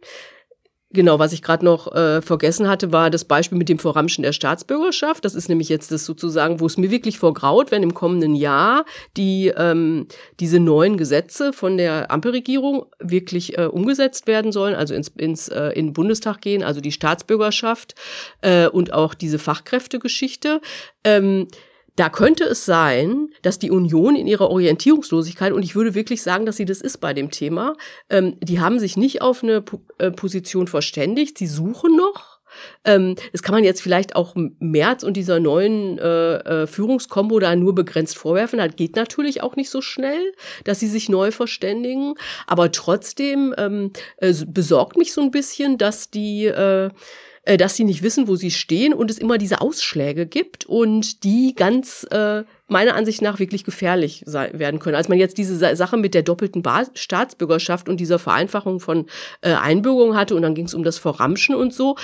[0.92, 4.34] Genau, was ich gerade noch äh, vergessen hatte, war das Beispiel mit dem Vorramschen der
[4.34, 5.24] Staatsbürgerschaft.
[5.24, 8.86] Das ist nämlich jetzt das sozusagen, wo es mir wirklich vorgraut, wenn im kommenden Jahr
[9.16, 10.08] die ähm,
[10.40, 15.70] diese neuen Gesetze von der Ampelregierung wirklich äh, umgesetzt werden sollen, also ins, ins äh,
[15.74, 17.94] in den Bundestag gehen, also die Staatsbürgerschaft
[18.42, 20.60] äh, und auch diese Fachkräftegeschichte.
[21.04, 21.48] Ähm,
[21.96, 26.46] da könnte es sein, dass die Union in ihrer Orientierungslosigkeit, und ich würde wirklich sagen,
[26.46, 27.76] dass sie das ist bei dem Thema,
[28.10, 32.40] ähm, die haben sich nicht auf eine P äh, Position verständigt, sie suchen noch.
[32.84, 37.56] Ähm, das kann man jetzt vielleicht auch März und dieser neuen äh, äh, Führungskombo da
[37.56, 38.60] nur begrenzt vorwerfen.
[38.60, 40.34] Das geht natürlich auch nicht so schnell,
[40.64, 42.16] dass sie sich neu verständigen.
[42.48, 46.52] Aber trotzdem ähm, äh, besorgt mich so ein bisschen, dass die
[47.50, 51.24] äh, dass sie nicht wissen, wo sie stehen und es immer diese Ausschläge gibt und
[51.24, 54.96] die ganz äh, meiner Ansicht nach wirklich gefährlich sein, werden können.
[54.96, 59.08] Als man jetzt diese Sache mit der doppelten ba Staatsbürgerschaft und dieser Vereinfachung von
[59.42, 61.96] äh, Einbürgerung hatte und dann ging es um das Verramschen und so,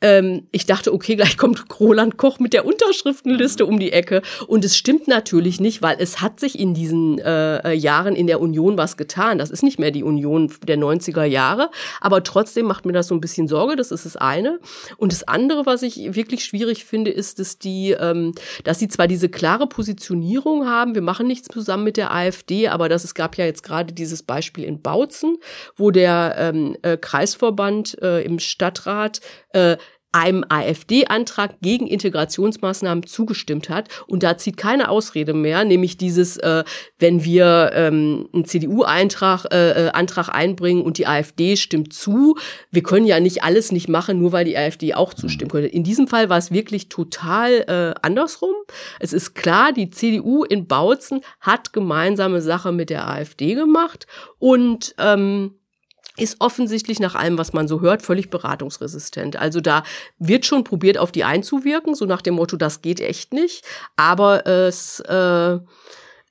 [0.00, 4.22] ähm, ich dachte, okay, gleich kommt Roland Koch mit der Unterschriftenliste um die Ecke.
[4.46, 8.26] Und es stimmt natürlich nicht, weil es hat sich in diesen äh, äh Jahren in
[8.26, 9.38] der Union was getan.
[9.38, 11.70] Das ist nicht mehr die Union der 90er Jahre.
[12.00, 13.76] Aber trotzdem macht mir das so ein bisschen Sorge.
[13.76, 14.58] Das ist das eine.
[14.96, 18.32] Und das andere, was ich wirklich schwierig finde, ist, dass die, ähm,
[18.64, 22.88] dass sie zwar diese klare Positionierung haben, wir machen nichts zusammen mit der AfD, aber
[22.88, 25.36] dass es gab ja jetzt gerade dieses Beispiel in Bautzen,
[25.76, 29.20] wo der ähm, äh, Kreisverband äh, im Stadtrat
[29.52, 29.76] äh,
[30.12, 33.88] einem AfD-Antrag gegen Integrationsmaßnahmen zugestimmt hat.
[34.08, 36.64] Und da zieht keine Ausrede mehr, nämlich dieses, äh,
[36.98, 42.36] wenn wir ähm, einen CDU-Eintrag äh, äh, Antrag einbringen und die AfD stimmt zu,
[42.72, 45.68] wir können ja nicht alles nicht machen, nur weil die AfD auch zustimmen könnte.
[45.68, 48.54] In diesem Fall war es wirklich total äh, andersrum.
[48.98, 54.94] Es ist klar, die CDU in Bautzen hat gemeinsame Sache mit der AfD gemacht und
[54.98, 55.54] ähm,
[56.20, 59.36] ist offensichtlich nach allem, was man so hört, völlig beratungsresistent.
[59.36, 59.82] Also da
[60.18, 63.64] wird schon probiert, auf die einzuwirken, so nach dem Motto, das geht echt nicht.
[63.96, 65.58] Aber es, äh,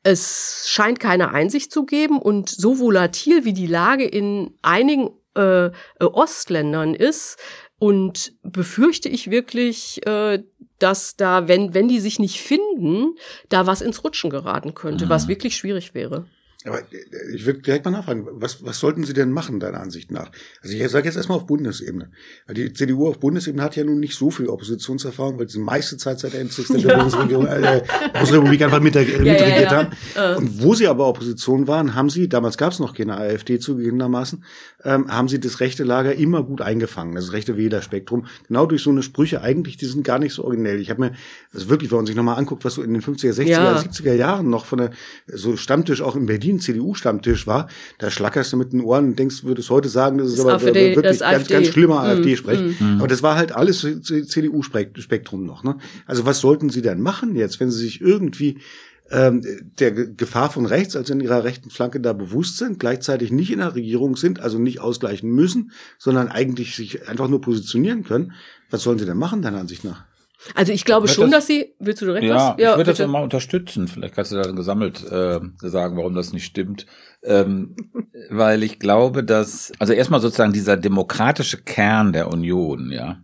[0.04, 5.70] es scheint keine Einsicht zu geben und so volatil wie die Lage in einigen äh,
[6.00, 7.38] Ostländern ist,
[7.80, 10.44] und befürchte ich wirklich, äh,
[10.78, 13.16] dass da, wenn, wenn die sich nicht finden,
[13.48, 15.10] da was ins Rutschen geraten könnte, mhm.
[15.10, 16.28] was wirklich schwierig wäre.
[16.66, 20.12] Aber äh, ich würde direkt mal nachfragen, was, was sollten Sie denn machen, deiner Ansicht
[20.12, 20.30] nach?
[20.62, 22.12] Also ich sage jetzt erstmal auf Bundesebene.
[22.52, 25.96] Die CDU auf Bundesebene hat ja nun nicht so viel Oppositionserfahrung, weil sie die meiste
[25.96, 27.82] Zeit seit der Endsicht der Bundesregierung, äh,
[28.12, 30.36] Bundesrepublik einfach mit der, ja, mitregiert ja, ja.
[30.36, 30.38] haben.
[30.38, 34.44] Und wo sie aber Opposition waren, haben sie, damals gab es noch keine AfD zugegebenermaßen,
[34.84, 38.26] ähm, haben sie das rechte Lager immer gut eingefangen, das rechte Wählerspektrum.
[38.50, 40.82] Genau durch so eine Sprüche, eigentlich, die sind gar nicht so originell.
[40.82, 41.12] Ich habe mir,
[41.54, 44.14] das ist wirklich, wenn man sich nochmal anguckt, was so in den 50er, 60er, 70er
[44.14, 44.92] Jahren noch von der,
[45.28, 47.68] so Stammtisch auch in Berlin Berlin CDU-Stammtisch war,
[48.00, 50.62] da schlackerst du mit den Ohren und denkst, würdest heute sagen, das ist das aber
[50.62, 52.80] wirklich ganz, ganz schlimmer mm, AfD-Sprech.
[52.80, 52.98] Mm.
[53.00, 55.64] Aber das war halt alles CDU-Spektrum noch.
[55.64, 55.78] Ne?
[56.06, 58.60] Also was sollten sie denn machen jetzt, wenn sie sich irgendwie
[59.12, 59.42] ähm,
[59.80, 63.60] der Gefahr von rechts, also in ihrer rechten Flanke da bewusst sind, gleichzeitig nicht in
[63.60, 68.34] der Regierung sind, also nicht ausgleichen müssen, sondern eigentlich sich einfach nur positionieren können.
[68.70, 70.09] Was sollen sie denn machen, deiner Ansicht nach?
[70.56, 71.74] Also ich glaube schon, das, dass sie.
[71.80, 72.56] Willst du direkt ja, was?
[72.58, 73.88] Ja, ich würde das mal unterstützen.
[73.88, 76.86] Vielleicht kannst du da gesammelt äh, sagen, warum das nicht stimmt.
[77.24, 77.76] Ähm,
[78.30, 83.22] weil ich glaube, dass also erstmal sozusagen dieser demokratische Kern der Union, ja,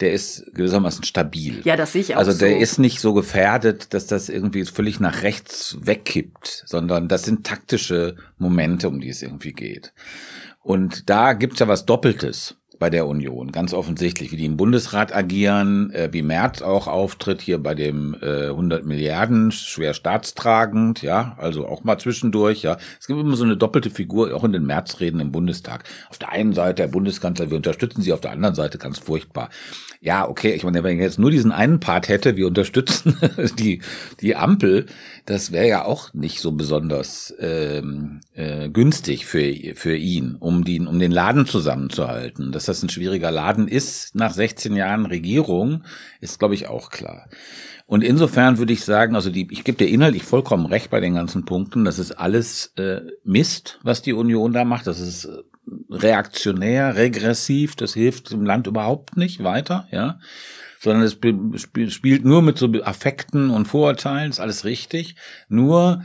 [0.00, 1.60] der ist gewissermaßen stabil.
[1.64, 2.56] Ja, das sehe ich auch Also der so.
[2.56, 8.16] ist nicht so gefährdet, dass das irgendwie völlig nach rechts wegkippt, sondern das sind taktische
[8.38, 9.92] Momente, um die es irgendwie geht.
[10.62, 15.14] Und da gibt's ja was Doppeltes bei der Union, ganz offensichtlich, wie die im Bundesrat
[15.14, 21.36] agieren, äh, wie Merz auch auftritt hier bei dem äh, 100 Milliarden, schwer staatstragend, ja,
[21.38, 22.76] also auch mal zwischendurch, ja.
[23.00, 25.84] Es gibt immer so eine doppelte Figur, auch in den Märzreden im Bundestag.
[26.10, 29.50] Auf der einen Seite der Bundeskanzler, wir unterstützen sie, auf der anderen Seite ganz furchtbar.
[30.00, 33.16] Ja, okay, ich meine, wenn ich jetzt nur diesen einen Part hätte, wir unterstützen
[33.58, 33.80] die,
[34.20, 34.86] die Ampel,
[35.26, 40.80] das wäre ja auch nicht so besonders ähm, äh, günstig für, für ihn, um, die,
[40.80, 42.52] um den Laden zusammenzuhalten.
[42.52, 45.84] Dass das ein schwieriger Laden ist nach 16 Jahren Regierung,
[46.20, 47.28] ist, glaube ich, auch klar.
[47.86, 51.14] Und insofern würde ich sagen, also die, ich gebe dir inhaltlich vollkommen recht bei den
[51.14, 51.84] ganzen Punkten.
[51.84, 54.86] Das ist alles äh, Mist, was die Union da macht.
[54.86, 55.38] Das ist äh,
[55.90, 57.76] reaktionär, regressiv.
[57.76, 60.18] Das hilft dem Land überhaupt nicht weiter, ja
[60.84, 65.16] sondern es spielt nur mit so Affekten und Vorurteilen, ist alles richtig.
[65.48, 66.04] Nur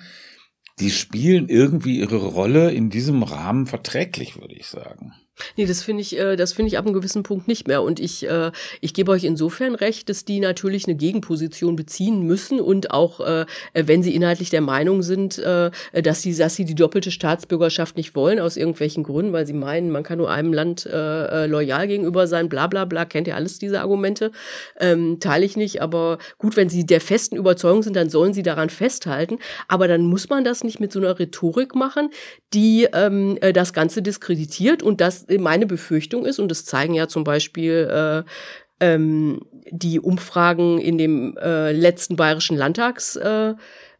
[0.79, 5.13] die spielen irgendwie ihre Rolle in diesem Rahmen verträglich, würde ich sagen.
[5.55, 7.83] Nee, das finde ich, äh, das finde ich ab einem gewissen Punkt nicht mehr.
[7.83, 12.59] Und ich, äh, ich gebe euch insofern recht, dass die natürlich eine Gegenposition beziehen müssen
[12.59, 15.71] und auch, äh, wenn sie inhaltlich der Meinung sind, äh,
[16.01, 19.91] dass sie, dass sie die doppelte Staatsbürgerschaft nicht wollen aus irgendwelchen Gründen, weil sie meinen,
[19.91, 23.35] man kann nur einem Land äh, äh loyal gegenüber sein, bla bla bla, kennt ihr
[23.35, 24.31] alles diese Argumente,
[24.79, 25.81] ähm, teile ich nicht.
[25.81, 29.39] Aber gut, wenn sie der festen Überzeugung sind, dann sollen sie daran festhalten.
[29.67, 32.09] Aber dann muss man das nicht mit so einer Rhetorik machen,
[32.53, 37.07] die ähm, äh, das Ganze diskreditiert und das meine Befürchtung ist, und das zeigen ja
[37.07, 38.25] zum Beispiel
[38.79, 43.15] äh, ähm, die Umfragen in dem äh, letzten bayerischen Landtags.
[43.15, 43.53] Äh,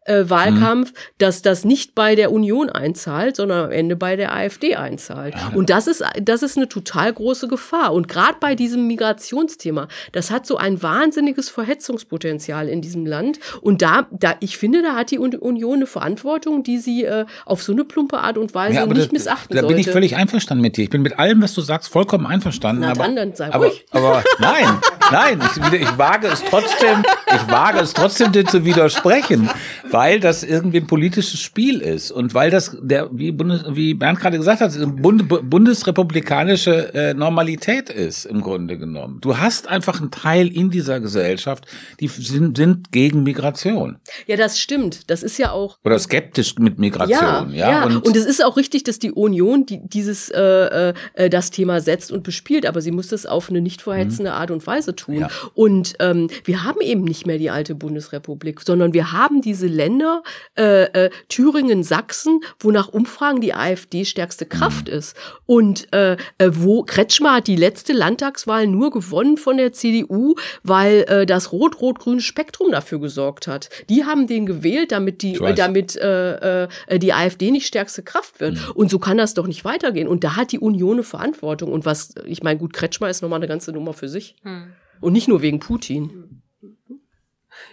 [0.10, 0.96] äh, Wahlkampf, mhm.
[1.20, 5.36] dass das nicht bei der Union einzahlt, sondern am Ende bei der AfD einzahlt.
[5.36, 5.52] Ja.
[5.54, 7.94] Und das ist, das ist eine total große Gefahr.
[7.94, 13.40] Und gerade bei diesem Migrationsthema, das hat so ein wahnsinniges Verhetzungspotenzial in diesem Land.
[13.62, 17.62] Und da, da, ich finde, da hat die Union eine Verantwortung, die sie äh, auf
[17.62, 19.74] so eine plumpe Art und Weise ja, nicht das, missachten da sollte.
[19.74, 20.84] Da bin ich völlig einverstanden mit dir.
[20.84, 22.82] Ich bin mit allem, was du sagst, vollkommen einverstanden.
[22.82, 23.86] Na aber, dann sei aber, ruhig.
[23.92, 24.80] aber nein,
[25.12, 25.42] nein,
[25.72, 29.50] ich, ich wage es trotzdem, ich wage es trotzdem dir zu widersprechen,
[29.92, 34.20] weil das irgendwie ein politisches Spiel ist und weil das der wie Bundes, wie Bernd
[34.20, 39.20] gerade gesagt hat, Bund, bundesrepublikanische äh, Normalität ist im Grunde genommen.
[39.22, 41.66] Du hast einfach einen Teil in dieser Gesellschaft,
[42.00, 43.98] die sind, sind gegen Migration.
[44.28, 45.10] Ja, das stimmt.
[45.10, 47.52] Das ist ja auch oder skeptisch mit Migration.
[47.52, 47.70] Ja, ja.
[47.70, 47.86] ja.
[47.86, 51.82] Und, und es ist auch richtig, dass die Union die, dieses äh, äh, das Thema
[51.82, 54.38] setzt und bespielt, aber sie muss das auf eine nicht verhetzende mhm.
[54.38, 55.16] Art und Weise tun.
[55.16, 55.30] Ja.
[55.54, 60.24] Und ähm, wir haben eben nicht mehr die alte Bundesrepublik, sondern wir haben diese Länder
[60.58, 64.94] äh, äh, Thüringen, Sachsen, wo nach Umfragen die AfD stärkste Kraft mhm.
[64.94, 65.16] ist.
[65.46, 71.06] Und äh, äh, wo Kretschmer hat die letzte Landtagswahl nur gewonnen von der CDU, weil
[71.08, 73.70] äh, das rot-rot-grüne Spektrum dafür gesorgt hat.
[73.90, 78.56] Die haben den gewählt, damit die, damit äh, äh, die AfD nicht stärkste Kraft wird.
[78.56, 78.72] Mhm.
[78.76, 80.08] Und so kann das doch nicht weitergehen.
[80.08, 81.72] Und da hat die Union eine Verantwortung.
[81.72, 84.36] Und was, ich meine, gut, Kretschmer ist nochmal eine ganze Nummer für sich.
[84.44, 84.74] Mhm.
[85.00, 86.42] Und nicht nur wegen Putin.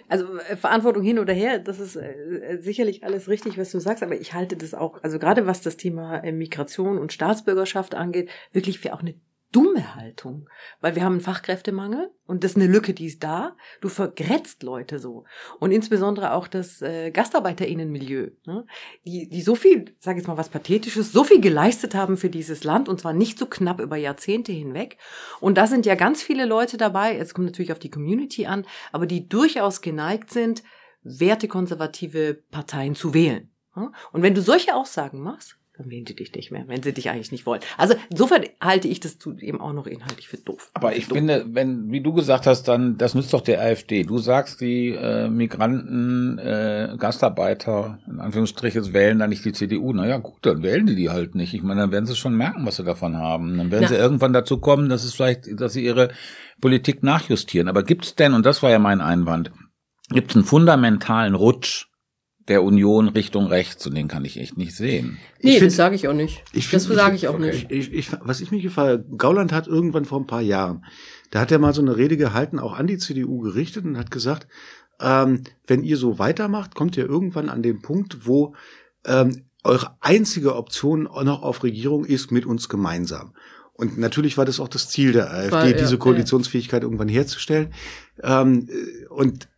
[0.09, 3.81] Also äh, Verantwortung hin oder her, das ist äh, äh, sicherlich alles richtig, was du
[3.81, 8.31] sagst, aber ich halte das auch, also gerade was das Thema Migration und Staatsbürgerschaft angeht,
[8.53, 9.15] wirklich für auch eine
[9.53, 10.49] dumme Haltung,
[10.81, 13.57] weil wir haben einen Fachkräftemangel und das ist eine Lücke, die ist da.
[13.81, 15.25] Du vergrätzt Leute so
[15.61, 18.67] und insbesondere auch das äh, Gastarbeiterinnenmilieu, ne?
[19.05, 22.65] die die so viel, sage jetzt mal was pathetisches, so viel geleistet haben für dieses
[22.65, 24.99] Land und zwar nicht so knapp über Jahrzehnte hinweg.
[25.41, 27.17] Und da sind ja ganz viele Leute dabei.
[27.17, 30.63] Es kommt natürlich auf die Community an, aber die durchaus geneigt sind,
[31.03, 33.51] wertekonservative Parteien zu wählen.
[33.75, 37.11] Und wenn du solche Aussagen machst, dann wählen die dich nicht mehr, wenn sie dich
[37.11, 37.61] eigentlich nicht wollen.
[37.77, 40.71] Also insofern halte ich das eben auch noch inhaltlich für doof.
[40.75, 41.19] Aber ich doof.
[41.19, 44.05] finde, wenn, wie du gesagt hast, dann, das nützt doch der AfD.
[44.05, 49.93] Du sagst, die äh, Migranten, äh, Gastarbeiter, in Anführungsstrichen, wählen dann nicht die CDU.
[49.93, 51.53] Naja, gut, dann wählen die die halt nicht.
[51.53, 53.59] Ich meine, dann werden sie schon merken, was sie davon haben.
[53.59, 53.89] Dann werden Na.
[53.89, 56.11] sie irgendwann dazu kommen, dass es vielleicht, dass sie ihre
[56.61, 57.69] Politik nachjustieren.
[57.69, 59.51] Aber gibt's denn, und das war ja mein Einwand,
[60.09, 61.87] gibt's einen fundamentalen Rutsch
[62.49, 65.19] der Union Richtung rechts und den kann ich echt nicht sehen.
[65.43, 66.45] Nee, find, das sage ich auch nicht.
[66.53, 67.47] Ich find, das sage ich auch okay.
[67.47, 67.71] nicht.
[67.71, 70.85] Ich, ich, was ich mich gefallen, Gauland hat irgendwann vor ein paar Jahren,
[71.31, 74.11] da hat er mal so eine Rede gehalten, auch an die CDU gerichtet und hat
[74.11, 74.47] gesagt,
[75.01, 78.55] ähm, wenn ihr so weitermacht, kommt ihr irgendwann an den Punkt, wo
[79.05, 83.35] ähm, eure einzige Option noch auf Regierung ist mit uns gemeinsam.
[83.73, 86.87] Und natürlich war das auch das Ziel der AfD, war, ja, diese Koalitionsfähigkeit ja.
[86.87, 87.75] irgendwann herzustellen.
[88.23, 88.69] Ähm,
[89.11, 89.49] und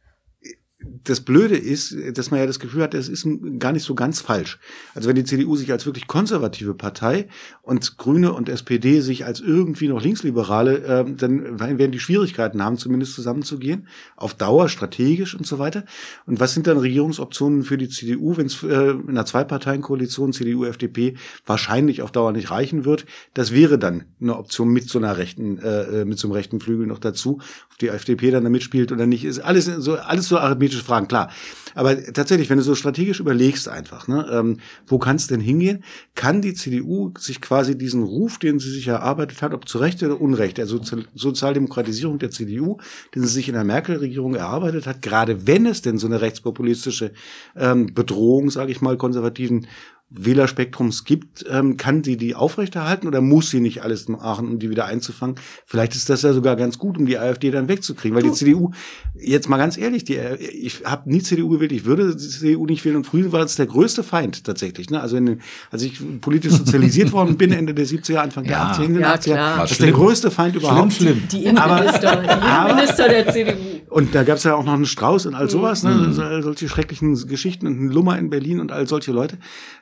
[0.80, 3.26] das Blöde ist, dass man ja das Gefühl hat, es ist
[3.58, 4.60] gar nicht so ganz falsch.
[4.94, 7.28] Also wenn die CDU sich als wirklich konservative Partei
[7.62, 12.76] und Grüne und SPD sich als irgendwie noch Linksliberale, äh, dann werden die Schwierigkeiten haben,
[12.78, 15.84] zumindest zusammenzugehen, auf Dauer, strategisch und so weiter.
[16.26, 20.64] Und was sind dann Regierungsoptionen für die CDU, wenn es äh, in einer Zweiparteienkoalition CDU,
[20.64, 23.04] FDP wahrscheinlich auf Dauer nicht reichen wird?
[23.34, 26.86] Das wäre dann eine Option mit so einer rechten, äh, mit so einem rechten Flügel
[26.86, 27.40] noch dazu,
[27.80, 31.08] die FDP dann da mitspielt oder nicht, ist alles so alles so arithmetisch politische Fragen,
[31.08, 31.30] klar.
[31.74, 35.84] Aber tatsächlich, wenn du so strategisch überlegst einfach, ne, ähm, wo kann es denn hingehen,
[36.14, 40.02] kann die CDU sich quasi diesen Ruf, den sie sich erarbeitet hat, ob zu Recht
[40.02, 42.78] oder Unrecht, der Sozial Sozialdemokratisierung der CDU,
[43.14, 47.12] den sie sich in der Merkel-Regierung erarbeitet hat, gerade wenn es denn so eine rechtspopulistische
[47.56, 49.66] ähm, Bedrohung, sage ich mal, konservativen
[50.10, 54.70] Wählerspektrums gibt, ähm, kann sie die aufrechterhalten oder muss sie nicht alles machen, um die
[54.70, 55.36] wieder einzufangen?
[55.66, 58.70] Vielleicht ist das ja sogar ganz gut, um die AfD dann wegzukriegen, weil die CDU,
[59.14, 62.64] jetzt mal ganz ehrlich, die, äh, ich habe nie CDU gewählt, ich würde die CDU
[62.64, 64.88] nicht wählen und früher war es der größte Feind tatsächlich.
[64.88, 64.98] Ne?
[64.98, 65.40] Also in,
[65.70, 69.58] als ich politisch sozialisiert worden bin, Ende der 70er, Anfang ja, der 80er, ja, 80er
[69.58, 70.94] das ist der größte Feind überhaupt.
[70.94, 71.28] Schlimm, schlimm.
[71.30, 73.78] Die Innenminister, aber, die Innenminister der CDU.
[73.90, 75.90] Und da gab es ja auch noch einen Strauß und all sowas, ne?
[75.90, 76.20] Mhm.
[76.20, 79.38] all solche schrecklichen Geschichten und einen Lummer in Berlin und all solche Leute,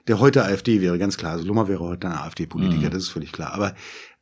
[0.06, 1.32] der heute AfD wäre, ganz klar.
[1.32, 2.90] Also Lummer wäre heute ein AfD-Politiker, mhm.
[2.90, 3.52] das ist völlig klar.
[3.52, 3.74] Aber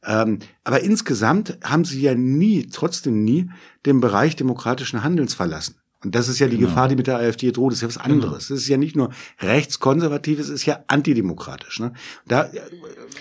[0.07, 3.51] ähm, aber insgesamt haben sie ja nie, trotzdem nie,
[3.87, 5.77] den Bereich demokratischen Handelns verlassen.
[6.05, 6.69] Und das ist ja die genau.
[6.69, 7.73] Gefahr, die mit der AfD droht.
[7.73, 8.15] Das ist ja was genau.
[8.15, 8.49] anderes.
[8.49, 11.81] Das ist ja nicht nur rechtskonservativ, es ist ja antidemokratisch.
[11.81, 11.93] Ne?
[12.27, 12.49] Da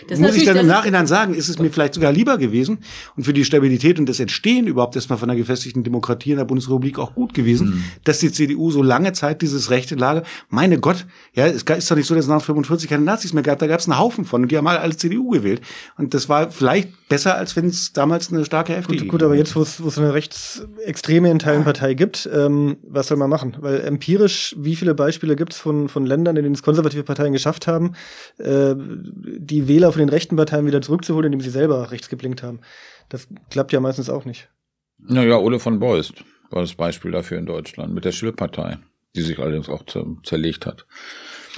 [0.08, 2.80] das muss ich dann im Nachhinein sagen, ist es mir vielleicht sogar lieber gewesen
[3.16, 6.46] und für die Stabilität und das Entstehen überhaupt erstmal von einer gefestigten Demokratie in der
[6.46, 7.84] Bundesrepublik auch gut gewesen, mhm.
[8.04, 11.96] dass die CDU so lange Zeit dieses rechte Lager, meine Gott, ja, es ist doch
[11.96, 14.26] nicht so, dass es nach 45 keine Nazis mehr gab, da gab es einen Haufen
[14.26, 15.62] von und die haben alle CDU gewählt.
[15.98, 19.36] Und das war vielleicht besser, als wenn es damals eine starke FDP Gut, gut aber
[19.36, 23.56] jetzt, wo es eine rechtsextreme in Teilen Partei gibt, ähm, was soll man machen?
[23.60, 27.34] Weil empirisch, wie viele Beispiele gibt es von, von Ländern, in denen es konservative Parteien
[27.34, 27.94] geschafft haben,
[28.38, 32.60] äh, die Wähler von den rechten Parteien wieder zurückzuholen, indem sie selber rechts geblinkt haben?
[33.10, 34.50] Das klappt ja meistens auch nicht.
[34.98, 38.78] Naja, Ole von Beust war das Beispiel dafür in Deutschland mit der Schill-Partei,
[39.16, 39.84] die sich allerdings auch
[40.24, 40.86] zerlegt hat.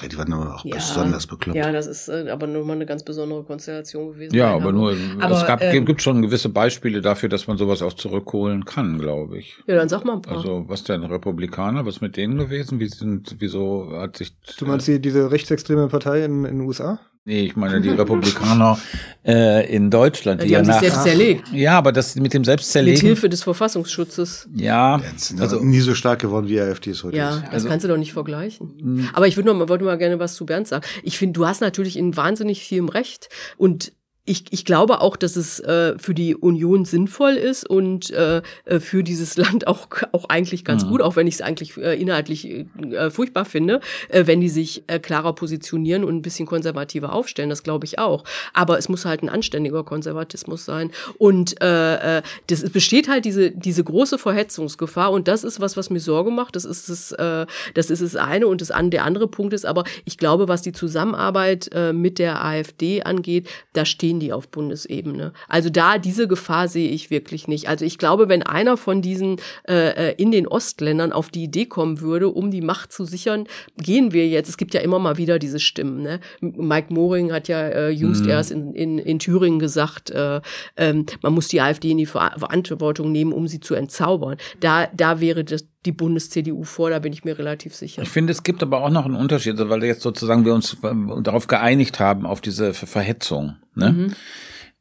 [0.01, 1.57] Ja, die waren aber auch ja, besonders bekloppt.
[1.57, 4.35] Ja, das ist äh, aber nur mal eine ganz besondere Konstellation gewesen.
[4.35, 7.81] Ja, aber nur, aber, es gab, ähm, gibt schon gewisse Beispiele dafür, dass man sowas
[7.81, 9.57] auch zurückholen kann, glaube ich.
[9.67, 10.37] Ja, dann sag mal ein paar.
[10.37, 12.79] Also, was denn, Republikaner, was mit denen gewesen?
[12.79, 14.35] Wie sind, wieso hat sich...
[14.57, 16.99] Du meinst die, diese rechtsextreme Partei in, in den USA?
[17.27, 18.77] Nee, ich meine die Republikaner
[19.25, 20.43] äh, in Deutschland.
[20.43, 21.51] Die, die haben ja sich selbst zerlegt.
[21.51, 22.93] Ja, aber das mit dem Selbstzerlegen.
[22.93, 24.47] Mit Hilfe des Verfassungsschutzes.
[24.53, 24.99] Ja.
[24.99, 27.35] Jetzt also nie so stark geworden wie die AfD es heute ja, ist.
[27.37, 28.73] Ja, das also, kannst du doch nicht vergleichen.
[28.79, 29.09] Mh.
[29.13, 30.85] Aber ich würde noch mal, wollte mal gerne was zu Bernd sagen.
[31.01, 33.91] Ich finde, du hast natürlich in wahnsinnig vielem Recht und
[34.25, 38.79] ich, ich glaube auch, dass es äh, für die Union sinnvoll ist und äh, äh
[38.79, 40.89] für dieses Land auch, auch eigentlich ganz mhm.
[40.89, 44.83] gut, auch wenn ich es eigentlich äh, inhaltlich äh, furchtbar finde, äh, wenn die sich
[44.87, 47.49] äh, klarer positionieren und ein bisschen konservativer aufstellen.
[47.49, 48.23] Das glaube ich auch.
[48.53, 50.91] Aber es muss halt ein anständiger Konservatismus sein.
[51.19, 55.91] Und äh, äh, das besteht halt diese, diese große Verhetzungsgefahr und das ist was, was
[55.91, 56.55] mir Sorge macht.
[56.55, 57.45] Das ist das, äh,
[57.75, 60.63] das ist das eine und das an, der andere Punkt ist aber, ich glaube, was
[60.63, 65.33] die Zusammenarbeit äh, mit der AfD angeht, da stehen stehen die auf Bundesebene.
[65.47, 67.67] Also da diese Gefahr sehe ich wirklich nicht.
[67.67, 69.37] Also ich glaube, wenn einer von diesen
[69.67, 73.47] äh, äh, in den Ostländern auf die Idee kommen würde, um die Macht zu sichern,
[73.77, 74.49] gehen wir jetzt.
[74.49, 76.01] Es gibt ja immer mal wieder diese Stimmen.
[76.01, 76.19] Ne?
[76.39, 78.29] Mike Moring hat ja äh, jüngst mhm.
[78.29, 80.41] erst in, in, in Thüringen gesagt, äh,
[80.77, 84.37] ähm, man muss die AfD in die Verantwortung nehmen, um sie zu entzaubern.
[84.59, 88.01] Da, da wäre das die Bundes-CDU vor, da bin ich mir relativ sicher.
[88.01, 91.47] Ich finde, es gibt aber auch noch einen Unterschied, weil jetzt sozusagen wir uns darauf
[91.47, 93.55] geeinigt haben, auf diese Verhetzung.
[93.75, 93.91] Ne?
[93.91, 94.13] Mhm.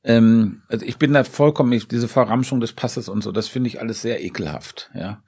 [0.04, 3.68] Ähm, also ich bin da vollkommen, ich, diese Verramschung des Passes und so, das finde
[3.68, 5.22] ich alles sehr ekelhaft, ja.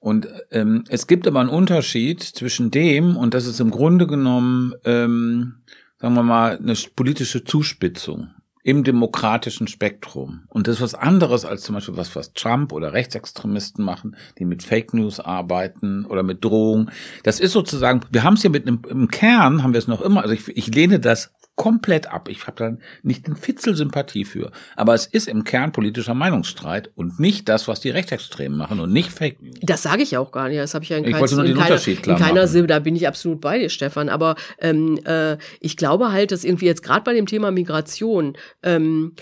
[0.00, 4.74] Und ähm, es gibt aber einen Unterschied zwischen dem, und das ist im Grunde genommen,
[4.84, 5.56] ähm,
[5.98, 8.30] sagen wir mal, eine politische Zuspitzung
[8.68, 10.42] im demokratischen Spektrum.
[10.50, 14.44] Und das ist was anderes als zum Beispiel was, was Trump oder Rechtsextremisten machen, die
[14.44, 16.90] mit Fake News arbeiten oder mit Drohungen.
[17.22, 20.02] Das ist sozusagen, wir haben es hier mit einem, im Kern haben wir es noch
[20.02, 22.28] immer, also ich, ich lehne das komplett ab.
[22.30, 24.52] Ich habe da nicht den Fitzel Sympathie für.
[24.76, 28.92] Aber es ist im Kern politischer Meinungsstreit und nicht das, was die Rechtsextremen machen und
[28.92, 29.56] nicht Fake News.
[29.60, 30.58] Das sage ich auch gar nicht.
[30.58, 32.46] Das habe ich ja in, ich kein, wollte nur den keiner, Unterschied klar in keiner
[32.46, 32.68] Silbe.
[32.68, 34.08] Da bin ich absolut bei dir, Stefan.
[34.08, 39.14] Aber ähm, äh, ich glaube halt, dass irgendwie jetzt gerade bei dem Thema Migration ähm,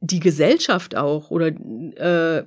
[0.00, 2.46] die Gesellschaft auch oder äh,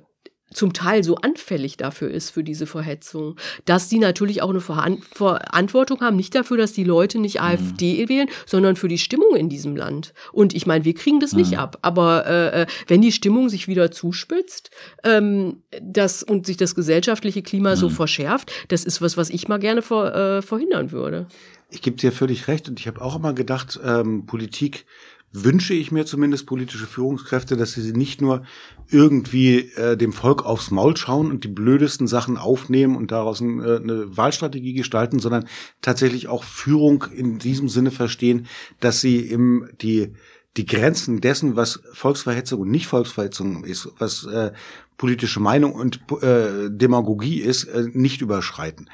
[0.52, 6.00] zum Teil so anfällig dafür ist, für diese Verhetzung, dass die natürlich auch eine Verantwortung
[6.00, 7.46] haben, nicht dafür, dass die Leute nicht mhm.
[7.46, 10.14] AfD wählen, sondern für die Stimmung in diesem Land.
[10.32, 11.38] Und ich meine, wir kriegen das mhm.
[11.38, 14.70] nicht ab, aber äh, äh, wenn die Stimmung sich wieder zuspitzt
[15.04, 17.76] ähm, das, und sich das gesellschaftliche Klima mhm.
[17.76, 21.26] so verschärft, das ist was, was ich mal gerne vor, äh, verhindern würde.
[21.70, 24.84] Ich gebe dir völlig recht und ich habe auch immer gedacht, ähm, Politik
[25.32, 28.44] wünsche ich mir zumindest politische Führungskräfte, dass sie nicht nur
[28.90, 33.60] irgendwie äh, dem Volk aufs Maul schauen und die blödesten Sachen aufnehmen und daraus ein,
[33.60, 35.48] äh, eine Wahlstrategie gestalten, sondern
[35.80, 38.46] tatsächlich auch Führung in diesem Sinne verstehen,
[38.80, 40.12] dass sie im die
[40.56, 44.52] die Grenzen dessen, was Volksverhetzung und nicht Volksverhetzung ist, was äh,
[44.98, 48.90] politische Meinung und äh, Demagogie ist, äh, nicht überschreiten.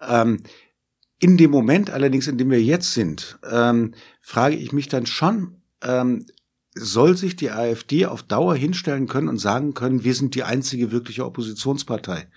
[0.00, 0.42] Ähm,
[1.18, 5.61] in dem Moment allerdings, in dem wir jetzt sind, ähm, frage ich mich dann schon,
[5.82, 6.26] ähm,
[6.74, 10.90] soll sich die AfD auf Dauer hinstellen können und sagen können, wir sind die einzige
[10.90, 12.28] wirkliche Oppositionspartei.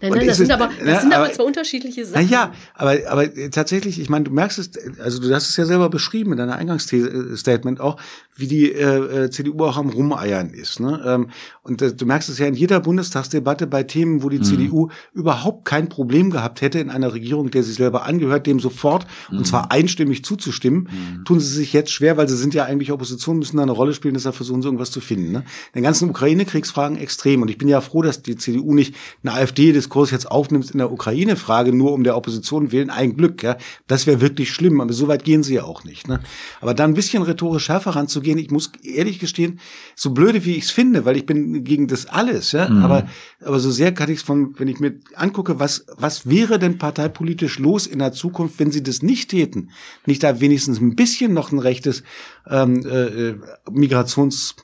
[0.00, 2.24] Nein, nein, das sind, aber, das na, sind aber, aber zwei unterschiedliche Sachen.
[2.24, 5.64] Na ja, aber, aber tatsächlich, ich meine, du merkst es, also du hast es ja
[5.64, 8.00] selber beschrieben in deiner Eingangsstatement auch,
[8.36, 10.80] wie die äh, äh CDU auch am Rumeiern ist.
[10.80, 11.00] Ne?
[11.04, 11.30] Ähm,
[11.62, 14.44] und äh, du merkst es ja in jeder Bundestagsdebatte bei Themen, wo die mhm.
[14.44, 19.06] CDU überhaupt kein Problem gehabt hätte, in einer Regierung, der sie selber angehört, dem sofort,
[19.30, 19.38] mhm.
[19.38, 21.24] und zwar einstimmig zuzustimmen, mhm.
[21.24, 23.94] tun sie sich jetzt schwer, weil sie sind ja eigentlich Opposition, müssen da eine Rolle
[23.94, 25.32] spielen, deshalb versuchen sie irgendwas zu finden.
[25.32, 25.44] Ne?
[25.74, 27.42] Den ganzen Ukraine-Kriegsfragen extrem.
[27.42, 29.34] Und ich bin ja froh, dass die CDU nicht eine
[29.70, 32.90] AfD-Diskurs jetzt aufnimmt in der Ukraine-Frage, nur um der Opposition willen.
[32.90, 33.56] Ein Glück, ja.
[33.86, 36.08] Das wäre wirklich schlimm, aber so weit gehen sie ja auch nicht.
[36.08, 36.20] Ne?
[36.60, 38.38] Aber da ein bisschen rhetorisch schärfer ranzugehen, gehen.
[38.38, 39.60] Ich muss ehrlich gestehen,
[39.94, 42.82] so blöde wie ich es finde, weil ich bin gegen das alles, ja, mhm.
[42.82, 43.08] aber
[43.42, 46.78] aber so sehr kann ich es von, wenn ich mir angucke, was was wäre denn
[46.78, 49.70] parteipolitisch los in der Zukunft, wenn sie das nicht täten,
[50.06, 52.02] nicht da wenigstens ein bisschen noch ein rechtes
[52.48, 53.34] ähm, äh,
[53.70, 54.56] Migrations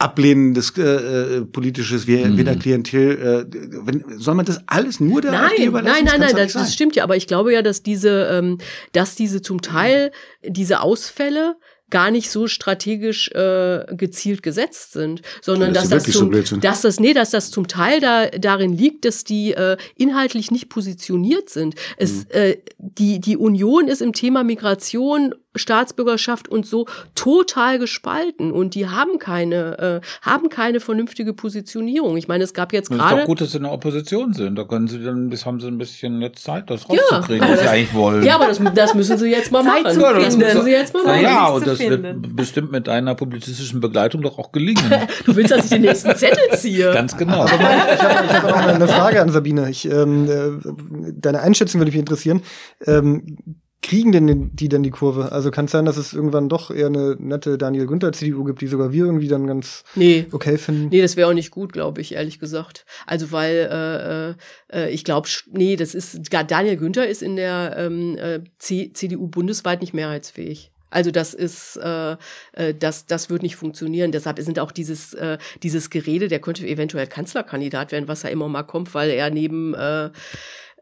[0.00, 2.36] ablehnendes äh, äh, politisches mhm.
[2.36, 6.04] weder Klientel äh, wenn, soll man das alles nur der nein, AfD überlassen?
[6.04, 8.58] Nein, nein, nein, das, das stimmt ja, aber ich glaube ja, dass diese ähm,
[8.92, 10.10] dass diese zum Teil
[10.42, 11.56] diese Ausfälle
[11.90, 16.82] gar nicht so strategisch äh, gezielt gesetzt sind, sondern das dass das zum, so dass
[16.82, 21.50] das nee, dass das zum Teil da darin liegt, dass die äh, inhaltlich nicht positioniert
[21.50, 21.74] sind.
[21.98, 22.30] Es mhm.
[22.30, 28.88] äh, die die Union ist im Thema Migration Staatsbürgerschaft und so total gespalten und die
[28.88, 32.16] haben keine äh, haben keine vernünftige Positionierung.
[32.16, 33.16] Ich meine, es gab jetzt gerade.
[33.16, 34.56] ist doch gut, dass sie in der Opposition sind.
[34.56, 37.60] Da können sie dann, bis haben sie ein bisschen jetzt Zeit, das rauszukriegen, ja, was
[37.60, 38.22] sie eigentlich wollen.
[38.22, 39.84] Ja, aber das, das müssen sie jetzt mal machen.
[39.84, 40.22] Zeit machen.
[40.22, 41.22] Das müssen sie jetzt mal machen.
[41.22, 42.02] Ja, und das finden.
[42.02, 44.84] wird bestimmt mit deiner publizistischen Begleitung doch auch gelingen.
[45.24, 46.92] du willst, dass ich den nächsten Zettel ziehe?
[46.92, 47.44] Ganz genau.
[47.44, 47.58] Mein,
[47.94, 49.68] ich habe hab noch eine Frage an Sabine.
[49.70, 52.42] Ich, ähm, äh, deine Einschätzung würde mich interessieren.
[52.86, 53.38] Ähm,
[53.82, 55.32] kriegen denn die denn die Kurve?
[55.32, 58.60] Also kann es sein, dass es irgendwann doch eher eine nette Daniel Günther CDU gibt,
[58.60, 60.26] die sogar wir irgendwie dann ganz nee.
[60.32, 60.88] okay finden?
[60.90, 62.84] Nee, das wäre auch nicht gut, glaube ich, ehrlich gesagt.
[63.06, 64.36] Also weil
[64.70, 69.28] äh, äh, ich glaube, nee, das ist Daniel Günther ist in der ähm, äh, CDU
[69.28, 70.70] bundesweit nicht mehrheitsfähig.
[70.90, 72.16] Also das ist, äh,
[72.52, 74.10] äh, das, das wird nicht funktionieren.
[74.12, 78.48] Deshalb sind auch dieses, äh, dieses Gerede, der könnte eventuell Kanzlerkandidat werden, was ja immer
[78.48, 80.10] mal kommt, weil er neben äh,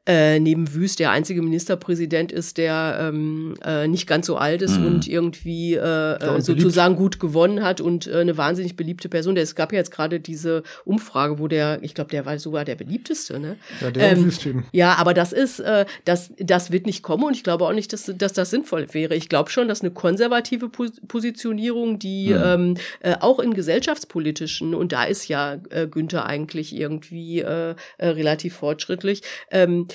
[0.09, 4.79] äh, neben Wüst der einzige Ministerpräsident ist, der ähm, äh, nicht ganz so alt ist
[4.79, 4.87] mhm.
[4.87, 9.37] und irgendwie äh, äh sozusagen gut gewonnen hat und äh, eine wahnsinnig beliebte Person.
[9.37, 12.75] Es gab ja jetzt gerade diese Umfrage, wo der, ich glaube, der war sogar der
[12.75, 13.39] beliebteste.
[13.39, 13.57] Ne?
[13.83, 14.65] Ja, der ähm, Wüst-Typen.
[14.73, 17.93] Ja, aber das ist, äh, das, das wird nicht kommen und ich glaube auch nicht,
[17.93, 19.15] dass, dass das sinnvoll wäre.
[19.15, 22.43] Ich glaube schon, dass eine konservative Positionierung, die mhm.
[22.43, 28.09] ähm, äh, auch in gesellschaftspolitischen, und da ist ja äh, Günther eigentlich irgendwie äh, äh,
[28.09, 29.87] relativ fortschrittlich, ähm,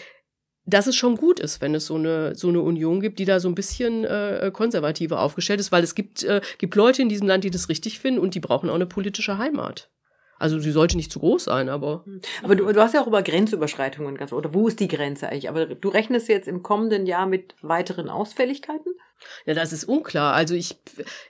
[0.66, 3.40] dass es schon gut ist, wenn es so eine so eine Union gibt, die da
[3.40, 7.28] so ein bisschen äh, konservativer aufgestellt ist, weil es gibt äh, gibt Leute in diesem
[7.28, 9.90] Land, die das richtig finden und die brauchen auch eine politische Heimat.
[10.40, 12.04] Also sie sollte nicht zu groß sein, aber.
[12.44, 15.48] Aber du, du hast ja auch über Grenzüberschreitungen ganz, oder wo ist die Grenze eigentlich?
[15.48, 18.94] Aber du rechnest jetzt im kommenden Jahr mit weiteren Ausfälligkeiten?
[19.46, 20.34] Ja, das ist unklar.
[20.34, 20.76] Also ich,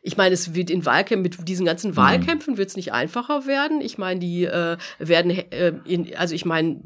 [0.02, 1.98] ich meine, es wird in Wahlkämpfen, mit diesen ganzen mhm.
[1.98, 3.82] Wahlkämpfen wird es nicht einfacher werden.
[3.82, 6.82] Ich meine, die äh, werden, äh, in, also ich meine,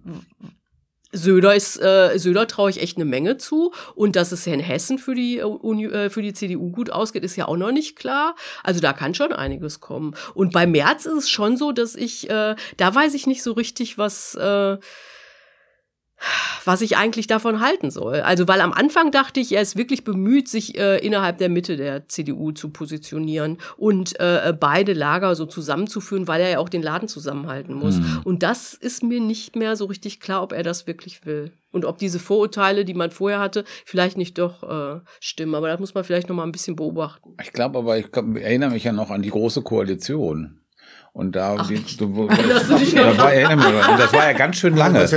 [1.12, 3.72] Söder ist, äh, Söder traue ich echt eine Menge zu.
[3.95, 7.36] Und dass es in Hessen für die, Uni, äh, für die CDU gut ausgeht, ist
[7.36, 8.36] ja auch noch nicht klar.
[8.64, 10.16] Also da kann schon einiges kommen.
[10.34, 13.53] Und bei März ist es schon so, dass ich, äh, da weiß ich nicht so
[13.53, 14.78] richtig, was, äh,
[16.65, 18.22] was ich eigentlich davon halten soll.
[18.22, 21.78] Also, weil am Anfang dachte ich, er ist wirklich bemüht, sich äh, innerhalb der Mitte
[21.78, 26.82] der CDU zu positionieren und äh, beide Lager so zusammenzuführen, weil er ja auch den
[26.82, 27.97] Laden zusammenhalten muss.
[27.97, 28.22] Mhm.
[28.24, 31.51] Und das ist mir nicht mehr so richtig klar, ob er das wirklich will.
[31.72, 35.53] Und ob diese Vorurteile, die man vorher hatte, vielleicht nicht doch äh, stimmen.
[35.53, 37.36] Aber das muss man vielleicht noch mal ein bisschen beobachten.
[37.43, 40.61] Ich glaube aber, ich glaub, erinnere mich ja noch an die große Koalition.
[41.13, 45.07] Und da, Ach, die, du, das, da war, das war ja ganz schön lange.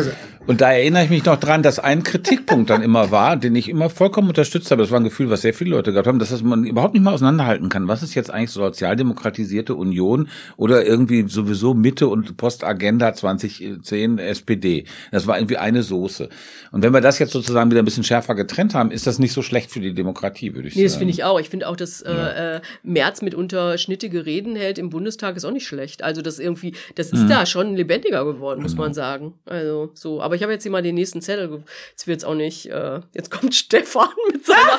[0.47, 3.69] Und da erinnere ich mich noch dran, dass ein Kritikpunkt dann immer war, den ich
[3.69, 4.83] immer vollkommen unterstützt habe.
[4.83, 7.13] Das war ein Gefühl, was sehr viele Leute gehabt haben, dass man überhaupt nicht mal
[7.13, 7.89] auseinanderhalten kann.
[7.89, 14.85] Was ist jetzt eigentlich sozialdemokratisierte Union oder irgendwie sowieso Mitte und Postagenda 2010 SPD?
[15.13, 16.31] Das war irgendwie eine Soße.
[16.73, 19.33] Und wenn wir das jetzt sozusagen wieder ein bisschen schärfer getrennt haben, ist das nicht
[19.33, 20.83] so schlecht für die Demokratie, würde ich nee, sagen.
[20.83, 21.39] Nee, das finde ich auch.
[21.39, 22.57] Ich finde auch, dass äh, ja.
[22.57, 26.03] äh, Merz mitunter schnittige Reden hält im Bundestag ist auch nicht schlecht.
[26.03, 27.29] Also das irgendwie, das ist mhm.
[27.29, 28.85] da schon lebendiger geworden, muss genau.
[28.85, 29.35] man sagen.
[29.45, 31.63] Also so, aber ich habe jetzt hier mal den nächsten Zettel.
[31.91, 32.67] Jetzt wird's auch nicht.
[32.67, 34.79] Äh, jetzt kommt Stefan mit seiner.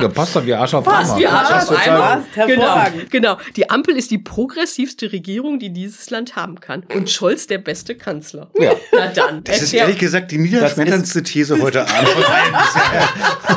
[0.00, 2.24] Ja, passt doch wie Arsch auf Passt wie Arsch auf Eimer.
[2.46, 2.76] Genau,
[3.10, 3.38] genau.
[3.56, 6.84] Die Ampel ist die progressivste Regierung, die dieses Land haben kann.
[6.94, 8.50] Und Scholz der beste Kanzler.
[8.58, 8.72] Ja.
[8.92, 9.42] Na dann.
[9.44, 12.10] Das ist ehrlich gesagt die niederschmetterndste These heute Abend.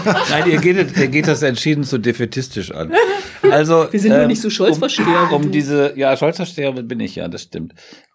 [0.29, 2.93] Nein, ihr geht, ihr geht das entschieden zu defetistisch an.
[3.49, 5.29] Also, Wir sind ähm, nur nicht so Scholz-Versteher.
[5.31, 7.73] Um, um diese, ja, Scholz-Versteher bin ich ja, das stimmt.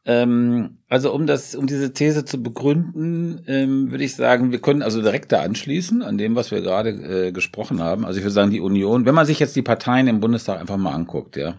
[0.09, 4.83] Ähm, also um das, um diese These zu begründen, ähm, würde ich sagen, wir können
[4.83, 8.05] also direkt da anschließen an dem, was wir gerade äh, gesprochen haben.
[8.05, 10.77] Also ich würde sagen, die Union, wenn man sich jetzt die Parteien im Bundestag einfach
[10.77, 11.57] mal anguckt, ja,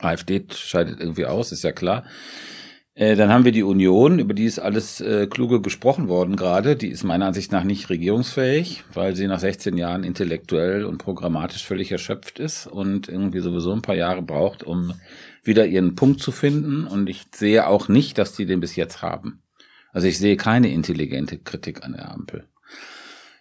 [0.00, 2.04] AfD scheidet irgendwie aus, ist ja klar.
[2.98, 6.74] Äh, dann haben wir die Union, über die ist alles äh, kluge gesprochen worden gerade.
[6.74, 11.64] Die ist meiner Ansicht nach nicht regierungsfähig, weil sie nach 16 Jahren intellektuell und programmatisch
[11.64, 14.94] völlig erschöpft ist und irgendwie sowieso ein paar Jahre braucht, um
[15.44, 16.88] wieder ihren Punkt zu finden.
[16.88, 19.42] Und ich sehe auch nicht, dass die den bis jetzt haben.
[19.92, 22.48] Also ich sehe keine intelligente Kritik an der Ampel.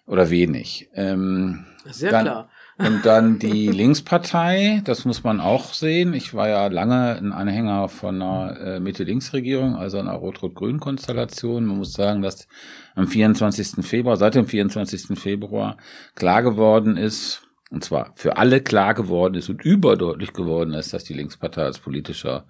[0.06, 0.88] Oder wenig.
[0.94, 2.50] Ähm, Sehr dann, klar.
[2.80, 6.14] Und dann die Linkspartei, das muss man auch sehen.
[6.14, 11.66] Ich war ja lange ein Anhänger von einer äh, Mitte-Links-Regierung, also einer Rot-Rot-Grün-Konstellation.
[11.66, 12.48] Man muss sagen, dass
[12.94, 13.84] am 24.
[13.84, 15.18] Februar, seit dem 24.
[15.18, 15.78] Februar
[16.14, 21.04] klar geworden ist, und zwar für alle klar geworden ist und überdeutlich geworden ist, dass
[21.04, 22.46] die Linkspartei als politischer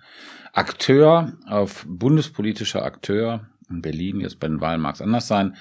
[0.51, 5.55] Akteur, auf bundespolitischer Akteur, in Berlin, jetzt bei den Wahlen mag es anders sein,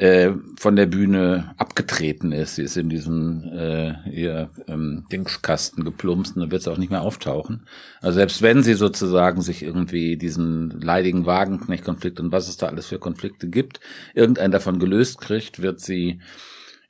[0.00, 2.54] äh, von der Bühne abgetreten ist.
[2.54, 6.90] Sie ist in diesem äh, ihr ähm, Dingskasten geplumpst und dann wird sie auch nicht
[6.90, 7.66] mehr auftauchen.
[8.00, 12.86] Also selbst wenn sie sozusagen sich irgendwie diesen leidigen Wagenknecht-Konflikt und was es da alles
[12.86, 13.80] für Konflikte gibt,
[14.14, 16.20] irgendeinen davon gelöst kriegt, wird sie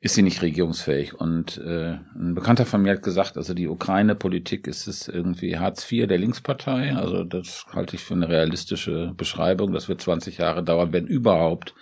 [0.02, 1.14] ist sie nicht regierungsfähig.
[1.14, 5.90] Und äh, ein Bekannter von mir hat gesagt, also die Ukraine-Politik ist es irgendwie Hartz
[5.90, 6.94] IV der Linkspartei.
[6.94, 9.72] Also das halte ich für eine realistische Beschreibung.
[9.72, 11.74] Das wird 20 Jahre dauern, wenn überhaupt,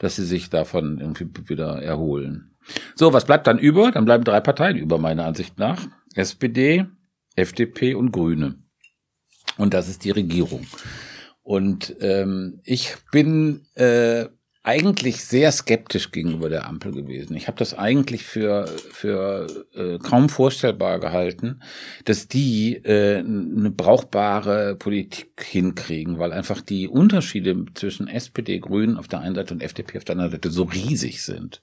[0.00, 2.56] dass sie sich davon irgendwie wieder erholen.
[2.96, 3.92] So, was bleibt dann über?
[3.92, 5.86] Dann bleiben drei Parteien über, meiner Ansicht nach.
[6.14, 6.86] SPD,
[7.36, 8.58] FDP und Grüne.
[9.56, 10.66] Und das ist die Regierung.
[11.42, 14.26] Und ähm, ich bin äh,
[14.62, 17.34] eigentlich sehr skeptisch gegenüber der Ampel gewesen.
[17.34, 21.62] Ich habe das eigentlich für, für äh, kaum vorstellbar gehalten,
[22.04, 29.08] dass die äh, eine brauchbare Politik hinkriegen, weil einfach die Unterschiede zwischen SPD, Grünen auf
[29.08, 31.62] der einen Seite und FDP auf der anderen Seite so riesig sind.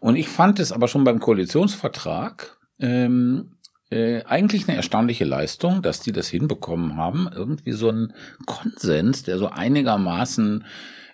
[0.00, 3.58] Und ich fand es aber schon beim Koalitionsvertrag ähm,
[3.90, 7.28] äh, eigentlich eine erstaunliche Leistung, dass die das hinbekommen haben.
[7.32, 8.12] Irgendwie so ein
[8.44, 10.64] Konsens, der so einigermaßen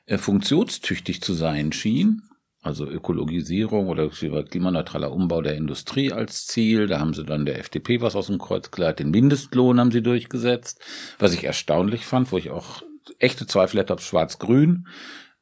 [0.07, 2.23] äh, funktionstüchtig zu sein schien.
[2.63, 6.87] Also Ökologisierung oder klimaneutraler Umbau der Industrie als Ziel.
[6.87, 9.01] Da haben sie dann der FDP was aus dem Kreuz geleitet.
[9.01, 10.81] Den Mindestlohn haben sie durchgesetzt,
[11.19, 12.83] was ich erstaunlich fand, wo ich auch
[13.19, 14.87] echte Zweifel hätte, ob Schwarz-Grün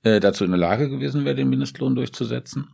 [0.03, 2.71] äh, dazu in der Lage gewesen wäre, den Mindestlohn durchzusetzen.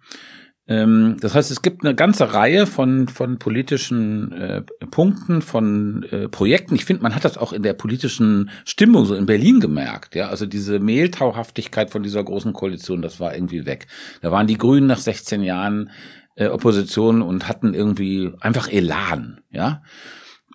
[0.68, 6.28] Ähm, das heißt, es gibt eine ganze Reihe von, von politischen äh, Punkten, von äh,
[6.28, 6.74] Projekten.
[6.74, 10.14] Ich finde, man hat das auch in der politischen Stimmung so in Berlin gemerkt.
[10.14, 13.86] Ja, also diese Mehltauhaftigkeit von dieser großen Koalition, das war irgendwie weg.
[14.20, 15.90] Da waren die Grünen nach 16 Jahren
[16.34, 19.40] äh, Opposition und hatten irgendwie einfach Elan.
[19.50, 19.82] Ja.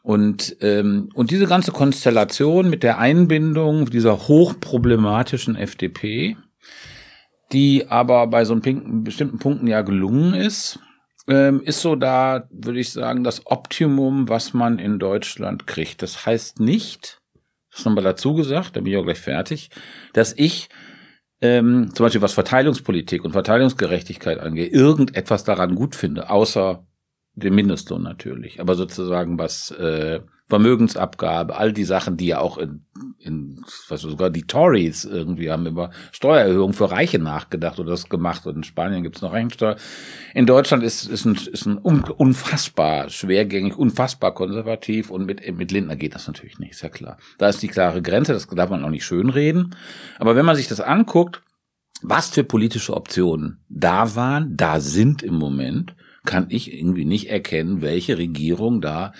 [0.04, 6.38] Und, ähm, und diese ganze Konstellation mit der Einbindung dieser hochproblematischen FDP,
[7.54, 10.80] die aber bei so einem bestimmten Punkten ja gelungen ist,
[11.28, 16.02] ähm, ist so da, würde ich sagen, das Optimum, was man in Deutschland kriegt.
[16.02, 17.22] Das heißt nicht,
[17.72, 19.70] das nochmal dazu gesagt, da bin ich auch gleich fertig,
[20.14, 20.70] dass ich
[21.42, 26.86] ähm, zum Beispiel was Verteilungspolitik und Verteilungsgerechtigkeit angeht, irgendetwas daran gut finde, außer
[27.36, 32.86] den Mindestlohn natürlich, aber sozusagen was äh, Vermögensabgabe, all die Sachen, die ja auch in,
[33.18, 38.46] in was sogar die Tories irgendwie haben über Steuererhöhung für Reiche nachgedacht oder das gemacht
[38.46, 39.78] und in Spanien gibt's noch Rechensteuer.
[40.34, 45.96] In Deutschland ist, ist ein, ist ein unfassbar schwergängig, unfassbar konservativ und mit, mit Lindner
[45.96, 47.18] geht das natürlich nicht, ist ja klar.
[47.38, 49.76] Da ist die klare Grenze, das darf man auch nicht schönreden.
[50.20, 51.42] Aber wenn man sich das anguckt,
[52.02, 55.96] was für politische Optionen da waren, da sind im Moment,
[56.26, 59.14] kann ich irgendwie nicht erkennen, welche Regierung da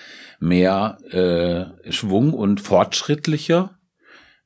[0.44, 3.78] mehr äh, Schwung und fortschrittlicher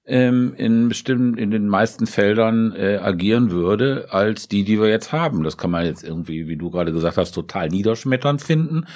[0.07, 5.12] ähm, in bestimmten, in den meisten Feldern äh, agieren würde, als die, die wir jetzt
[5.12, 5.43] haben.
[5.43, 8.87] Das kann man jetzt irgendwie, wie du gerade gesagt hast, total niederschmetternd finden.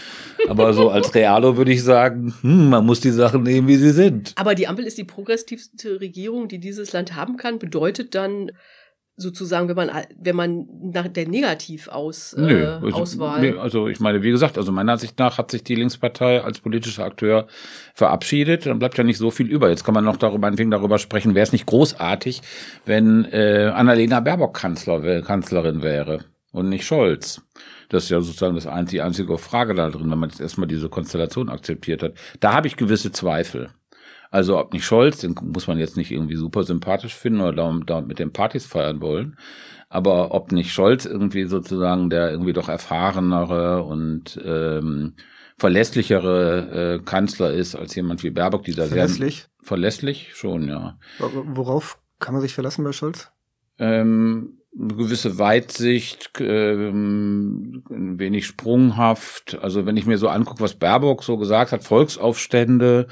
[0.48, 3.90] Aber so als Realo würde ich sagen, hm, man muss die Sachen nehmen, wie sie
[3.90, 4.32] sind.
[4.36, 8.52] Aber die Ampel ist die progressivste Regierung, die dieses Land haben kann, bedeutet dann
[9.16, 13.40] sozusagen, wenn man wenn man nach der Negativaus äh, Nö, also, Auswahl.
[13.40, 16.60] Nee, also ich meine, wie gesagt, also meiner Ansicht nach hat sich die Linkspartei als
[16.60, 17.46] politischer Akteur
[17.94, 18.66] verabschiedet.
[18.66, 19.68] Dann bleibt ja nicht so viel über.
[19.68, 22.42] Jetzt kann man noch darüber, meinetwegen darüber sprechen, wäre es nicht großartig,
[22.86, 27.42] wenn äh, Annalena Baerbock Kanzler, Kanzlerin wäre und nicht Scholz.
[27.88, 30.66] Das ist ja sozusagen das einzige, die einzige Frage da drin, wenn man jetzt erstmal
[30.66, 32.14] diese Konstellation akzeptiert hat.
[32.40, 33.68] Da habe ich gewisse Zweifel.
[34.32, 38.08] Also ob nicht Scholz, den muss man jetzt nicht irgendwie super sympathisch finden oder dauernd
[38.08, 39.36] mit den Partys feiern wollen.
[39.90, 45.16] Aber ob nicht Scholz irgendwie sozusagen der irgendwie doch erfahrenere und ähm,
[45.58, 49.40] verlässlichere äh, Kanzler ist als jemand wie Baerbock, dieser verlässlich?
[49.40, 50.98] sehr verlässlich schon, ja.
[51.18, 53.30] Worauf kann man sich verlassen bei Scholz?
[53.78, 59.58] Ähm, eine gewisse Weitsicht, ähm, ein wenig sprunghaft.
[59.60, 63.08] Also wenn ich mir so angucke, was Baerbock so gesagt hat, Volksaufstände,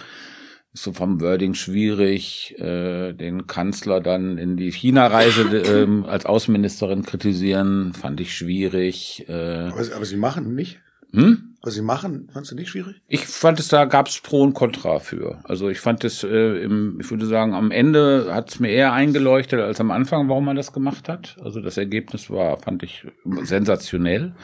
[0.73, 5.43] ist so vom Wording schwierig, äh, den Kanzler dann in die China-Reise
[6.05, 9.25] äh, als Außenministerin kritisieren, fand ich schwierig.
[9.29, 10.81] Äh, aber, aber Sie machen nicht?
[11.13, 11.57] Hm?
[11.63, 13.03] Was Sie machen, fandst du nicht schwierig?
[13.09, 15.41] Ich fand es, da gab es Pro und Contra für.
[15.45, 18.93] Also ich fand es, äh, im, ich würde sagen, am Ende hat es mir eher
[18.93, 21.37] eingeleuchtet als am Anfang, warum man das gemacht hat.
[21.43, 23.07] Also das Ergebnis war, fand ich
[23.43, 24.35] sensationell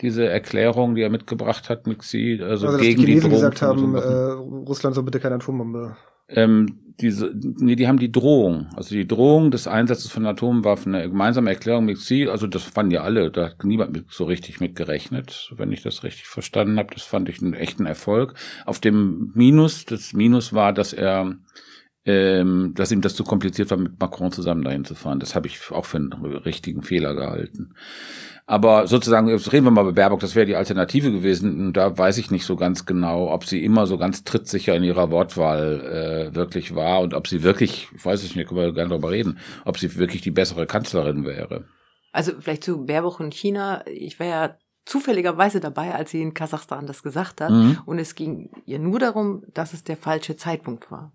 [0.00, 3.30] diese Erklärung, die er mitgebracht hat, Mixi, also, also gegen die, die Drohung.
[3.30, 5.96] gesagt haben, äh, Russland soll bitte keine Atombombe.
[6.28, 11.08] Ähm, diese, nee, die haben die Drohung, also die Drohung des Einsatzes von Atomwaffen, eine
[11.08, 14.60] gemeinsame Erklärung mit Sie, also das fanden ja alle, da hat niemand mit, so richtig
[14.60, 16.94] mit gerechnet, wenn ich das richtig verstanden habe.
[16.94, 18.34] Das fand ich einen echten Erfolg.
[18.64, 21.34] Auf dem Minus, das Minus war, dass er
[22.06, 25.20] ähm, dass ihm das zu kompliziert war, mit Macron zusammen dahin zu fahren.
[25.20, 27.74] Das habe ich auch für einen richtigen Fehler gehalten.
[28.46, 31.68] Aber sozusagen, jetzt reden wir mal über Baerbock, das wäre die Alternative gewesen.
[31.68, 34.84] Und da weiß ich nicht so ganz genau, ob sie immer so ganz trittsicher in
[34.84, 38.74] ihrer Wortwahl äh, wirklich war und ob sie wirklich, ich weiß es nicht, können wir
[38.74, 41.64] gerne darüber reden, ob sie wirklich die bessere Kanzlerin wäre.
[42.12, 43.82] Also vielleicht zu Baerbock und China.
[43.86, 47.50] Ich war ja zufälligerweise dabei, als sie in Kasachstan das gesagt hat.
[47.50, 47.78] Mhm.
[47.86, 51.12] Und es ging ihr nur darum, dass es der falsche Zeitpunkt war.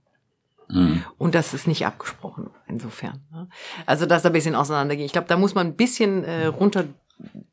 [0.69, 1.03] Mhm.
[1.17, 3.21] Und das ist nicht abgesprochen, insofern.
[3.31, 3.49] Ne?
[3.85, 5.05] Also das ein bisschen auseinandergehen.
[5.05, 6.85] Ich glaube, da muss man ein bisschen äh, runter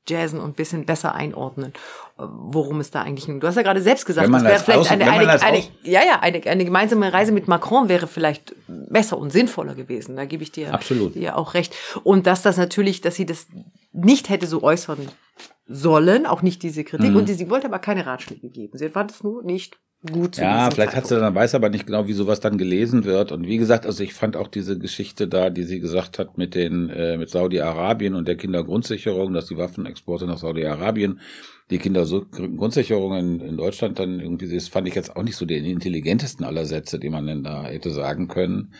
[0.09, 1.73] jazzen und ein bisschen besser einordnen,
[2.17, 3.41] worum es da eigentlich ging.
[3.41, 6.45] Du hast ja gerade selbst gesagt, das wäre vielleicht eine, eine, eine, ja, ja, eine,
[6.47, 10.17] eine gemeinsame Reise mit Macron wäre vielleicht besser und sinnvoller gewesen.
[10.17, 11.15] Da gebe ich dir, Absolut.
[11.15, 11.75] dir auch recht.
[12.05, 13.49] Und dass das natürlich, dass sie das
[13.93, 15.09] nicht hätte so äußern
[15.67, 17.11] sollen, auch nicht diese Kritik.
[17.11, 17.17] Mhm.
[17.17, 18.79] Und sie wollte aber keine Ratschläge geben.
[18.79, 20.37] Sie fand es nur nicht gut.
[20.37, 23.33] Ja, vielleicht hat sie dann weiß aber nicht genau, wie sowas dann gelesen wird.
[23.33, 26.55] Und wie gesagt, also ich fand auch diese Geschichte da, die sie gesagt hat mit
[26.55, 31.21] den äh, mit Saudi-Arabien und der Kindergrundsicherung, dass die Waffenexporte nach Saudi-Arabien
[31.71, 35.65] die Kindergrundsicherung in, in Deutschland dann irgendwie, das fand ich jetzt auch nicht so den
[35.65, 38.73] intelligentesten aller Sätze, die man denn da hätte sagen können.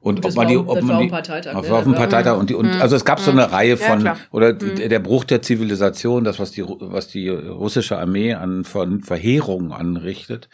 [0.00, 2.72] Und, ob man die, ob man die, Parteitag, auf, auf dem Parteitag und die, und,
[2.72, 2.80] hm.
[2.80, 3.50] also es gab so eine hm.
[3.50, 4.88] Reihe von, ja, oder hm.
[4.88, 10.48] der Bruch der Zivilisation, das, was die, was die russische Armee an von Verheerungen anrichtet,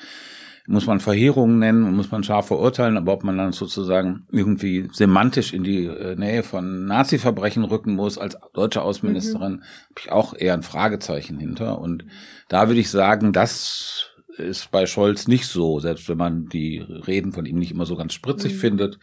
[0.66, 4.88] muss man Verheerungen nennen und muss man scharf verurteilen, aber ob man dann sozusagen irgendwie
[4.92, 9.60] semantisch in die äh, Nähe von Nazi-Verbrechen rücken muss als deutsche Außenministerin, mhm.
[9.60, 11.78] habe ich auch eher ein Fragezeichen hinter.
[11.80, 12.06] Und
[12.48, 17.32] da würde ich sagen, das ist bei Scholz nicht so, selbst wenn man die Reden
[17.32, 18.58] von ihm nicht immer so ganz spritzig mhm.
[18.58, 18.98] findet.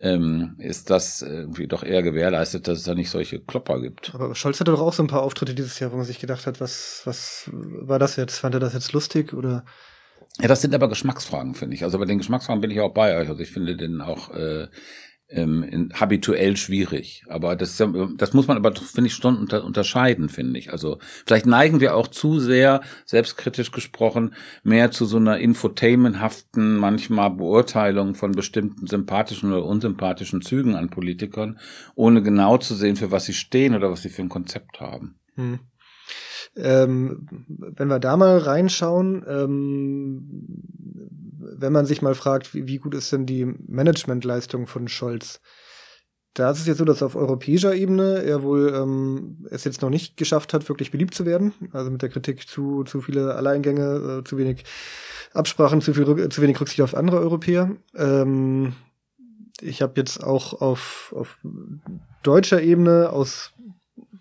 [0.00, 4.12] Ähm, ist das irgendwie doch eher gewährleistet, dass es da nicht solche Klopper gibt.
[4.14, 6.46] Aber Scholz hatte doch auch so ein paar Auftritte dieses Jahr, wo man sich gedacht
[6.46, 8.38] hat, was, was war das jetzt?
[8.38, 9.64] Fand er das jetzt lustig oder?
[10.40, 11.84] Ja, das sind aber Geschmacksfragen, finde ich.
[11.84, 13.28] Also bei den Geschmacksfragen bin ich auch bei euch.
[13.28, 14.66] Also ich finde den auch äh,
[15.32, 17.24] ähm, in, habituell schwierig.
[17.28, 17.82] Aber das,
[18.16, 20.72] das muss man aber, finde ich, schon unter, unterscheiden, finde ich.
[20.72, 27.30] Also vielleicht neigen wir auch zu sehr, selbstkritisch gesprochen, mehr zu so einer infotainmenthaften, manchmal
[27.30, 31.58] Beurteilung von bestimmten sympathischen oder unsympathischen Zügen an Politikern,
[31.94, 35.16] ohne genau zu sehen, für was sie stehen oder was sie für ein Konzept haben.
[35.34, 35.60] Hm.
[36.54, 40.62] Ähm, wenn wir da mal reinschauen, ähm,
[41.42, 45.40] wenn man sich mal fragt, wie, wie gut ist denn die Managementleistung von Scholz?
[46.34, 49.90] Da ist es jetzt so, dass auf europäischer Ebene er wohl ähm, es jetzt noch
[49.90, 51.52] nicht geschafft hat, wirklich beliebt zu werden.
[51.72, 54.64] Also mit der Kritik zu, zu viele Alleingänge, äh, zu wenig
[55.34, 57.72] Absprachen, zu, viel, zu wenig Rücksicht auf andere Europäer.
[57.94, 58.74] Ähm,
[59.60, 61.38] ich habe jetzt auch auf, auf
[62.22, 63.52] deutscher Ebene aus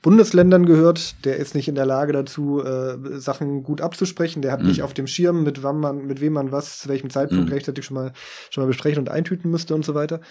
[0.02, 1.24] Bundesländern gehört.
[1.26, 4.42] Der ist nicht in der Lage dazu, äh, Sachen gut abzusprechen.
[4.42, 4.68] Der hat mhm.
[4.68, 7.54] nicht auf dem Schirm, mit wann man, mit wem man was, zu welchem Zeitpunkt mhm.
[7.54, 8.14] rechtzeitig schon mal,
[8.50, 10.22] schon mal besprechen und eintüten müsste und so weiter.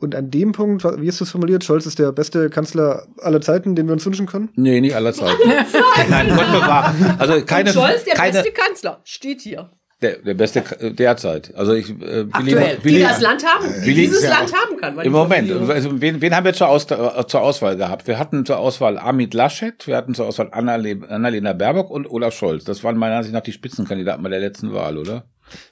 [0.00, 1.64] Und an dem Punkt, wie ist das formuliert?
[1.64, 4.50] Scholz ist der beste Kanzler aller Zeiten, den wir uns wünschen können?
[4.56, 5.48] Nee, nicht aller Zeiten.
[6.10, 6.94] Nein, Gott bewahrt.
[7.18, 9.70] Also keine, und Scholz der keine, beste Kanzler, steht hier.
[10.04, 10.62] Der, der beste
[10.92, 11.54] derzeit.
[11.54, 12.76] Also ich äh, Aktuell.
[12.82, 14.98] Willi, die das Land haben, Willi, dieses ja, Land haben kann.
[14.98, 15.50] Im Moment.
[15.70, 18.06] Also wen, wen haben wir zur, Aus, zur Auswahl gehabt?
[18.06, 22.64] Wir hatten zur Auswahl Amit Laschet, wir hatten zur Auswahl Annalena Baerbock und Olaf Scholz.
[22.64, 25.24] Das waren meiner Ansicht nach die Spitzenkandidaten bei der letzten Wahl, oder?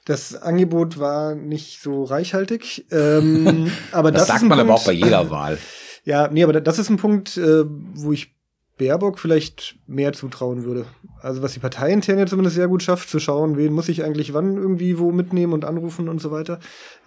[0.05, 2.87] Das Angebot war nicht so reichhaltig.
[2.91, 5.59] Ähm, aber das, das sagt man Punkt, aber auch bei jeder Wahl.
[6.05, 8.33] Ja, nee, aber das ist ein Punkt, äh, wo ich
[8.77, 10.85] Baerbock vielleicht mehr zutrauen würde.
[11.21, 14.03] Also was die Partei intern ja zumindest sehr gut schafft, zu schauen, wen muss ich
[14.03, 16.59] eigentlich wann irgendwie wo mitnehmen und anrufen und so weiter.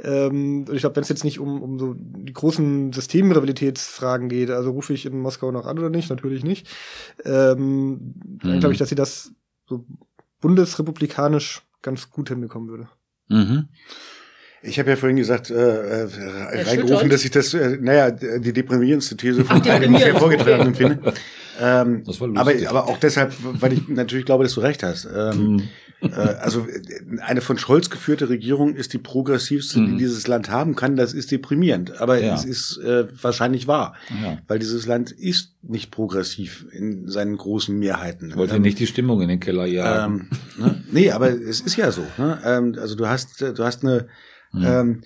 [0.02, 4.70] Ähm, ich glaube, wenn es jetzt nicht um, um so die großen Systemrivalitätsfragen geht, also
[4.70, 6.68] rufe ich in Moskau noch an oder nicht, natürlich nicht,
[7.24, 8.38] ähm, mhm.
[8.42, 9.32] dann glaube ich, dass sie das
[9.68, 9.84] so
[10.40, 12.88] bundesrepublikanisch ganz gut hinbekommen würde.
[13.28, 13.68] Mhm.
[14.66, 19.16] Ich habe ja vorhin gesagt, äh, äh, reingerufen, dass ich das, äh, naja, die deprimierendste
[19.16, 21.14] These von beiden nicht hervorgetragen finde.
[21.60, 22.68] Ähm, das war lustig.
[22.68, 25.06] aber, aber auch deshalb, weil ich natürlich glaube, dass du recht hast.
[25.06, 25.62] Ähm, mhm.
[26.02, 26.66] äh, also
[27.20, 29.98] eine von Scholz geführte Regierung ist die progressivste, die mhm.
[29.98, 30.96] dieses Land haben kann.
[30.96, 32.34] Das ist deprimierend, aber ja.
[32.34, 34.38] es ist äh, wahrscheinlich wahr, ja.
[34.48, 38.34] weil dieses Land ist nicht progressiv in seinen großen Mehrheiten.
[38.36, 40.28] Wollte ähm, nicht die Stimmung in den Keller jagen.
[40.58, 40.84] Ähm, ne?
[40.90, 42.02] Nee, aber es ist ja so.
[42.18, 42.38] Ne?
[42.44, 44.08] Ähm, also du hast, du hast eine
[44.52, 44.64] Mhm.
[44.64, 45.02] Ähm,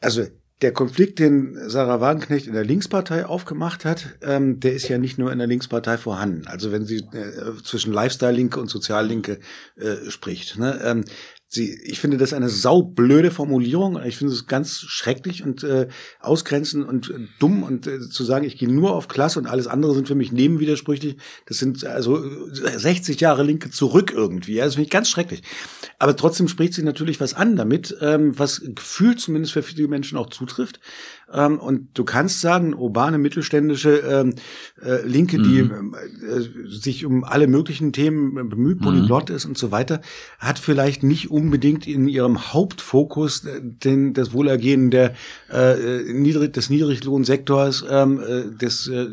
[0.00, 0.26] also
[0.62, 5.18] der Konflikt, den Sarah Wagenknecht in der Linkspartei aufgemacht hat, ähm, der ist ja nicht
[5.18, 6.46] nur in der Linkspartei vorhanden.
[6.46, 9.40] Also wenn sie äh, zwischen Lifestyle-Linke und Soziallinke
[9.76, 10.58] äh, spricht.
[10.58, 10.80] Ne?
[10.84, 11.04] Ähm,
[11.52, 14.02] sie, ich finde das eine saublöde Formulierung.
[14.04, 15.86] Ich finde es ganz schrecklich und äh,
[16.18, 19.66] ausgrenzend und äh, dumm und äh, zu sagen, ich gehe nur auf Klasse und alles
[19.66, 21.16] andere sind für mich nebenwidersprüchlich.
[21.46, 24.54] Das sind also 60 Jahre Linke zurück irgendwie.
[24.54, 25.42] Ja, das finde ich ganz schrecklich.
[25.98, 30.16] Aber trotzdem spricht sie natürlich was an damit, ähm, was gefühlt zumindest für viele Menschen
[30.16, 30.80] auch zutrifft.
[31.32, 34.34] Ähm, und du kannst sagen, urbane mittelständische ähm,
[34.82, 35.42] äh, Linke, mhm.
[35.44, 38.84] die äh, sich um alle möglichen Themen bemüht, mhm.
[38.84, 40.00] polyglott ist und so weiter,
[40.38, 45.14] hat vielleicht nicht unbedingt in ihrem Hauptfokus äh, den, das Wohlergehen der,
[45.50, 49.06] äh, niedrig, des Niedriglohnsektors, ähm, äh, des, äh,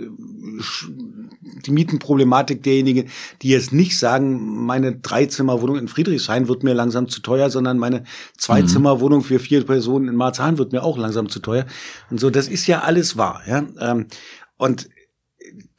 [1.66, 3.10] die Mietenproblematik derjenigen,
[3.42, 8.04] die jetzt nicht sagen, meine Dreizimmerwohnung in Friedrichshain wird mir langsam zu teuer, sondern meine
[8.38, 11.66] Zweizimmerwohnung für vier Personen in Marzahn wird mir auch langsam zu teuer.
[12.10, 13.42] Und so, das ist ja alles wahr.
[13.48, 13.66] Ja?
[13.80, 14.08] Ähm,
[14.58, 14.90] und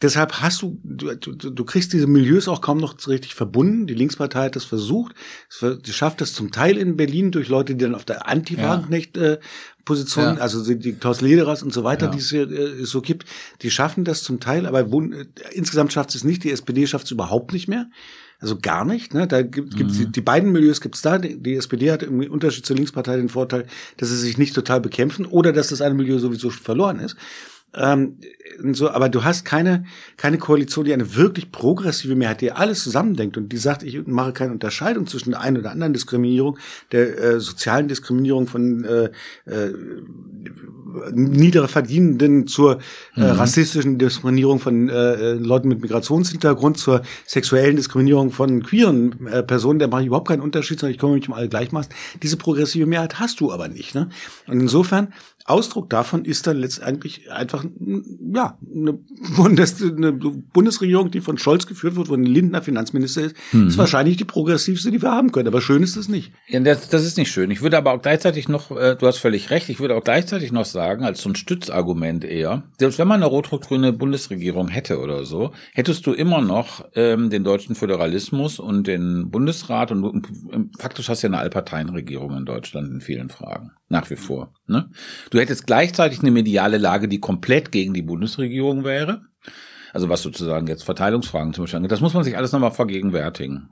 [0.03, 3.87] deshalb hast du, du, du kriegst diese Milieus auch kaum noch richtig verbunden.
[3.87, 5.15] Die Linkspartei hat das versucht.
[5.49, 9.47] Sie schafft das zum Teil in Berlin durch Leute, die dann auf der Anti-Wagenknecht-Position, ja.
[10.39, 12.13] Also die Klaus Lederers und so weiter, ja.
[12.13, 13.27] die es hier äh, so gibt,
[13.63, 16.45] die schaffen das zum Teil, aber äh, insgesamt schafft es nicht.
[16.45, 17.87] Die SPD schafft es überhaupt nicht mehr.
[18.41, 19.13] Also gar nicht.
[19.13, 19.27] Ne?
[19.27, 20.05] Da gibt es mhm.
[20.05, 21.19] die, die, beiden Milieus gibt es da.
[21.19, 23.67] Die, die, SPD hat im Unterschied zur Linkspartei den Vorteil,
[23.99, 27.17] dass sie sich nicht total bekämpfen oder dass das eine Milieu sowieso verloren ist.
[27.75, 28.17] Ähm,
[28.73, 29.85] so, aber du hast keine,
[30.17, 34.33] keine Koalition, die eine wirklich progressive Mehrheit, die alles zusammendenkt und die sagt, ich mache
[34.33, 36.59] keine Unterscheidung zwischen der einen oder anderen Diskriminierung,
[36.93, 39.05] der äh, sozialen Diskriminierung von äh,
[39.47, 39.73] äh,
[41.13, 42.79] niedere Verdienenden zur
[43.17, 43.25] äh, mhm.
[43.27, 49.87] rassistischen Diskriminierung von äh, Leuten mit Migrationshintergrund, zur sexuellen Diskriminierung von queeren äh, Personen, da
[49.87, 51.93] mache ich überhaupt keinen Unterschied, sondern ich komme mich um alle Gleichmaßen.
[52.23, 53.95] Diese progressive Mehrheit hast du aber nicht.
[53.95, 54.09] Ne?
[54.47, 55.13] Und insofern
[55.47, 57.65] Ausdruck davon ist dann letztendlich einfach
[58.33, 58.93] ja eine,
[59.37, 63.69] Bundes eine Bundesregierung, die von Scholz geführt wird, wo ein Lindner Finanzminister ist, mhm.
[63.69, 65.49] ist wahrscheinlich die progressivste, die wir haben können.
[65.49, 66.33] Aber schön ist es nicht.
[66.49, 67.51] Ja, das, das ist nicht schön.
[67.51, 70.53] Ich würde aber auch gleichzeitig noch, äh, du hast völlig recht, ich würde auch gleichzeitig
[70.53, 75.25] noch sagen, als so ein Stützargument eher, selbst wenn man eine rot-rot-grüne Bundesregierung hätte oder
[75.25, 80.81] so, hättest du immer noch ähm, den deutschen Föderalismus und den Bundesrat und, und, und
[80.81, 83.73] faktisch hast du ja eine Allparteienregierung in Deutschland in vielen Fragen.
[83.91, 84.55] Nach wie vor.
[84.69, 84.89] Ne?
[85.31, 89.23] Du hättest gleichzeitig eine mediale Lage, die komplett gegen die Bundesregierung wäre.
[89.93, 91.91] Also was sozusagen jetzt Verteilungsfragen zum Beispiel angeht.
[91.91, 93.71] Das muss man sich alles nochmal vergegenwärtigen.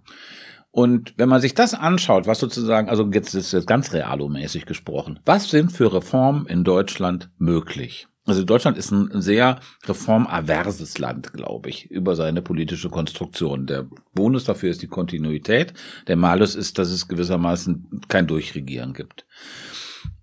[0.73, 5.21] Und wenn man sich das anschaut, was sozusagen, also jetzt ist jetzt ganz realomäßig gesprochen,
[5.25, 8.09] was sind für Reformen in Deutschland möglich?
[8.27, 13.67] Also Deutschland ist ein sehr reformaverses Land, glaube ich, über seine politische Konstruktion.
[13.67, 15.73] Der Bonus dafür ist die Kontinuität.
[16.09, 19.25] Der Malus ist, dass es gewissermaßen kein Durchregieren gibt.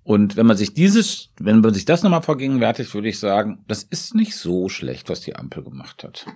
[0.06, 3.82] Und wenn man sich dieses, wenn man sich das nochmal vergegenwärtigt, würde ich sagen, das
[3.82, 6.27] ist nicht so schlecht, was die Ampel gemacht hat.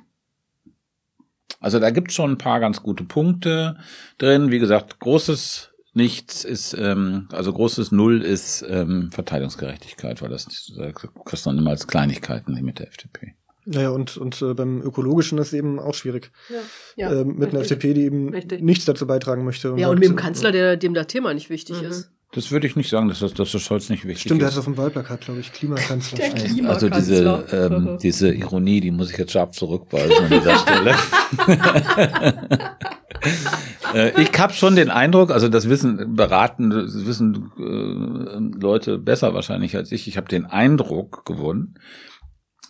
[1.59, 3.77] Also da gibt es schon ein paar ganz gute Punkte
[4.17, 4.49] drin.
[4.49, 10.91] Wie gesagt, großes Nichts ist, ähm, also großes Null ist ähm, Verteilungsgerechtigkeit, weil das äh,
[10.91, 13.35] kriegst du dann immer als Kleinigkeiten mit der FDP.
[13.65, 16.31] Naja, und, und äh, beim Ökologischen ist es eben auch schwierig.
[16.49, 17.49] Ja, ja, äh, mit richtig.
[17.49, 18.63] einer FDP, die eben richtig.
[18.63, 19.73] nichts dazu beitragen möchte.
[19.73, 21.87] Und ja, und mit dem Kanzler, der, dem das Thema nicht wichtig mhm.
[21.89, 22.11] ist.
[22.31, 24.21] Das würde ich nicht sagen, dass das, dass das Scholz nicht wichtig Stimmt, ist.
[24.21, 26.19] Stimmt, der hat es auf dem Wahlplakat, glaube ich, Klimakanzler.
[26.19, 26.69] Der Klimakanzler.
[26.69, 30.95] Also diese, ähm, diese Ironie, die muss ich jetzt scharf zurückweisen an dieser Stelle.
[33.95, 39.33] äh, ich habe schon den Eindruck, also das wissen beraten, das wissen äh, Leute besser
[39.33, 40.07] wahrscheinlich als ich.
[40.07, 41.79] Ich habe den Eindruck gewonnen,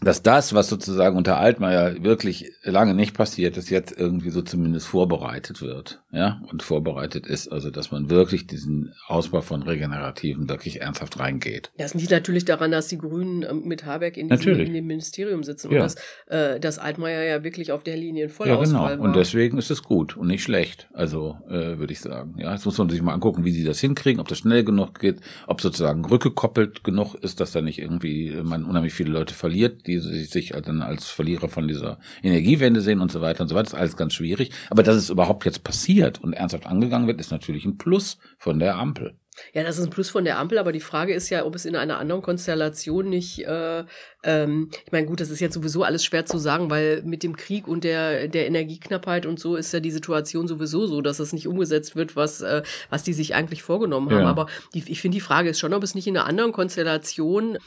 [0.02, 4.88] dass das, was sozusagen unter Altmaier wirklich lange nicht passiert ist, jetzt irgendwie so zumindest
[4.88, 10.82] vorbereitet wird, ja, und vorbereitet ist, also dass man wirklich diesen Ausbau von Regenerativen wirklich
[10.82, 11.72] ernsthaft reingeht.
[11.78, 15.44] Das liegt natürlich daran, dass die Grünen ähm, mit Habeck in, diesem, in dem Ministerium
[15.44, 15.78] sitzen ja.
[15.78, 15.96] und dass,
[16.28, 19.04] äh, dass Altmaier ja wirklich auf der Linie in Vollauswahl ja, genau.
[19.04, 19.10] war.
[19.10, 22.36] Und deswegen ist es gut und nicht schlecht, also äh, würde ich sagen.
[22.38, 24.98] Ja, jetzt muss man sich mal angucken, wie sie das hinkriegen, ob das schnell genug
[25.00, 29.89] geht, ob sozusagen rückgekoppelt genug ist, dass da nicht irgendwie man unheimlich viele Leute verliert
[29.90, 33.64] die sich dann als Verlierer von dieser Energiewende sehen und so weiter und so weiter.
[33.64, 34.52] Das ist alles ganz schwierig.
[34.70, 38.60] Aber dass es überhaupt jetzt passiert und ernsthaft angegangen wird, ist natürlich ein Plus von
[38.60, 39.16] der Ampel.
[39.53, 41.66] Ja, das ist ein Plus von der Ampel, aber die Frage ist ja, ob es
[41.66, 43.84] in einer anderen Konstellation nicht, äh,
[44.24, 47.36] ähm, ich meine, gut, das ist jetzt sowieso alles schwer zu sagen, weil mit dem
[47.36, 51.34] Krieg und der, der Energieknappheit und so ist ja die Situation sowieso so, dass es
[51.34, 54.24] nicht umgesetzt wird, was, äh, was die sich eigentlich vorgenommen haben.
[54.24, 54.30] Ja.
[54.30, 57.57] Aber die, ich finde, die Frage ist schon, ob es nicht in einer anderen Konstellation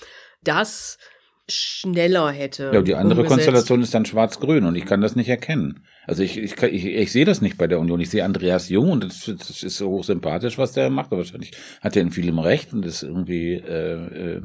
[0.42, 0.98] das
[1.48, 2.70] schneller hätte.
[2.72, 3.28] Ja, die andere umgesetzt.
[3.28, 5.84] Konstellation ist dann schwarz-grün und ich kann das nicht erkennen.
[6.06, 8.00] Also ich, ich, ich, ich sehe das nicht bei der Union.
[8.00, 11.06] Ich sehe Andreas Jung und das, das ist so hochsympathisch, was der macht.
[11.06, 14.42] Aber wahrscheinlich hat er in vielem recht und ist irgendwie äh, äh,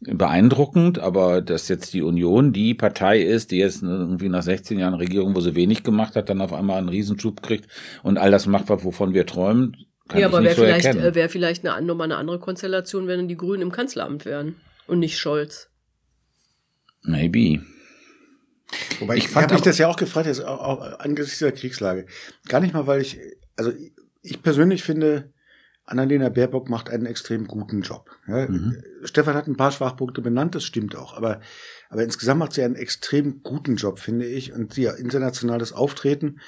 [0.00, 0.98] beeindruckend.
[0.98, 5.34] Aber dass jetzt die Union die Partei ist, die jetzt irgendwie nach 16 Jahren Regierung,
[5.34, 7.68] wo sie wenig gemacht hat, dann auf einmal einen Riesenschub kriegt
[8.02, 9.76] und all das macht, wovon wir träumen,
[10.10, 13.28] kann ja, aber wäre so vielleicht, äh, wäre vielleicht eine, nochmal eine andere Konstellation, wenn
[13.28, 14.56] die Grünen im Kanzleramt wären
[14.88, 15.69] und nicht Scholz.
[17.02, 17.62] Maybe.
[19.00, 22.06] Wobei ich, ich habe mich das ja auch gefragt, jetzt auch, auch angesichts dieser Kriegslage.
[22.48, 23.18] Gar nicht mal, weil ich,
[23.56, 23.72] also
[24.22, 25.32] ich persönlich finde,
[25.84, 28.10] Annalena Baerbock macht einen extrem guten Job.
[28.28, 28.82] Ja, mhm.
[29.02, 31.14] Stefan hat ein paar Schwachpunkte benannt, das stimmt auch.
[31.14, 31.40] Aber,
[31.88, 34.52] aber insgesamt macht sie einen extrem guten Job, finde ich.
[34.52, 36.40] Und ihr internationales Auftreten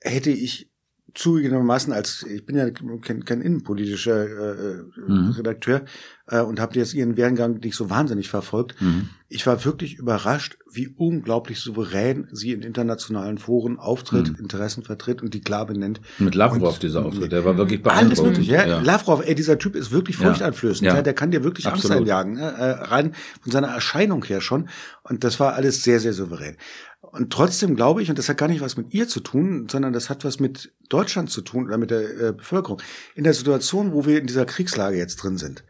[0.00, 0.70] hätte ich
[1.14, 5.30] zugegebenermaßen als ich bin ja kein, kein innenpolitischer äh, mhm.
[5.30, 5.82] Redakteur
[6.26, 8.80] äh, und habe jetzt ihren Werdegang nicht so wahnsinnig verfolgt.
[8.80, 9.08] Mhm.
[9.28, 14.36] Ich war wirklich überrascht, wie unglaublich souverän sie in internationalen Foren auftritt, mhm.
[14.36, 16.00] Interessen vertritt und die klar benennt.
[16.18, 18.18] Mit Lavrov und, dieser Auftritt, der war wirklich beeindruckend.
[18.18, 18.66] Alles möglich, ja.
[18.66, 18.80] ja.
[18.80, 20.86] Lavrov, ey, dieser Typ ist wirklich furchteinflößend.
[20.86, 20.96] Ja.
[20.96, 21.02] ja.
[21.02, 21.96] der kann dir wirklich Absolut.
[21.96, 22.42] Angst einjagen, ne?
[22.42, 24.68] äh, rein von seiner Erscheinung her schon.
[25.02, 26.56] Und das war alles sehr, sehr souverän.
[27.00, 29.92] Und trotzdem glaube ich, und das hat gar nicht was mit ihr zu tun, sondern
[29.92, 32.82] das hat was mit Deutschland zu tun oder mit der äh, Bevölkerung.
[33.14, 35.64] In der Situation, wo wir in dieser Kriegslage jetzt drin sind.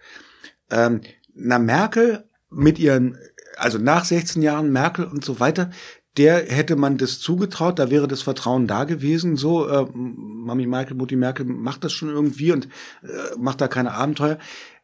[0.71, 1.03] Ähm,
[1.35, 3.19] na, Merkel mit ihren,
[3.57, 5.71] also nach 16 Jahren Merkel und so weiter,
[6.17, 9.37] der hätte man das zugetraut, da wäre das Vertrauen da gewesen.
[9.37, 12.67] So, äh, Mami Merkel, Mutti Merkel macht das schon irgendwie und
[13.03, 14.39] äh, macht da keine Abenteuer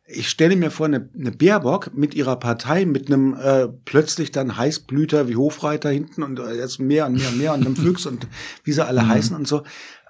[0.06, 4.56] ich stelle mir vor, eine, eine Baerbock mit ihrer Partei, mit einem äh, plötzlich dann
[4.56, 8.04] Heißblüter wie Hofreiter hinten und äh, jetzt mehr und mehr und mehr und einem Füchs
[8.04, 8.26] und
[8.64, 9.08] wie sie alle mhm.
[9.08, 9.62] heißen und so.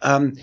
[0.02, 0.34] Ähm,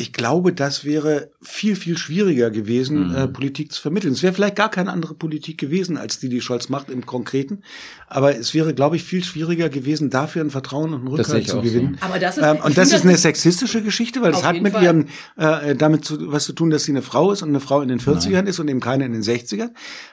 [0.00, 3.14] ich glaube, das wäre viel, viel schwieriger gewesen, mhm.
[3.14, 4.14] äh, Politik zu vermitteln.
[4.14, 7.62] Es wäre vielleicht gar keine andere Politik gewesen, als die, die Scholz macht im Konkreten.
[8.08, 11.60] Aber es wäre, glaube ich, viel schwieriger gewesen, dafür ein Vertrauen und einen Rückhalt zu
[11.60, 11.98] gewinnen.
[12.00, 12.06] So.
[12.06, 14.82] Aber das ist, ähm, und das ist eine sexistische Geschichte, weil das hat mit Fall.
[14.82, 15.06] ihrem
[15.36, 17.88] äh, damit zu, was zu tun, dass sie eine Frau ist und eine Frau in
[17.88, 18.46] den 40ern Nein.
[18.46, 19.70] ist und eben keine in den 60ern.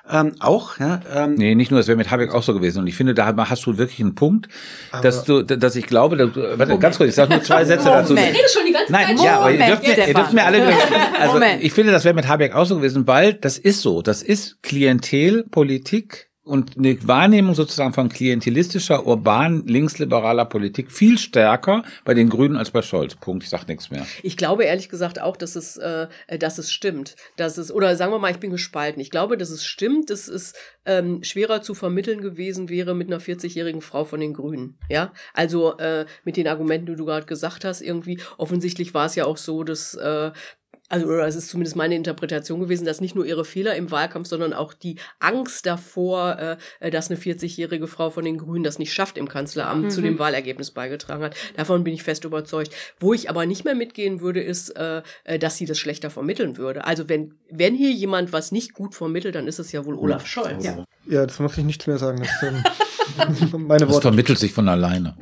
[0.10, 1.00] Ähm, auch, ja.
[1.14, 2.80] Ähm, nee, nicht nur, es wäre mit Habeck auch so gewesen.
[2.80, 4.50] Und ich finde, da hast du wirklich einen Punkt,
[5.02, 8.10] dass du, dass ich glaube, dass, warte, ganz kurz, ich sage nur zwei Sätze Moment.
[8.10, 8.16] dazu.
[8.16, 9.26] Ich rede schon die ganze Nein, Zeit.
[9.26, 10.62] ja, dürft, mir, ihr dürft mir alle,
[11.20, 11.64] also Moment.
[11.64, 14.62] ich finde, das wäre mit Habeck auch so gewesen, weil das ist so, das ist
[14.64, 22.56] Klientelpolitik und eine Wahrnehmung sozusagen von klientelistischer, urban, linksliberaler Politik viel stärker bei den Grünen
[22.56, 23.16] als bei Scholz.
[23.16, 23.44] Punkt.
[23.44, 24.06] Ich sag nichts mehr.
[24.24, 26.08] Ich glaube ehrlich gesagt auch, dass es, äh,
[26.40, 27.16] dass es stimmt.
[27.36, 29.02] Dass es, oder sagen wir mal, ich bin gespalten.
[29.02, 30.54] Ich glaube, dass es stimmt, dass es
[30.86, 34.78] ähm, schwerer zu vermitteln gewesen wäre mit einer 40-jährigen Frau von den Grünen.
[34.90, 39.16] Ja, also äh, mit den Argumenten, die du gerade gesagt hast, irgendwie offensichtlich war es
[39.16, 40.32] ja auch so, dass äh,
[40.90, 44.28] also oder es ist zumindest meine Interpretation gewesen, dass nicht nur ihre Fehler im Wahlkampf,
[44.28, 48.94] sondern auch die Angst davor, äh, dass eine 40-jährige Frau von den Grünen das nicht
[48.94, 49.90] schafft im Kanzleramt, mhm.
[49.90, 51.36] zu dem Wahlergebnis beigetragen hat.
[51.56, 52.74] Davon bin ich fest überzeugt.
[53.00, 56.58] Wo ich aber nicht mehr mitgehen würde, ist, äh, äh, dass sie das schlechter vermitteln
[56.58, 56.86] würde.
[56.86, 60.26] Also wenn, wenn hier jemand was nicht gut vermittelt, dann ist es ja wohl Olaf
[60.26, 60.64] Scholz.
[60.64, 62.26] Ja, ja das muss ich nichts mehr sagen.
[63.18, 63.94] Das, ähm, meine Worte.
[63.94, 65.16] Das vermittelt sich von alleine.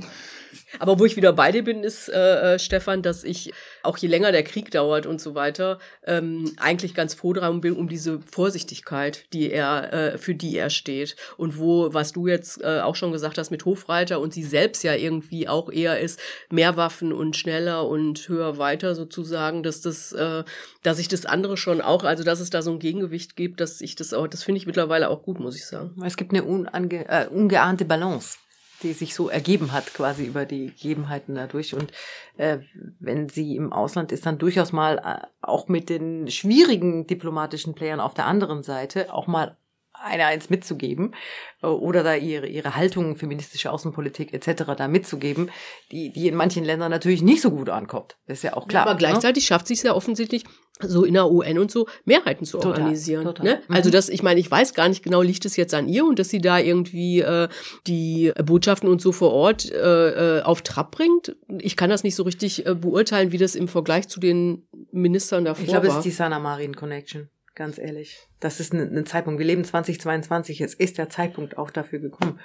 [0.80, 3.54] Aber wo ich wieder bei dir bin, ist, äh, äh, Stefan, dass ich,
[3.84, 7.76] auch je länger der Krieg dauert und so weiter, ähm, eigentlich ganz froh daran bin,
[7.76, 11.16] um diese Vorsichtigkeit, die er, äh, für die er steht.
[11.38, 14.84] Und wo, was du jetzt äh, auch schon gesagt hast mit Hofreiter und sie selbst
[14.84, 16.20] ja irgendwie auch eher ist,
[16.50, 20.44] mehr Waffen und schneller und höher weiter sozusagen, dass das, äh,
[20.84, 23.82] dass ich das andere schon auch, also dass es da so ein Gegengewicht gibt, dass
[23.82, 25.96] ich das auch, das finde ich mittlerweile auch gut, muss ich sagen.
[26.04, 28.38] Es gibt eine unange äh, ungeahnte Balance
[28.84, 31.74] die sich so ergeben hat, quasi über die Gegebenheiten dadurch.
[31.74, 31.92] Und
[32.38, 32.60] äh,
[33.00, 38.00] wenn sie im Ausland ist, dann durchaus mal äh, auch mit den schwierigen diplomatischen Playern
[38.00, 39.58] auf der anderen Seite auch mal
[40.04, 41.16] eine eins mitzugeben
[41.62, 44.64] äh, oder da ihre ihre Haltung feministische Außenpolitik etc.
[44.78, 45.50] da mitzugeben,
[45.92, 48.18] die die in manchen Ländern natürlich nicht so gut ankommt.
[48.28, 48.86] Das ist ja auch klar.
[48.86, 49.00] Ja, aber ne?
[49.00, 49.48] gleichzeitig ne?
[49.48, 50.44] schafft sie es ja offensichtlich
[50.82, 53.24] so in der UN und so Mehrheiten zu total, organisieren.
[53.24, 53.46] Total.
[53.46, 53.62] Ne?
[53.70, 53.94] Also mhm.
[53.94, 56.30] das, ich meine, ich weiß gar nicht genau, liegt es jetzt an ihr und dass
[56.30, 57.48] sie da irgendwie äh,
[57.88, 61.36] die Botschaften und so vor Ort äh, äh, auf Trab bringt.
[61.60, 65.46] Ich kann das nicht so richtig äh, beurteilen, wie das im Vergleich zu den Ministern
[65.46, 65.76] davor ich war.
[65.76, 68.28] Ich glaube, es ist die Sana Marin Connection ganz ehrlich.
[68.40, 69.40] Das ist ein, ein Zeitpunkt.
[69.40, 70.62] Wir leben 2022.
[70.62, 72.40] Es ist der Zeitpunkt auch dafür gekommen.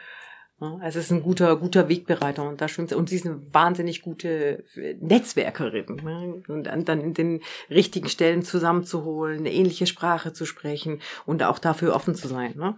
[0.82, 4.64] Es ist ein guter, guter Wegbereiter und da schwimmt und sie ist eine wahnsinnig gute
[5.00, 6.00] Netzwerkerin.
[6.04, 6.42] Ne?
[6.48, 11.94] Und dann in den richtigen Stellen zusammenzuholen, eine ähnliche Sprache zu sprechen und auch dafür
[11.94, 12.54] offen zu sein.
[12.56, 12.76] Ne?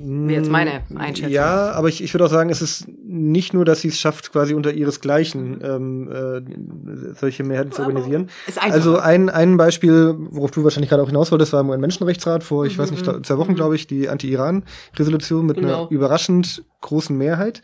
[0.00, 1.32] Wäre jetzt meine mm, Einschätzung.
[1.32, 4.30] Ja, aber ich, ich würde auch sagen, es ist nicht nur, dass sie es schafft,
[4.30, 8.30] quasi unter ihresgleichen ähm, äh, solche Mehrheiten zu organisieren.
[8.60, 12.64] also ein, ein Beispiel, worauf du wahrscheinlich gerade auch hinaus wolltest, war im UN-Menschenrechtsrat vor,
[12.64, 12.82] ich mhm.
[12.82, 13.24] weiß nicht, mhm.
[13.24, 15.82] zwei Wochen, glaube ich, die Anti-Iran-Resolution mit genau.
[15.82, 17.62] einer überraschend großen Mehrheit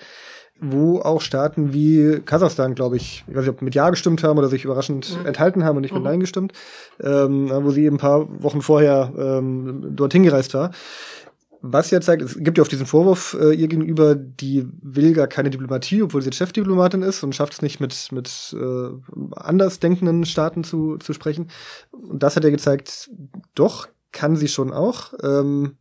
[0.60, 4.38] wo auch Staaten wie Kasachstan, glaube ich, ich weiß nicht, ob mit Ja gestimmt haben
[4.38, 5.26] oder sich überraschend mhm.
[5.26, 6.08] enthalten haben und nicht mit mhm.
[6.08, 6.52] Nein gestimmt,
[7.02, 10.70] ähm, wo sie eben ein paar Wochen vorher ähm, dorthin gereist war
[11.66, 15.26] was ja zeigt, es gibt ja auch diesen Vorwurf äh, ihr gegenüber, die will gar
[15.26, 18.88] keine Diplomatie, obwohl sie jetzt Chefdiplomatin ist und schafft es nicht mit, mit äh,
[19.34, 21.48] anders denkenden Staaten zu, zu sprechen.
[21.90, 23.10] Und das hat ja gezeigt,
[23.54, 25.14] doch, kann sie schon auch.
[25.22, 25.78] Ähm,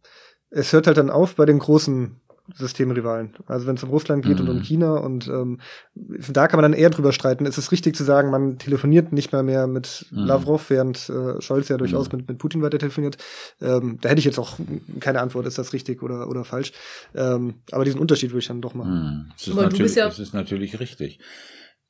[0.49, 2.15] es hört halt dann auf bei den großen
[2.55, 3.33] Systemrivalen.
[3.47, 4.41] Also wenn es um Russland geht mhm.
[4.41, 4.63] und um mhm.
[4.63, 5.59] China und ähm,
[5.95, 7.45] da kann man dann eher drüber streiten.
[7.45, 10.25] Ist es richtig zu sagen, man telefoniert nicht mal mehr mit mhm.
[10.25, 12.17] Lavrov, während äh, Scholz ja durchaus mhm.
[12.17, 13.17] mit, mit Putin weiter telefoniert.
[13.61, 14.57] Ähm, da hätte ich jetzt auch
[14.99, 16.73] keine Antwort, ist das richtig oder, oder falsch.
[17.15, 18.93] Ähm, aber diesen Unterschied würde ich dann doch machen.
[18.93, 19.31] Mhm.
[19.37, 21.19] Das, ist natürlich, ja, das ist natürlich richtig.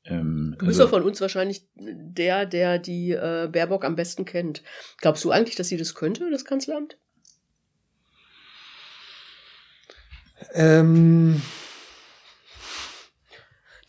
[0.05, 4.25] Ähm, du bist also, doch von uns wahrscheinlich der, der die äh, Baerbock am besten
[4.25, 4.61] kennt.
[4.99, 6.97] Glaubst du eigentlich, dass sie das könnte, das Kanzleramt?
[10.53, 11.41] Ähm,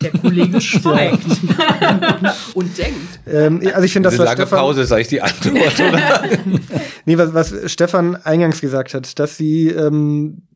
[0.00, 1.24] der Kollege schweigt
[2.54, 3.20] und denkt.
[3.26, 5.80] Ähm, also ich finde, das was lange Stefan, Pause sei ich die Antwort.
[5.80, 6.24] Oder?
[7.04, 10.46] nee, was, was Stefan eingangs gesagt hat, dass sie ähm,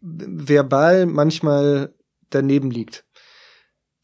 [0.00, 1.94] verbal manchmal
[2.30, 3.04] daneben liegt.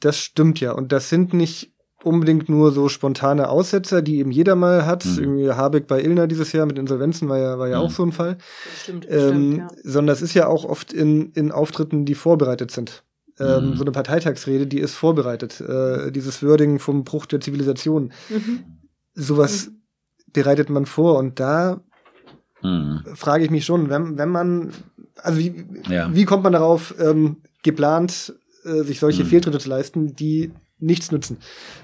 [0.01, 0.73] Das stimmt ja.
[0.73, 1.74] Und das sind nicht
[2.05, 5.05] unbedingt nur so spontane Aussetzer, die eben jeder mal hat.
[5.05, 5.19] Mhm.
[5.19, 7.87] Irgendwie Habeck bei Ilna dieses Jahr mit Insolvenzen war ja, war ja mhm.
[7.87, 8.37] auch so ein Fall.
[8.37, 9.69] Das stimmt, ähm, stimmt ja.
[9.83, 13.03] Sondern es ist ja auch oft in, in Auftritten, die vorbereitet sind.
[13.39, 13.77] Ähm, mhm.
[13.77, 15.61] So eine Parteitagsrede, die ist vorbereitet.
[15.61, 18.13] Äh, dieses Würdigen vom Bruch der Zivilisation.
[18.29, 18.65] Mhm.
[19.15, 20.33] Sowas mhm.
[20.33, 21.81] bereitet man vor und da
[22.63, 23.01] mhm.
[23.15, 24.71] frage ich mich schon, wenn, wenn man,
[25.17, 26.15] also wie, ja.
[26.15, 30.53] wie kommt man darauf, ähm, geplant, äh, sich solche Fehltritte zu leisten, die
[30.85, 31.39] nichts nützen.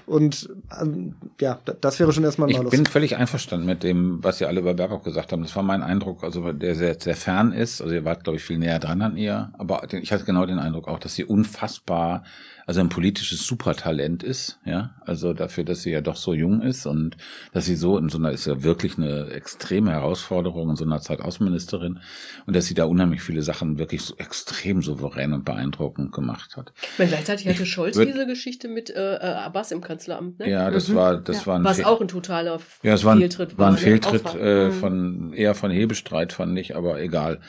[0.05, 0.49] Und
[0.79, 4.45] ähm, ja, das wäre schon erstmal ein Ich bin völlig einverstanden mit dem, was Sie
[4.45, 5.41] alle über Berghoff gesagt haben.
[5.41, 7.81] Das war mein Eindruck, also der sehr, sehr fern ist.
[7.81, 9.51] Also ihr wart, glaube ich, viel näher dran an ihr.
[9.57, 12.23] Aber ich hatte genau den Eindruck auch, dass sie unfassbar
[12.65, 16.85] also ein politisches Supertalent ist, ja, also dafür, dass sie ja doch so jung ist
[16.85, 17.17] und
[17.51, 21.01] dass sie so in so einer ist ja wirklich eine extreme Herausforderung in so einer
[21.01, 21.99] Zeit Außenministerin
[22.45, 26.71] und dass sie da unheimlich viele Sachen wirklich so extrem souverän und beeindruckend gemacht hat.
[26.97, 30.49] Weil gleichzeitig hatte Scholz diese Geschichte mit äh, äh, Abbas im Kanzleramt, ne?
[30.49, 30.95] Ja, das mhm.
[30.95, 31.47] war das ja.
[31.47, 33.67] war ein was auch ein totaler ja, es war ein, Fehltritt war.
[33.67, 33.79] ein ne?
[33.79, 34.71] Fehltritt äh, mhm.
[34.73, 37.39] von eher von Hebestreit fand ich, aber egal.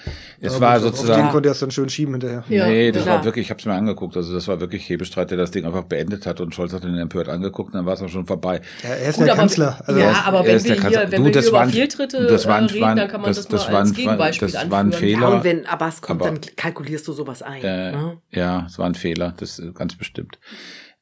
[0.41, 1.23] Es ja, war sozusagen.
[1.23, 2.45] Den konnte er es dann schön schieben hinterher.
[2.49, 3.19] Ja, nee, das klar.
[3.19, 5.51] war wirklich, ich habe es mir angeguckt, also das war wirklich Hebestreit Streit, der das
[5.51, 8.27] Ding einfach beendet hat und Scholz hat ihn empört angeguckt, dann war es auch schon
[8.27, 8.61] vorbei.
[8.83, 9.79] Ja, er ist Gut, der Kanzler.
[9.87, 13.09] Also ja, aber wenn wir hier, wenn du, wir über Fehltritte das waren, reden, dann
[13.09, 15.21] kann man das, das, mal als Gegenbeispiel das war ein Fehler.
[15.21, 17.63] Ja, und wenn Abbas kommt, dann kalkulierst du sowas ein.
[17.63, 18.19] Äh, ne?
[18.31, 20.39] Ja, es war ein Fehler, das ist ganz bestimmt.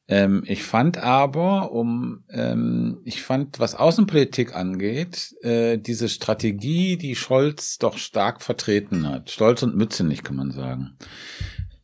[0.07, 7.15] Ähm, ich fand aber, um, ähm, ich fand, was Außenpolitik angeht, äh, diese Strategie, die
[7.15, 10.97] Scholz doch stark vertreten hat, stolz und mützennig kann man sagen,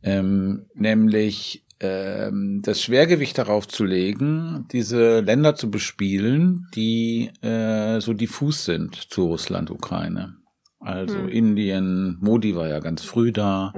[0.04, 8.14] ähm, nämlich ähm, das Schwergewicht darauf zu legen, diese Länder zu bespielen, die äh, so
[8.14, 10.38] diffus sind zu Russland, Ukraine.
[10.80, 11.30] Also hm.
[11.30, 13.74] Indien, Modi war ja ganz früh da,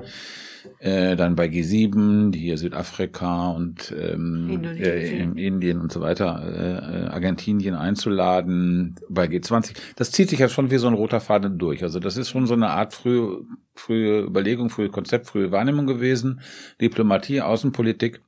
[0.79, 7.05] äh, dann bei G7, die hier Südafrika und ähm, äh, Indien und so weiter, äh,
[7.05, 9.75] äh, Argentinien einzuladen, bei G20.
[9.95, 11.83] Das zieht sich ja schon wie so ein roter Faden durch.
[11.83, 13.43] Also das ist schon so eine Art frühe,
[13.75, 16.41] frühe Überlegung, frühe Konzept, frühe Wahrnehmung gewesen.
[16.81, 18.21] Diplomatie, Außenpolitik.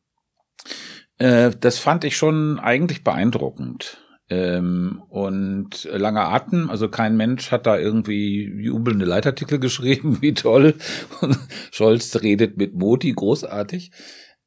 [1.18, 4.02] Äh, das fand ich schon eigentlich beeindruckend.
[4.32, 10.76] Ähm, und langer Atem, also kein Mensch hat da irgendwie jubelnde Leitartikel geschrieben, wie toll.
[11.72, 13.92] Scholz redet mit Moti, großartig.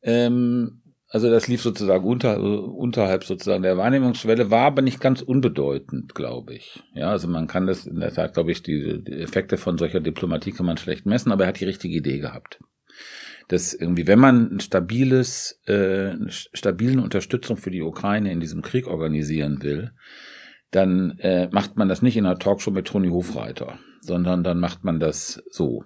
[0.01, 0.81] Ähm,
[1.11, 6.55] also das lief sozusagen unter, unterhalb sozusagen der Wahrnehmungsschwelle, war aber nicht ganz unbedeutend, glaube
[6.55, 6.83] ich.
[6.95, 10.01] Ja, also man kann das in der Tat, glaube ich, die, die Effekte von solcher
[10.01, 12.59] Diplomatie kann man schlecht messen, aber er hat die richtige Idee gehabt
[13.49, 18.87] dass irgendwie, wenn man ein stabiles, äh, stabilen Unterstützung für die Ukraine in diesem Krieg
[18.87, 19.93] organisieren will,
[20.71, 24.85] dann äh, macht man das nicht in einer Talkshow mit Toni Hofreiter, sondern dann macht
[24.85, 25.85] man das so.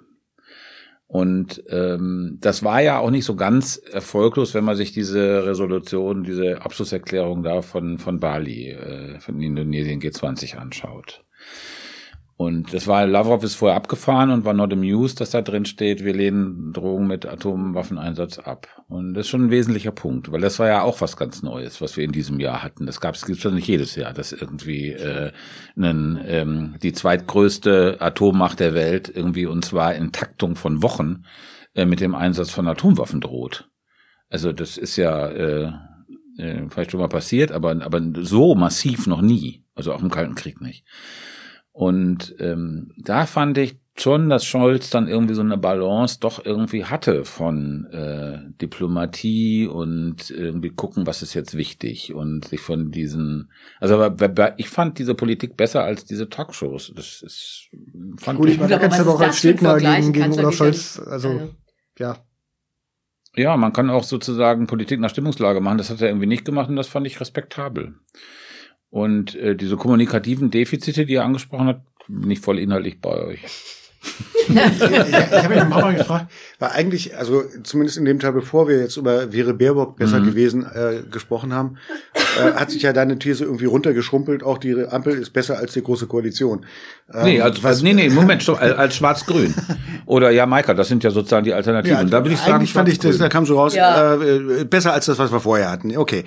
[1.06, 6.22] Und ähm, das war ja auch nicht so ganz erfolglos, wenn man sich diese Resolution,
[6.22, 11.24] diese Abschlusserklärung da von, von Bali, äh, von Indonesien G20 anschaut.
[12.38, 16.04] Und das war, Lavrov ist vorher abgefahren und war not amused, dass da drin steht,
[16.04, 18.68] wir lehnen Drohungen mit Atomwaffeneinsatz ab.
[18.86, 21.80] Und das ist schon ein wesentlicher Punkt, weil das war ja auch was ganz Neues,
[21.80, 22.86] was wir in diesem Jahr hatten.
[22.86, 25.32] Das gab es ja nicht jedes Jahr, dass irgendwie äh,
[25.76, 31.24] einen, ähm, die zweitgrößte Atommacht der Welt irgendwie und zwar in Taktung von Wochen
[31.74, 33.68] äh, mit dem Einsatz von Atomwaffen droht.
[34.28, 35.72] Also das ist ja äh,
[36.38, 39.64] äh, vielleicht schon mal passiert, aber, aber so massiv noch nie.
[39.74, 40.84] Also auch im Kalten Krieg nicht.
[41.78, 46.84] Und ähm, da fand ich schon, dass Scholz dann irgendwie so eine Balance doch irgendwie
[46.86, 53.52] hatte von äh, Diplomatie und irgendwie gucken, was ist jetzt wichtig und sich von diesen,
[53.78, 54.12] also
[54.56, 56.92] ich fand diese Politik besser als diese Talkshows.
[56.96, 57.68] Das ist
[58.16, 58.48] fand gut.
[58.48, 61.48] Ich meine, da kannst du aber auch als Gegner gegen, gegen Olaf Scholz, also äh,
[62.00, 62.16] ja.
[63.36, 65.78] Ja, man kann auch sozusagen Politik nach Stimmungslage machen.
[65.78, 67.94] Das hat er irgendwie nicht gemacht und das fand ich respektabel.
[68.90, 73.40] Und äh, diese kommunikativen Defizite, die er angesprochen hat, nicht voll inhaltlich bei euch.
[74.48, 78.78] Ich, ich habe mich mal gefragt, war eigentlich, also zumindest in dem Teil, bevor wir
[78.80, 80.26] jetzt über wäre Baerbock besser mhm.
[80.26, 81.76] gewesen äh, gesprochen haben,
[82.14, 85.82] äh, hat sich ja deine These irgendwie runtergeschrumpelt, auch die Ampel ist besser als die
[85.82, 86.66] große Koalition.
[87.12, 89.54] Ähm, nee, als, was, nee, nee, Moment, stopp, als Schwarz-Grün.
[90.06, 91.96] Oder Jamaika, das sind ja sozusagen die Alternativen.
[91.96, 94.14] Ja, da will ich sagen, eigentlich fand ich, das, da kam so raus, ja.
[94.14, 95.96] äh, besser als das, was wir vorher hatten.
[95.96, 96.24] Okay.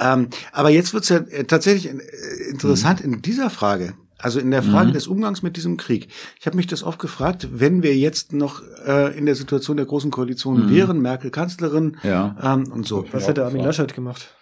[0.00, 3.14] Ähm, aber jetzt wird's ja äh, tatsächlich äh, interessant mhm.
[3.14, 3.94] in dieser Frage.
[4.22, 4.92] Also in der Frage mhm.
[4.94, 6.08] des Umgangs mit diesem Krieg.
[6.38, 9.86] Ich habe mich das oft gefragt, wenn wir jetzt noch äh, in der Situation der
[9.86, 10.70] großen Koalition mhm.
[10.70, 12.36] wären, Merkel Kanzlerin ja.
[12.40, 13.04] ähm, und so.
[13.12, 14.34] Was hätte Armin Laschet gemacht?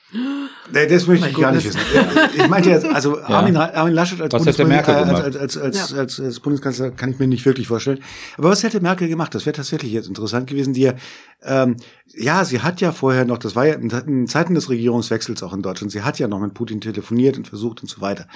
[0.72, 1.80] Nee, das möchte ich gar nicht wissen.
[2.36, 3.26] Ich meinte jetzt, also ja.
[3.26, 7.68] Armin, Armin Laschet als, als, als, als, als, als, Bundeskanzler kann ich mir nicht wirklich
[7.68, 8.00] vorstellen.
[8.36, 9.34] Aber was hätte Merkel gemacht?
[9.34, 10.74] Das wäre tatsächlich jetzt interessant gewesen.
[10.74, 10.90] Die,
[11.42, 11.76] ähm,
[12.08, 15.62] ja, sie hat ja vorher noch, das war ja in Zeiten des Regierungswechsels auch in
[15.62, 18.26] Deutschland, sie hat ja noch mit Putin telefoniert und versucht und so weiter.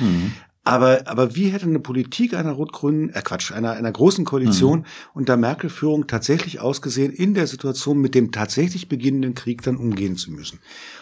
[0.64, 4.84] Aber, aber wie hätte eine Politik einer rot-grünen, äh Quatsch, einer, einer großen Koalition mhm.
[5.12, 10.32] unter Merkel-Führung tatsächlich ausgesehen, in der Situation mit dem tatsächlich beginnenden Krieg dann umgehen zu
[10.32, 10.60] müssen?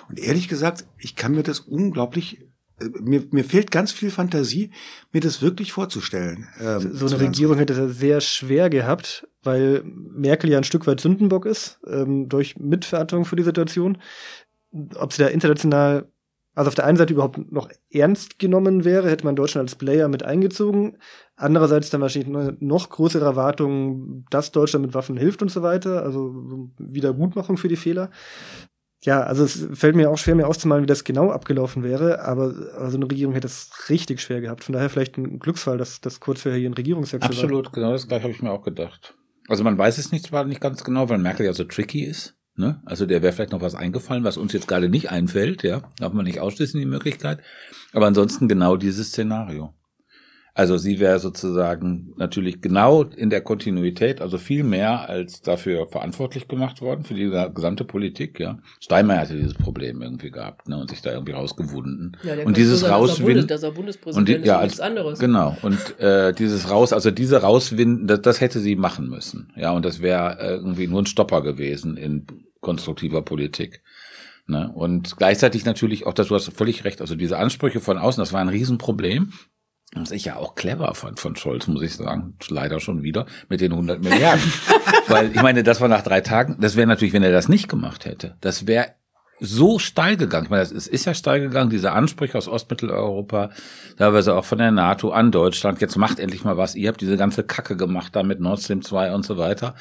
[0.09, 2.41] Und ehrlich gesagt, ich kann mir das unglaublich
[2.81, 4.71] äh, mir, mir fehlt ganz viel Fantasie,
[5.13, 6.49] mir das wirklich vorzustellen.
[6.61, 11.01] Ähm, so eine Regierung hätte das sehr schwer gehabt, weil Merkel ja ein Stück weit
[11.01, 13.99] Sündenbock ist, ähm, durch Mitverantwortung für die Situation.
[14.97, 16.11] ob sie da international,
[16.55, 20.09] also auf der einen Seite überhaupt noch ernst genommen wäre, hätte man Deutschland als Player
[20.09, 20.99] mit eingezogen.
[21.35, 26.71] Andererseits dann wahrscheinlich noch größere Erwartungen, dass Deutschland mit Waffen hilft und so weiter, also
[26.79, 28.11] Wiedergutmachung für die Fehler.
[29.05, 32.55] Ja, also es fällt mir auch schwer, mir auszumalen, wie das genau abgelaufen wäre, aber
[32.79, 34.63] also eine Regierung hätte es richtig schwer gehabt.
[34.63, 37.73] Von daher vielleicht ein Glücksfall, dass das kurz vorher hier ein Regierungswechsel Absolut, war.
[37.73, 39.17] genau das gleiche habe ich mir auch gedacht.
[39.49, 42.37] Also man weiß es nicht zwar nicht ganz genau, weil Merkel ja so tricky ist.
[42.55, 42.83] Ne?
[42.85, 45.83] Also der wäre vielleicht noch was eingefallen, was uns jetzt gerade nicht einfällt, ja.
[45.99, 47.41] Darf man nicht ausschließen, die Möglichkeit.
[47.93, 49.75] Aber ansonsten genau dieses Szenario.
[50.55, 56.47] Also sie wäre sozusagen natürlich genau in der Kontinuität, also viel mehr als dafür verantwortlich
[56.47, 58.39] gemacht worden für die gesamte Politik.
[58.39, 62.19] Ja, Steinmeier hatte dieses Problem irgendwie gehabt ne, und sich da irgendwie rausgewunden.
[62.23, 65.19] Ja, und dieses Rauswinden, dass er Bundespräsident und die, ja, ist, nichts anderes.
[65.19, 69.53] Genau und äh, dieses Raus, also diese Rauswinden, das, das hätte sie machen müssen.
[69.57, 72.27] Ja, und das wäre äh, irgendwie nur ein Stopper gewesen in
[72.61, 73.83] konstruktiver Politik.
[74.47, 74.71] Ne?
[74.75, 78.33] Und gleichzeitig natürlich auch, dass du hast völlig recht, also diese Ansprüche von außen, das
[78.33, 79.33] war ein Riesenproblem.
[79.95, 82.35] Was ich ja auch clever fand von Scholz, muss ich sagen.
[82.49, 84.53] Leider schon wieder mit den 100 Milliarden.
[85.09, 86.57] Weil ich meine, das war nach drei Tagen.
[86.61, 88.95] Das wäre natürlich, wenn er das nicht gemacht hätte, das wäre
[89.39, 90.45] so steil gegangen.
[90.45, 93.51] Ich meine, es ist ja steil gegangen, diese Ansprüche aus Ostmitteleuropa,
[93.99, 95.81] teilweise auch von der NATO an Deutschland.
[95.81, 96.77] Jetzt macht endlich mal was.
[96.77, 99.75] Ihr habt diese ganze Kacke gemacht da mit Nord Stream 2 und so weiter.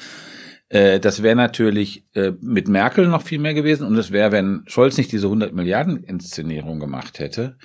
[0.68, 4.64] Äh, das wäre natürlich äh, mit Merkel noch viel mehr gewesen und es wäre, wenn
[4.66, 7.56] Scholz nicht diese 100 Milliarden Inszenierung gemacht hätte,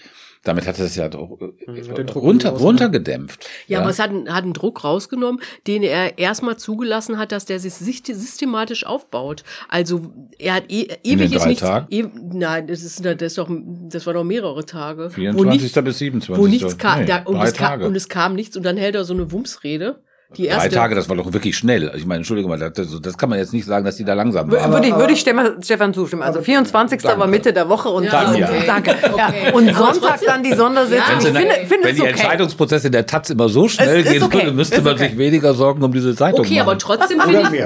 [0.47, 3.45] damit hat es ja doch äh, runter, runtergedämpft.
[3.67, 7.45] Ja, ja, aber es hat, hat einen Druck rausgenommen, den er erstmal zugelassen hat, dass
[7.45, 9.43] der sich systematisch aufbaut.
[9.67, 11.67] Also er hat e ewig ist nichts.
[11.89, 15.09] E nein, das ist, das ist doch, das war doch mehrere Tage.
[15.09, 15.61] 24.
[15.61, 16.43] Nicht, bis 27.
[16.43, 18.95] Wo nichts kam, nee, da, und, es kam, und es kam nichts und dann hält
[18.95, 20.01] er so eine Wumsrede.
[20.35, 21.89] Die erste, Drei Tage, das war doch wirklich schnell.
[21.95, 24.51] Ich meine, Entschuldigung mal, das, das kann man jetzt nicht sagen, dass die da langsam
[24.51, 24.73] waren.
[24.73, 26.21] Würde ich, würde ich Stefan zustimmen.
[26.21, 27.01] Also 24.
[27.01, 27.19] Danke.
[27.19, 28.63] war Mitte der Woche und ja, dann, okay.
[28.67, 28.95] danke.
[29.03, 29.45] Okay.
[29.45, 29.53] Ja.
[29.53, 31.05] Und Sonntag dann die Sondersitzung.
[31.07, 32.09] Ja, ich finde, finde wenn die okay.
[32.11, 34.39] Entscheidungsprozesse in der Taz immer so schnell gehen okay.
[34.39, 36.61] würde, müsste man sich weniger Sorgen um diese Zeitung okay, machen.
[36.61, 37.65] aber trotzdem, ich,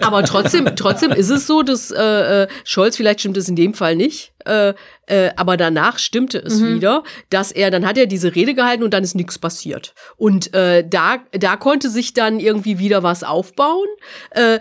[0.00, 3.74] aber trotzdem, trotzdem ist es so, dass äh, äh, Scholz, vielleicht stimmt es in dem
[3.74, 4.74] Fall nicht, äh,
[5.06, 6.76] äh, aber danach stimmte es mhm.
[6.76, 9.94] wieder, dass er, dann hat er diese Rede gehalten und dann ist nichts passiert.
[10.16, 13.88] Und äh, da, da konnte sich dann irgendwie wieder was aufbauen.
[14.30, 14.58] Äh,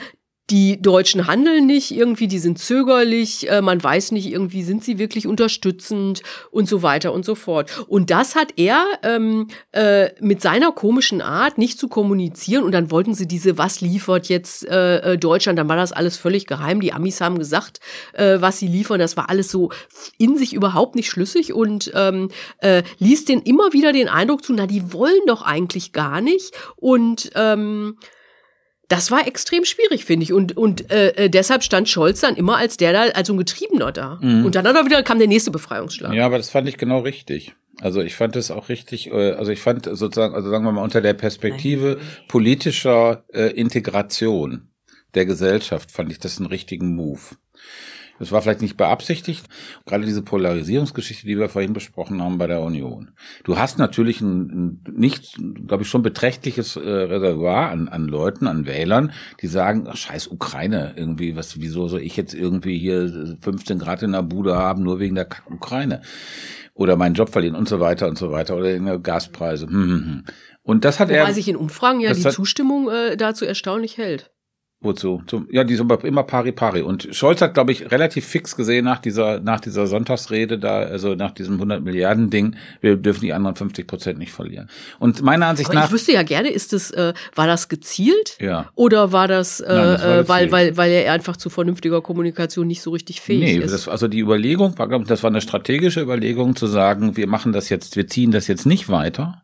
[0.50, 4.98] die Deutschen handeln nicht irgendwie, die sind zögerlich, äh, man weiß nicht irgendwie, sind sie
[4.98, 7.86] wirklich unterstützend und so weiter und so fort.
[7.88, 12.92] Und das hat er ähm, äh, mit seiner komischen Art nicht zu kommunizieren und dann
[12.92, 16.82] wollten sie diese, was liefert jetzt äh, äh, Deutschland, dann war das alles völlig geheim.
[16.82, 17.80] Die Amis haben gesagt,
[18.14, 19.72] äh, was sie liefern, das war alles so
[20.18, 24.54] in sich überhaupt nicht schlüssig und ähm, äh, ließ den immer wieder den Eindruck zu,
[24.54, 27.98] na, die wollen doch eigentlich gar nicht und ähm,
[28.90, 30.34] das war extrem schwierig, finde ich.
[30.34, 33.38] Und, und äh, äh, deshalb stand Scholz dann immer als der da, als so ein
[33.38, 34.20] Getriebener da.
[34.22, 34.46] Mhm.
[34.46, 36.14] Und dann hat er wieder, kam der nächste Befreiungsschlag.
[36.14, 37.54] Ja, aber das fand ich genau richtig.
[37.82, 40.84] Also ich fand es auch richtig, äh, also ich fand sozusagen, also sagen wir mal
[40.84, 42.08] unter der Perspektive Nein.
[42.28, 44.70] politischer äh, Integration
[45.14, 47.22] der Gesellschaft fand ich das einen richtigen Move.
[48.20, 49.48] Das war vielleicht nicht beabsichtigt.
[49.86, 53.12] Gerade diese Polarisierungsgeschichte, die wir vorhin besprochen haben bei der Union.
[53.44, 58.48] Du hast natürlich ein, ein nicht, glaube ich, schon beträchtliches äh, Reservoir an, an Leuten,
[58.48, 63.38] an Wählern, die sagen, ach, scheiß Ukraine, irgendwie, was, wieso soll ich jetzt irgendwie hier
[63.42, 66.02] 15 Grad in der Bude haben, nur wegen der Ukraine?
[66.74, 68.56] Oder meinen Job verlieren und so weiter und so weiter.
[68.56, 69.68] Oder in der Gaspreise.
[69.68, 70.24] Hm, hm, hm.
[70.64, 71.26] Und das hat Wobei er.
[71.26, 74.32] Weil sich in Umfragen ja die Zustimmung äh, dazu erstaunlich hält.
[74.82, 75.22] Wozu?
[75.28, 76.82] Zum, ja, die sind immer pari pari.
[76.82, 81.16] Und Scholz hat, glaube ich, relativ fix gesehen nach dieser, nach dieser Sonntagsrede da, also
[81.16, 84.70] nach diesem 100 Milliarden Ding, wir dürfen die anderen 50 Prozent nicht verlieren.
[84.98, 85.86] Und meiner Ansicht Aber nach.
[85.88, 88.38] Ich wüsste ja gerne, ist das, äh, war das gezielt?
[88.40, 88.70] Ja.
[88.76, 92.02] Oder war das, äh, Nein, das war äh, weil, weil, weil er einfach zu vernünftiger
[92.02, 93.86] Kommunikation nicht so richtig fähig nee, ist?
[93.86, 97.28] Nee, also die Überlegung war, glaube ich, das war eine strategische Überlegung zu sagen, wir
[97.28, 99.44] machen das jetzt, wir ziehen das jetzt nicht weiter,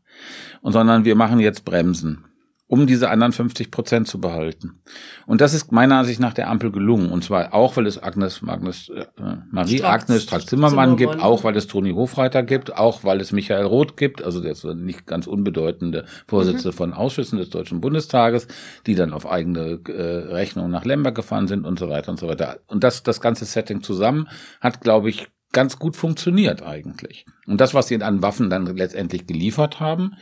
[0.61, 2.23] und sondern wir machen jetzt Bremsen
[2.67, 4.81] um diese anderen 50 Prozent zu behalten.
[5.27, 7.11] Und das ist meiner Ansicht nach der Ampel gelungen.
[7.11, 9.05] Und zwar auch, weil es Agnes, Agnes äh,
[9.51, 13.65] Marie Strax, Agnes Strack-Zimmermann gibt, auch weil es Toni Hofreiter gibt, auch weil es Michael
[13.65, 16.77] Roth gibt, also der nicht ganz unbedeutende Vorsitzende mhm.
[16.77, 18.47] von Ausschüssen des Deutschen Bundestages,
[18.87, 22.27] die dann auf eigene äh, Rechnung nach Lemberg gefahren sind und so weiter und so
[22.27, 22.59] weiter.
[22.65, 24.27] Und das, das ganze Setting zusammen
[24.59, 27.25] hat, glaube ich, ganz gut funktioniert eigentlich.
[27.45, 30.15] Und das, was sie an Waffen dann letztendlich geliefert haben,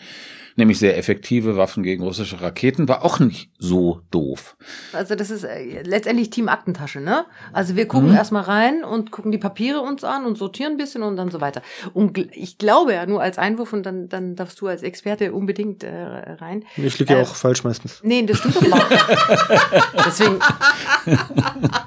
[0.55, 4.55] nämlich sehr effektive Waffen gegen russische Raketen, war auch nicht so doof.
[4.91, 7.25] Also das ist äh, letztendlich Team Aktentasche, ne?
[7.51, 8.15] Also wir gucken mhm.
[8.15, 11.41] erstmal rein und gucken die Papiere uns an und sortieren ein bisschen und dann so
[11.41, 11.61] weiter.
[11.93, 15.84] Und ich glaube ja nur als Einwurf und dann, dann darfst du als Experte unbedingt
[15.84, 16.63] äh, rein.
[16.77, 17.99] Ich liege ja äh, auch falsch meistens.
[18.03, 18.81] Nee, das stimmt doch mal.
[20.05, 20.39] Deswegen.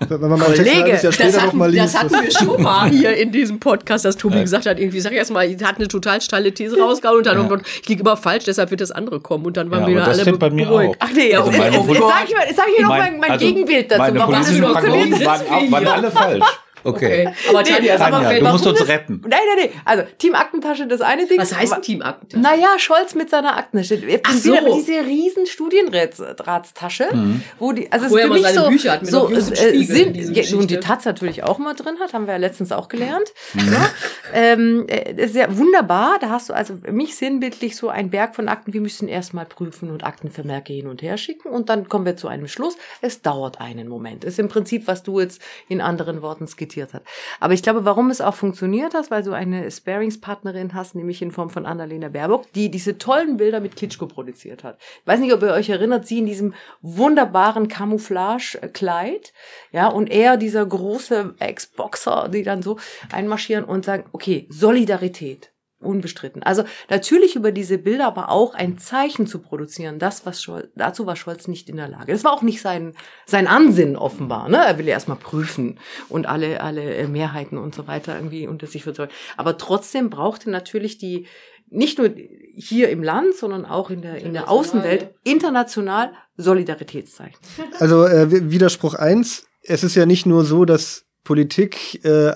[0.09, 2.62] Wenn man mal Kollege, ja später das, hatten, noch mal liest, das hatten wir schon
[2.62, 5.88] mal hier in diesem Podcast, dass Tobi gesagt hat, irgendwie, sag erst mal, hat eine
[5.88, 7.52] total steile These rausgehauen und dann, ja.
[7.52, 9.97] und, ich liege immer falsch, deshalb wird das andere kommen und dann waren ja, wir
[9.97, 10.95] das alle bei mir beruhigt.
[11.01, 11.07] Auch.
[11.07, 13.91] Ach nee, also jetzt, jetzt, sag ich, mal, sag ich noch mein, mein also Gegenbild
[13.91, 14.01] dazu.
[14.01, 16.47] Meine politischen Prognosen waren, waren alle falsch.
[16.86, 17.26] Okay.
[17.26, 17.34] okay.
[17.48, 19.20] Aber Tanja, sag mal, du musst uns retten.
[19.26, 19.80] Nein, nein, nein.
[19.84, 21.38] Also Team Aktentasche, das eine Ding.
[21.38, 22.42] Was heißt Team Aktentasche?
[22.42, 24.00] Naja, Scholz mit seiner Aktentasche.
[24.22, 24.56] Ach so.
[24.76, 27.42] Diese riesen Studienratstasche, mhm.
[27.58, 30.80] wo die, also es für mich so, Bücher hat, so äh, sind, ja, und die
[30.80, 33.32] Taz natürlich auch mal drin hat, haben wir ja letztens auch gelernt.
[33.54, 33.72] Mhm.
[33.72, 33.90] Ja,
[34.32, 36.18] ähm, äh, sehr wunderbar.
[36.20, 38.72] Da hast du also mich sinnbildlich so ein Berg von Akten.
[38.72, 42.28] Wir müssen erstmal prüfen und Aktenvermerke hin und her schicken und dann kommen wir zu
[42.28, 42.76] einem Schluss.
[43.00, 44.24] Es dauert einen Moment.
[44.24, 47.03] Ist im Prinzip, was du jetzt in anderen Worten skizziert profitiert hat.
[47.40, 51.31] Aber ich glaube, warum es auch funktioniert hat, weil du eine Sparingspartnerin hast, nämlich in
[51.31, 54.78] Form von Annalena Baerbock, die diese tollen Bilder mit Kitschko produziert hat.
[55.01, 59.32] Ich weiß nicht, ob ihr euch erinnert, sie in diesem wunderbaren Camouflage-Kleid,
[59.73, 62.78] ja, und er, dieser große Ex-Boxer, die dann so
[63.12, 65.53] einmarschieren und sagen, okay, Solidarität.
[65.86, 66.42] Unbestritten.
[66.42, 69.98] Also natürlich über diese Bilder, aber auch ein Zeichen zu produzieren.
[69.98, 72.12] Das, was Scholz, dazu war Scholz nicht in der Lage.
[72.12, 72.94] Das war auch nicht sein,
[73.24, 74.48] sein Ansinnen offenbar.
[74.48, 74.58] Ne?
[74.58, 78.66] Er will ja erstmal prüfen und alle, alle äh, Mehrheiten und so weiter irgendwie unter
[78.66, 79.12] sich verzeugen.
[79.36, 81.26] Aber trotzdem brauchte natürlich die,
[81.68, 82.10] nicht nur
[82.54, 87.38] hier im Land, sondern auch in der, in der Außenwelt, international Solidaritätszeichen.
[87.78, 92.35] Also äh, Widerspruch eins: Es ist ja nicht nur so, dass Politik äh,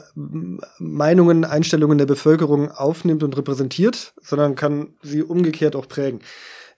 [0.78, 6.20] Meinungen, Einstellungen der Bevölkerung aufnimmt und repräsentiert, sondern kann sie umgekehrt auch prägen.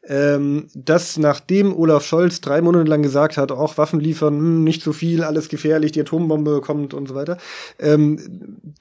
[0.05, 4.83] Ähm, dass nachdem Olaf Scholz drei Monate lang gesagt hat, auch Waffen liefern, hm, nicht
[4.83, 7.39] so viel, alles gefährlich, die Atombombe kommt und so weiter,
[7.79, 8.19] ähm,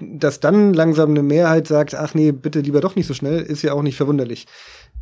[0.01, 3.61] dass dann langsam eine Mehrheit sagt, ach nee, bitte lieber doch nicht so schnell, ist
[3.61, 4.47] ja auch nicht verwunderlich.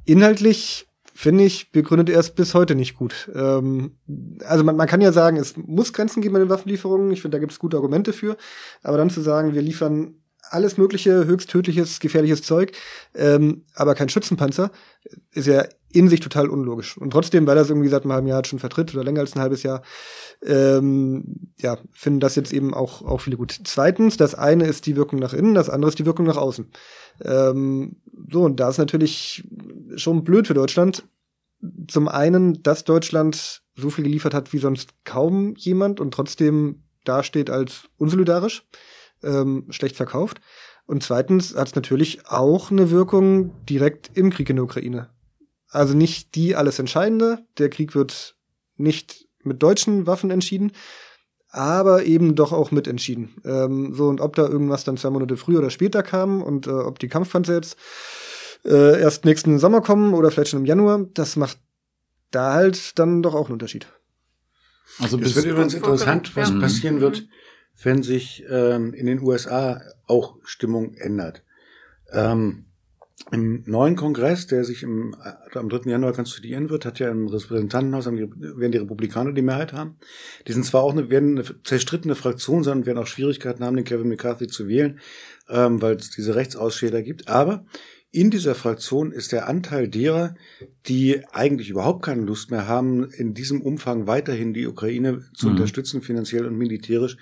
[0.06, 0.89] Inhaltlich
[1.20, 3.30] finde ich, begründet er es bis heute nicht gut.
[3.36, 3.98] Ähm,
[4.46, 7.12] also man, man kann ja sagen, es muss Grenzen geben bei den Waffenlieferungen.
[7.12, 8.38] Ich finde, da gibt es gute Argumente für.
[8.84, 10.16] Aber dann zu sagen, wir liefern
[10.50, 12.72] alles mögliche, höchst tödliches, gefährliches Zeug,
[13.14, 14.72] ähm, aber kein Schützenpanzer,
[15.32, 16.98] ist ja in sich total unlogisch.
[16.98, 19.42] Und trotzdem, weil es irgendwie seit einem halben Jahr schon vertritt oder länger als ein
[19.42, 19.82] halbes Jahr,
[20.46, 23.60] ähm, ja, finden das jetzt eben auch, auch viele gut.
[23.64, 26.72] Zweitens, das eine ist die Wirkung nach innen, das andere ist die Wirkung nach außen.
[27.24, 27.98] Ähm,
[28.32, 29.48] so, und da ist natürlich
[29.96, 31.04] schon blöd für Deutschland.
[31.88, 37.50] Zum einen, dass Deutschland so viel geliefert hat wie sonst kaum jemand und trotzdem dasteht
[37.50, 38.66] als unsolidarisch,
[39.24, 40.42] ähm, schlecht verkauft.
[40.86, 45.10] Und zweitens hat es natürlich auch eine Wirkung direkt im Krieg in der Ukraine.
[45.70, 47.46] Also nicht die alles Entscheidende.
[47.58, 48.36] Der Krieg wird
[48.76, 50.72] nicht mit deutschen Waffen entschieden,
[51.50, 53.36] aber eben doch auch mitentschieden.
[53.46, 56.72] Ähm, so, und ob da irgendwas dann zwei Monate früher oder später kam und äh,
[56.72, 57.78] ob die Kampfpanzer jetzt
[58.66, 61.60] äh, erst nächsten Sommer kommen oder vielleicht schon im Januar, das macht
[62.32, 63.88] da halt dann doch auch einen Unterschied.
[65.00, 66.60] Also es wird übrigens interessant, was ja.
[66.60, 67.28] passieren wird,
[67.84, 71.44] wenn sich ähm, in den USA auch Stimmung ändert.
[72.12, 72.66] Ähm,
[73.32, 75.90] im neuen Kongress, der sich im, äh, am 3.
[75.90, 79.98] Januar konstituieren wird, hat ja im Repräsentantenhaus, werden die Republikaner die Mehrheit haben.
[80.48, 83.76] Die sind zwar auch eine, werden eine zerstrittene Fraktion sein und werden auch Schwierigkeiten haben,
[83.76, 85.00] den Kevin McCarthy zu wählen,
[85.50, 87.28] ähm, weil es diese Rechtsausschäder gibt.
[87.28, 87.66] Aber
[88.12, 90.36] in dieser Fraktion ist der Anteil derer,
[90.88, 95.54] die eigentlich überhaupt keine Lust mehr haben, in diesem Umfang weiterhin die Ukraine zu mhm.
[95.54, 97.18] unterstützen, finanziell und militärisch,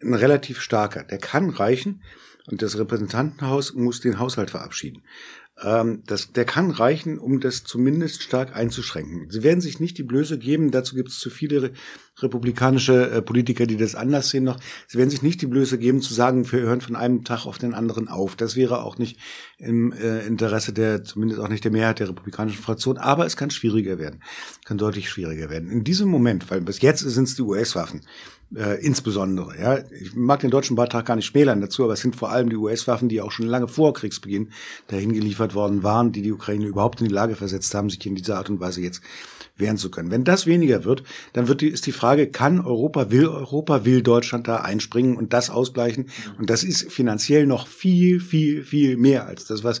[0.00, 1.04] ein relativ starker.
[1.04, 2.02] Der kann reichen,
[2.50, 5.02] und das Repräsentantenhaus muss den Haushalt verabschieden.
[5.62, 9.30] Ähm, das, der kann reichen, um das zumindest stark einzuschränken.
[9.30, 11.72] Sie werden sich nicht die Blöße geben, dazu gibt es zu viele
[12.22, 14.58] republikanische äh, Politiker, die das anders sehen noch.
[14.86, 17.58] Sie werden sich nicht die Blöße geben zu sagen, wir hören von einem Tag auf
[17.58, 18.36] den anderen auf.
[18.36, 19.18] Das wäre auch nicht
[19.58, 22.98] im äh, Interesse der, zumindest auch nicht der Mehrheit der republikanischen Fraktion.
[22.98, 24.22] Aber es kann schwieriger werden,
[24.64, 25.70] kann deutlich schwieriger werden.
[25.70, 28.02] In diesem Moment, weil bis jetzt sind es die US-Waffen,
[28.54, 29.58] äh, insbesondere.
[29.60, 32.48] Ja, ich mag den deutschen Beitrag gar nicht schmälern dazu, aber es sind vor allem
[32.48, 34.52] die US-Waffen, die auch schon lange vor Kriegsbeginn
[34.86, 38.14] dahin geliefert worden waren, die die Ukraine überhaupt in die Lage versetzt haben, sich in
[38.14, 39.02] dieser Art und Weise jetzt
[39.56, 40.10] wehren zu können.
[40.10, 41.02] Wenn das weniger wird,
[41.32, 45.32] dann wird die, ist die Frage, kann Europa, will Europa, will Deutschland da einspringen und
[45.32, 46.08] das ausgleichen?
[46.38, 49.80] Und das ist finanziell noch viel, viel, viel mehr als das, was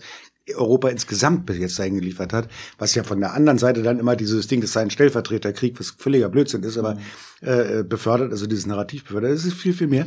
[0.56, 2.48] Europa insgesamt bis jetzt dahin geliefert hat,
[2.78, 5.90] was ja von der anderen Seite dann immer dieses Ding, es sei ein Stellvertreterkrieg, was
[5.90, 6.98] völliger Blödsinn ist, aber
[7.40, 10.06] äh, befördert, also dieses Narrativ befördert, das ist viel, viel mehr.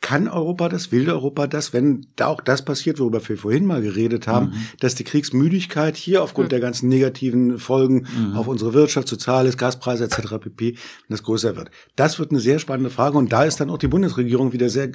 [0.00, 3.82] kann Europa das, will Europa das, wenn da auch das passiert, worüber wir vorhin mal
[3.82, 4.54] geredet haben, mhm.
[4.80, 6.50] dass die Kriegsmüdigkeit hier aufgrund mhm.
[6.50, 8.36] der ganzen negativen Folgen mhm.
[8.36, 10.38] auf unsere Wirtschaft, Soziales, Gaspreise etc.
[10.40, 10.76] pp.
[11.08, 11.70] das größer wird.
[11.96, 14.92] Das wird eine sehr spannende Frage und da ist dann auch die Bundesregierung wieder sehr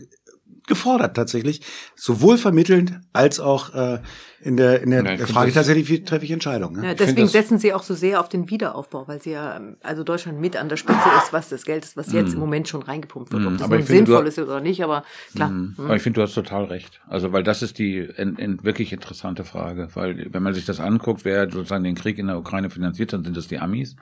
[0.67, 1.61] gefordert tatsächlich,
[1.95, 3.99] sowohl vermittelnd als auch äh,
[4.43, 6.81] in der, in der ja, Frage tatsächlich, wie treffe ich Entscheidungen.
[6.81, 6.87] Ne?
[6.87, 10.39] Ja, deswegen setzen Sie auch so sehr auf den Wiederaufbau, weil Sie ja, also Deutschland
[10.39, 12.33] mit an der Spitze ist, was das Geld ist, was jetzt mm.
[12.33, 13.45] im Moment schon reingepumpt wird.
[13.45, 13.57] Ob mm.
[13.57, 15.03] das nun sinnvoll ist oder nicht, aber
[15.33, 15.49] klar.
[15.49, 15.75] Mm.
[15.77, 17.01] Aber ich finde, du hast total recht.
[17.07, 19.87] Also, weil das ist die in, in wirklich interessante Frage.
[19.93, 23.23] Weil, wenn man sich das anguckt, wer sozusagen den Krieg in der Ukraine finanziert, dann
[23.23, 23.95] sind das die Amis.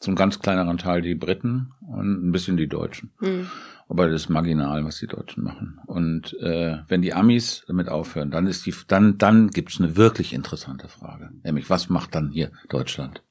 [0.00, 3.10] Zum ganz kleineren Teil die Briten und ein bisschen die Deutschen.
[3.20, 3.50] Mhm.
[3.92, 5.78] Aber das ist marginal, was die Deutschen machen.
[5.84, 10.32] Und äh, wenn die Amis damit aufhören, dann ist die, dann, dann gibt's eine wirklich
[10.32, 11.28] interessante Frage.
[11.44, 13.22] Nämlich, was macht dann hier Deutschland?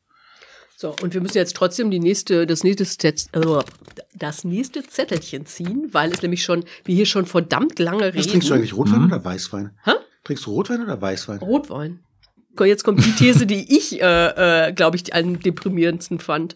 [0.78, 3.64] So, und wir müssen jetzt trotzdem die nächste, das nächste, äh,
[4.14, 8.20] das nächste Zettelchen ziehen, weil es nämlich schon, wir hier schon verdammt lange reden.
[8.20, 9.08] Was trinkst du eigentlich, Rotwein mhm.
[9.08, 9.72] oder Weißwein?
[9.84, 9.94] Hä?
[10.24, 11.40] Trinkst du Rotwein oder Weißwein?
[11.40, 12.02] Rotwein
[12.60, 16.56] jetzt kommt die These, die ich, äh, äh, glaube ich, am deprimierendsten fand.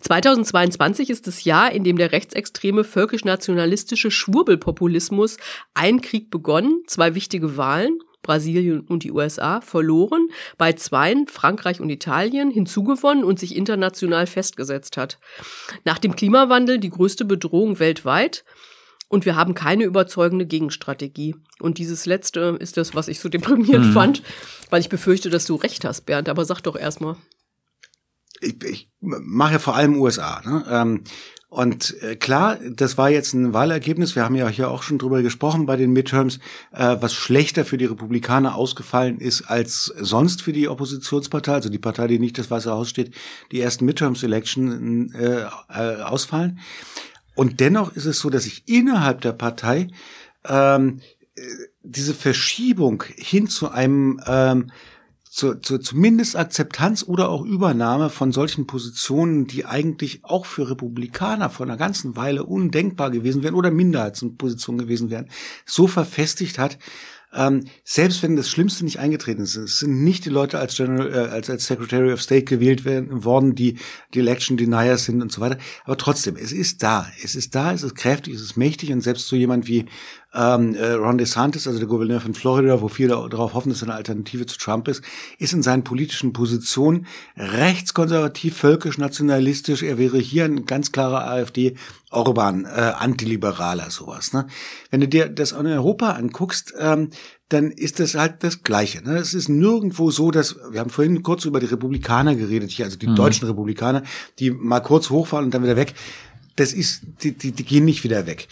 [0.00, 5.36] 2022 ist das Jahr, in dem der rechtsextreme völkisch-nationalistische Schwurbelpopulismus
[5.74, 10.28] ein Krieg begonnen, zwei wichtige Wahlen, Brasilien und die USA, verloren,
[10.58, 15.18] bei zweien, Frankreich und Italien, hinzugewonnen und sich international festgesetzt hat.
[15.84, 18.44] Nach dem Klimawandel die größte Bedrohung weltweit
[19.08, 21.36] und wir haben keine überzeugende Gegenstrategie.
[21.60, 23.92] Und dieses letzte ist das, was ich so deprimierend mhm.
[23.92, 24.22] fand,
[24.70, 26.28] weil ich befürchte, dass du recht hast, Bernd.
[26.28, 27.16] Aber sag doch erstmal.
[28.40, 30.42] Ich, ich mache ja vor allem USA.
[30.44, 30.64] Ne?
[30.68, 31.04] Ähm,
[31.48, 34.16] und äh, klar, das war jetzt ein Wahlergebnis.
[34.16, 36.40] Wir haben ja hier auch schon drüber gesprochen bei den Midterms,
[36.72, 41.78] äh, was schlechter für die Republikaner ausgefallen ist als sonst für die Oppositionspartei, also die
[41.78, 43.14] Partei, die nicht das Weiße Haus steht,
[43.52, 46.58] die ersten Midterms-Election äh, äh, ausfallen.
[47.36, 49.88] Und dennoch ist es so, dass sich innerhalb der Partei
[50.44, 51.00] ähm,
[51.82, 54.72] diese Verschiebung hin zu einem ähm,
[55.36, 61.50] zu, zu zumindest Akzeptanz oder auch Übernahme von solchen Positionen, die eigentlich auch für Republikaner
[61.50, 65.28] vor einer ganzen Weile undenkbar gewesen wären oder Minderheitspositionen gewesen wären,
[65.66, 66.78] so verfestigt hat,
[67.36, 71.12] ähm, selbst wenn das Schlimmste nicht eingetreten ist, es sind nicht die Leute als, General,
[71.12, 73.78] äh, als, als Secretary of State gewählt werden, worden, die
[74.14, 75.58] die Election Deniers sind und so weiter.
[75.84, 77.06] Aber trotzdem, es ist da.
[77.22, 79.86] Es ist da, es ist kräftig, es ist mächtig und selbst so jemand wie
[80.36, 83.88] ähm, äh, Ron DeSantis, also der Gouverneur von Florida, wo viele darauf hoffen, dass er
[83.88, 85.02] eine Alternative zu Trump ist,
[85.38, 87.06] ist in seinen politischen Positionen
[87.36, 89.82] rechtskonservativ, völkisch, nationalistisch.
[89.82, 91.76] Er wäre hier ein ganz klarer AfD
[92.10, 94.32] Orban, äh, Antiliberaler, sowas.
[94.32, 94.46] Ne?
[94.90, 97.10] Wenn du dir das in Europa anguckst, ähm,
[97.48, 99.02] dann ist das halt das Gleiche.
[99.02, 99.18] Ne?
[99.18, 102.98] Es ist nirgendwo so, dass, wir haben vorhin kurz über die Republikaner geredet, hier, also
[102.98, 103.16] die mhm.
[103.16, 104.02] deutschen Republikaner,
[104.38, 105.94] die mal kurz hochfahren und dann wieder weg
[106.56, 108.48] das ist, die, die, die gehen nicht wieder weg.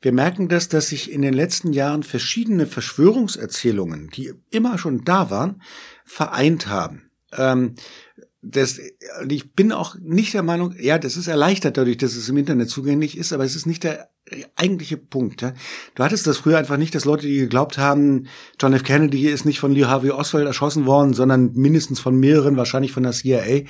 [0.00, 5.30] Wir merken das, dass sich in den letzten Jahren verschiedene Verschwörungserzählungen, die immer schon da
[5.30, 5.62] waren,
[6.04, 7.10] vereint haben.
[7.36, 7.74] Ähm,
[8.40, 8.80] das,
[9.28, 12.70] ich bin auch nicht der Meinung, ja, das ist erleichtert dadurch, dass es im Internet
[12.70, 14.10] zugänglich ist, aber es ist nicht der
[14.54, 15.42] eigentliche Punkt.
[15.42, 15.54] Ja?
[15.94, 18.28] Du hattest das früher einfach nicht, dass Leute, die geglaubt haben,
[18.60, 18.84] John F.
[18.84, 23.02] Kennedy ist nicht von Lee Harvey Oswald erschossen worden, sondern mindestens von mehreren, wahrscheinlich von
[23.02, 23.64] der CIA,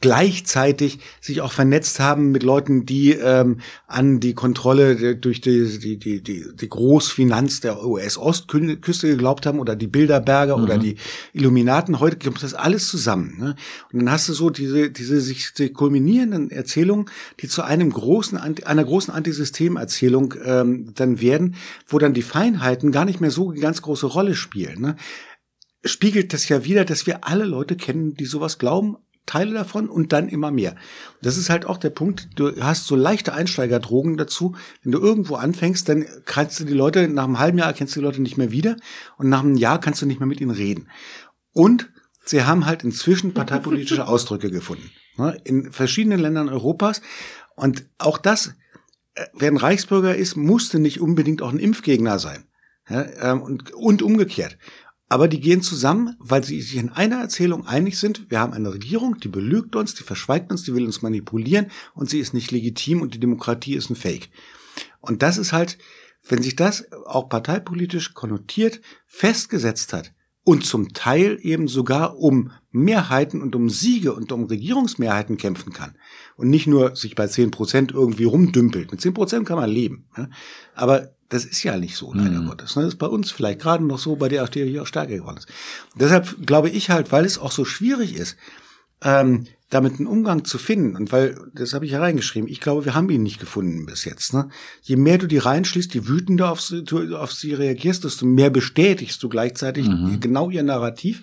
[0.00, 3.58] gleichzeitig sich auch vernetzt haben mit Leuten, die ähm,
[3.88, 9.74] an die Kontrolle durch die, die, die, die, die Großfinanz der US-Ostküste geglaubt haben oder
[9.74, 10.62] die Bilderberger mhm.
[10.62, 10.96] oder die
[11.32, 11.98] Illuminaten.
[11.98, 13.38] Heute kommt das alles zusammen.
[13.38, 13.56] Ne?
[13.92, 17.06] Und dann hast du so diese, diese sich die kulminierenden Erzählungen,
[17.40, 21.56] die zu einem großen, einer großen Antisystemerzählung ähm, dann werden,
[21.88, 24.80] wo dann die Feinheiten gar nicht mehr so eine ganz große Rolle spielen.
[24.80, 24.96] Ne?
[25.84, 28.96] spiegelt das ja wieder, dass wir alle Leute kennen, die sowas glauben,
[29.28, 30.74] Teile davon und dann immer mehr.
[31.22, 34.56] Das ist halt auch der Punkt, du hast so leichte Einsteigerdrogen dazu.
[34.82, 38.00] Wenn du irgendwo anfängst, dann kannst du die Leute, nach einem halben Jahr erkennst du
[38.00, 38.76] die Leute nicht mehr wieder
[39.16, 40.88] und nach einem Jahr kannst du nicht mehr mit ihnen reden.
[41.52, 41.90] Und
[42.24, 44.90] sie haben halt inzwischen parteipolitische Ausdrücke gefunden.
[45.16, 47.02] Ne, in verschiedenen Ländern Europas.
[47.56, 48.54] Und auch das,
[49.14, 52.44] äh, wer ein Reichsbürger ist, musste nicht unbedingt auch ein Impfgegner sein.
[52.90, 54.56] Ähm, und, und umgekehrt.
[55.08, 58.30] Aber die gehen zusammen, weil sie sich in einer Erzählung einig sind.
[58.30, 62.10] Wir haben eine Regierung, die belügt uns, die verschweigt uns, die will uns manipulieren und
[62.10, 64.28] sie ist nicht legitim und die Demokratie ist ein Fake.
[65.00, 65.78] Und das ist halt,
[66.28, 70.12] wenn sich das auch parteipolitisch konnotiert festgesetzt hat
[70.44, 75.96] und zum Teil eben sogar um Mehrheiten und um Siege und um Regierungsmehrheiten kämpfen kann
[76.36, 78.90] und nicht nur sich bei zehn Prozent irgendwie rumdümpelt.
[78.90, 80.06] Mit zehn Prozent kann man leben.
[80.74, 82.46] Aber das ist ja nicht so, leider mhm.
[82.46, 82.74] Gottes.
[82.74, 85.48] Das ist bei uns vielleicht gerade noch so, bei der AfD auch stärker geworden ist.
[85.92, 88.36] Und deshalb glaube ich halt, weil es auch so schwierig ist,
[89.02, 92.86] ähm, damit einen Umgang zu finden, und weil, das habe ich ja reingeschrieben, ich glaube,
[92.86, 94.32] wir haben ihn nicht gefunden bis jetzt.
[94.32, 94.48] Ne?
[94.80, 96.84] Je mehr du die reinschließt, je wütender auf sie,
[97.14, 100.20] auf sie reagierst, desto mehr bestätigst du gleichzeitig mhm.
[100.20, 101.22] genau ihr Narrativ.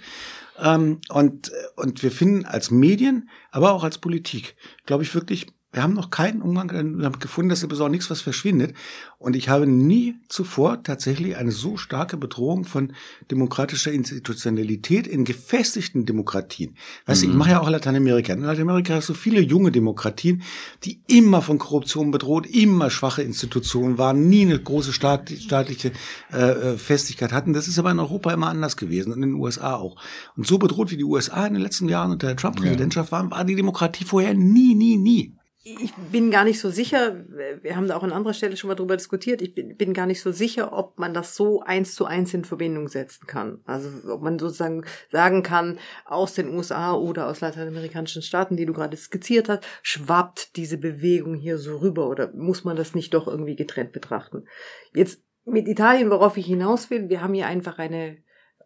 [0.60, 4.56] Ähm, und, und wir finden als Medien, aber auch als Politik,
[4.86, 8.22] glaube ich, wirklich wir haben noch keinen Umgang damit gefunden, dass ist auch nichts, was
[8.22, 8.74] verschwindet.
[9.18, 12.94] Und ich habe nie zuvor tatsächlich eine so starke Bedrohung von
[13.30, 16.78] demokratischer Institutionalität in gefestigten Demokratien.
[17.08, 17.26] Weißt mhm.
[17.26, 17.40] du, ich mhm.
[17.40, 18.32] mache ja auch Lateinamerika.
[18.32, 20.44] In Lateinamerika hast du viele junge Demokratien,
[20.86, 25.92] die immer von Korruption bedroht, immer schwache Institutionen waren, nie eine große staatliche
[26.32, 27.52] äh, äh, Festigkeit hatten.
[27.52, 29.98] Das ist aber in Europa immer anders gewesen und in den USA auch.
[30.38, 33.44] Und so bedroht wie die USA in den letzten Jahren unter der Trump-Präsidentschaft waren, war
[33.44, 35.36] die Demokratie vorher nie, nie, nie
[35.68, 38.76] ich bin gar nicht so sicher, wir haben da auch an anderer Stelle schon mal
[38.76, 42.06] drüber diskutiert, ich bin, bin, gar nicht so sicher, ob man das so eins zu
[42.06, 43.62] eins in Verbindung setzen kann.
[43.66, 48.74] Also ob man sozusagen sagen kann, aus den USA oder aus lateinamerikanischen Staaten, die du
[48.74, 53.28] gerade skizziert hast, schwappt diese Bewegung hier so rüber oder muss man das nicht doch
[53.28, 54.46] irgendwie getrennt betrachten?
[54.94, 58.18] Jetzt mit Italien, worauf ich hinaus will, wir haben hier einfach eine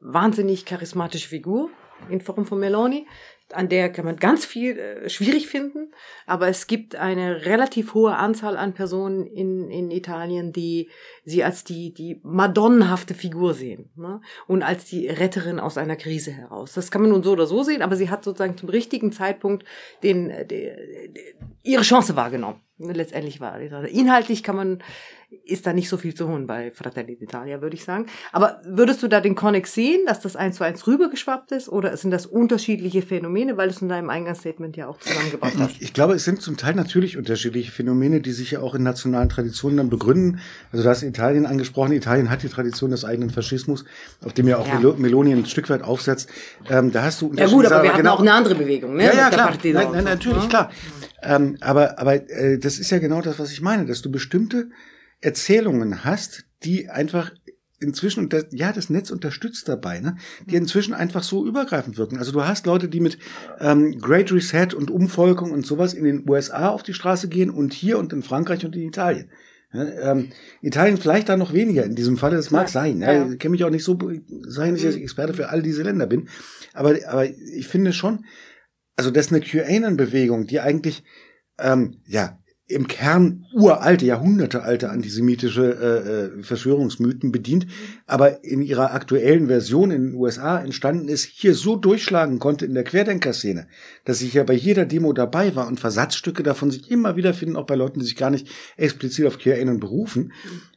[0.01, 1.69] wahnsinnig charismatische Figur
[2.09, 3.07] in Form von Meloni,
[3.53, 5.91] an der kann man ganz viel äh, schwierig finden,
[6.25, 10.89] aber es gibt eine relativ hohe Anzahl an Personen in, in Italien, die
[11.25, 14.21] sie als die, die madonnenhafte Figur sehen ne?
[14.47, 16.73] und als die Retterin aus einer Krise heraus.
[16.73, 19.65] Das kann man nun so oder so sehen, aber sie hat sozusagen zum richtigen Zeitpunkt
[20.03, 20.75] den, äh, den,
[21.63, 22.61] ihre Chance wahrgenommen.
[22.77, 24.83] Letztendlich war inhaltlich kann man
[25.43, 28.07] ist da nicht so viel zu holen bei Fratelli d'Italia, würde ich sagen.
[28.31, 31.95] Aber würdest du da den Connex sehen, dass das eins zu eins rübergeschwappt ist oder
[31.97, 35.71] sind das unterschiedliche Phänomene, weil du es in deinem Eingangsstatement ja auch zusammengebracht hast?
[35.77, 38.83] Ich, ich glaube, es sind zum Teil natürlich unterschiedliche Phänomene, die sich ja auch in
[38.83, 40.39] nationalen Traditionen dann begründen.
[40.71, 41.93] Also du hast Italien angesprochen.
[41.93, 43.85] Italien hat die Tradition des eigenen Faschismus,
[44.23, 44.93] auf dem ja auch ja.
[44.97, 46.29] Meloni ein Stück weit aufsetzt.
[46.69, 49.05] Ähm, da hast du Ja gut, aber wir hatten genau, auch eine andere Bewegung, ne?
[49.05, 49.57] Ja, ja, klar.
[49.63, 50.49] Nein, nein, natürlich, ja.
[50.49, 50.71] klar.
[51.21, 54.69] Ähm, aber aber äh, das ist ja genau das, was ich meine, dass du bestimmte
[55.21, 57.31] Erzählungen hast, die einfach
[57.79, 62.17] inzwischen, und das, ja, das Netz unterstützt dabei, ne, die inzwischen einfach so übergreifend wirken.
[62.17, 63.17] Also du hast Leute, die mit
[63.59, 67.73] ähm, Great Reset und Umvolkung und sowas in den USA auf die Straße gehen und
[67.73, 69.29] hier und in Frankreich und in Italien.
[69.71, 70.29] Ja, ähm,
[70.61, 73.01] Italien vielleicht da noch weniger in diesem Falle, das mag ja, sein.
[73.01, 73.31] Ja, ja.
[73.31, 73.97] Ich kenne mich auch nicht so
[74.47, 75.03] sein, dass ich mhm.
[75.03, 76.27] Experte für all diese Länder bin.
[76.73, 78.25] Aber, aber ich finde schon,
[78.95, 81.03] also das ist eine QAnon-Bewegung, die eigentlich
[81.59, 82.38] ähm, ja
[82.69, 85.63] im Kern uralte, jahrhundertealte antisemitische
[86.37, 87.65] äh, äh, Verschwörungsmythen bedient,
[88.05, 92.75] aber in ihrer aktuellen Version in den USA entstanden ist, hier so durchschlagen konnte in
[92.75, 93.67] der Querdenker-Szene,
[94.05, 97.55] dass ich ja bei jeder Demo dabei war und Versatzstücke davon sich immer wieder finden,
[97.55, 98.47] auch bei Leuten, die sich gar nicht
[98.77, 100.31] explizit auf QAnon berufen.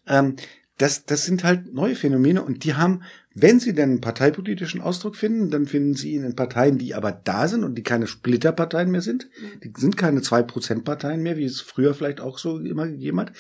[0.08, 0.36] Ähm,
[0.78, 3.02] das, das sind halt neue Phänomene und die haben
[3.34, 7.12] wenn Sie denn einen parteipolitischen Ausdruck finden, dann finden Sie ihn in Parteien, die aber
[7.12, 9.28] da sind und die keine Splitterparteien mehr sind.
[9.62, 13.32] Die sind keine Zwei-Prozent-Parteien mehr, wie es früher vielleicht auch so immer gegeben hat.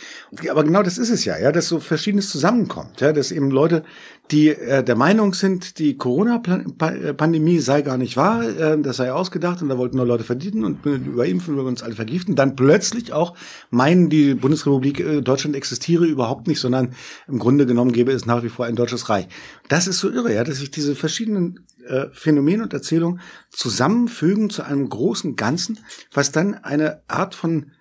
[0.50, 3.84] Aber genau das ist es ja, ja, dass so Verschiedenes zusammenkommt, ja, dass eben Leute,
[4.30, 9.60] die äh, der Meinung sind, die Corona-Pandemie sei gar nicht wahr, äh, das sei ausgedacht
[9.62, 13.34] und da wollten nur Leute verdienen und überimpfen, wir uns alle vergiften, dann plötzlich auch
[13.70, 16.94] meinen, die Bundesrepublik äh, Deutschland existiere überhaupt nicht, sondern
[17.28, 19.28] im Grunde genommen gäbe es nach wie vor ein deutsches Reich.
[19.68, 24.62] Das ist so irre, ja, dass sich diese verschiedenen äh, Phänomene und Erzählungen zusammenfügen zu
[24.62, 25.78] einem großen Ganzen,
[26.12, 27.72] was dann eine Art von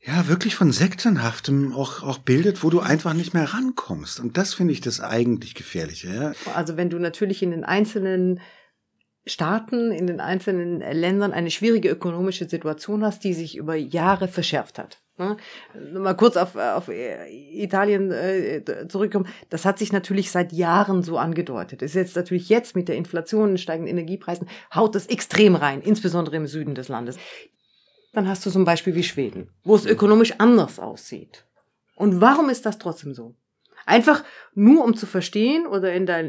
[0.00, 4.20] ja, wirklich von Sektenhaftem auch, auch bildet, wo du einfach nicht mehr rankommst.
[4.20, 6.08] Und das finde ich das eigentlich Gefährliche.
[6.08, 6.32] Ja.
[6.54, 8.40] Also wenn du natürlich in den einzelnen
[9.26, 14.78] Staaten, in den einzelnen Ländern eine schwierige ökonomische Situation hast, die sich über Jahre verschärft
[14.78, 15.02] hat.
[15.18, 15.36] Ne?
[15.92, 19.26] Mal kurz auf, auf Italien äh, zurückkommen.
[19.50, 21.82] Das hat sich natürlich seit Jahren so angedeutet.
[21.82, 26.46] ist jetzt natürlich jetzt mit der Inflation, steigenden Energiepreisen, haut das extrem rein, insbesondere im
[26.46, 27.18] Süden des Landes.
[28.12, 31.44] Dann hast du zum Beispiel wie Schweden, wo es ökonomisch anders aussieht.
[31.96, 33.34] Und warum ist das trotzdem so?
[33.86, 34.22] Einfach
[34.54, 36.20] nur um zu verstehen oder in der,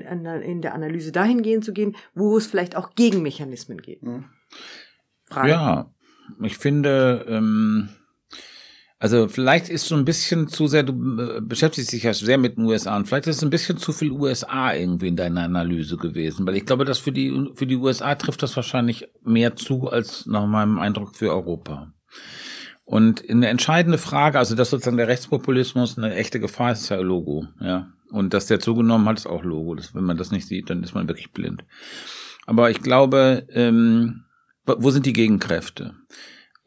[0.41, 4.03] in der Analyse dahingehend zu gehen, wo es vielleicht auch Gegenmechanismen gibt.
[5.25, 5.49] Frage.
[5.49, 5.91] Ja,
[6.41, 7.89] ich finde, ähm,
[8.99, 12.57] also vielleicht ist so ein bisschen zu sehr, du äh, beschäftigst dich ja sehr mit
[12.57, 15.95] den USA und vielleicht ist es ein bisschen zu viel USA irgendwie in deiner Analyse
[15.95, 19.89] gewesen, weil ich glaube, dass für die, für die USA trifft das wahrscheinlich mehr zu
[19.89, 21.93] als nach meinem Eindruck für Europa.
[22.83, 26.97] Und eine entscheidende Frage, also dass sozusagen der Rechtspopulismus eine echte Gefahr ist, ist ja
[26.97, 27.87] Logo, ja.
[28.11, 29.75] Und dass der zugenommen hat, ist auch Logo.
[29.75, 31.63] Das, wenn man das nicht sieht, dann ist man wirklich blind.
[32.47, 34.23] Aber ich glaube, ähm,
[34.65, 35.93] wo sind die Gegenkräfte?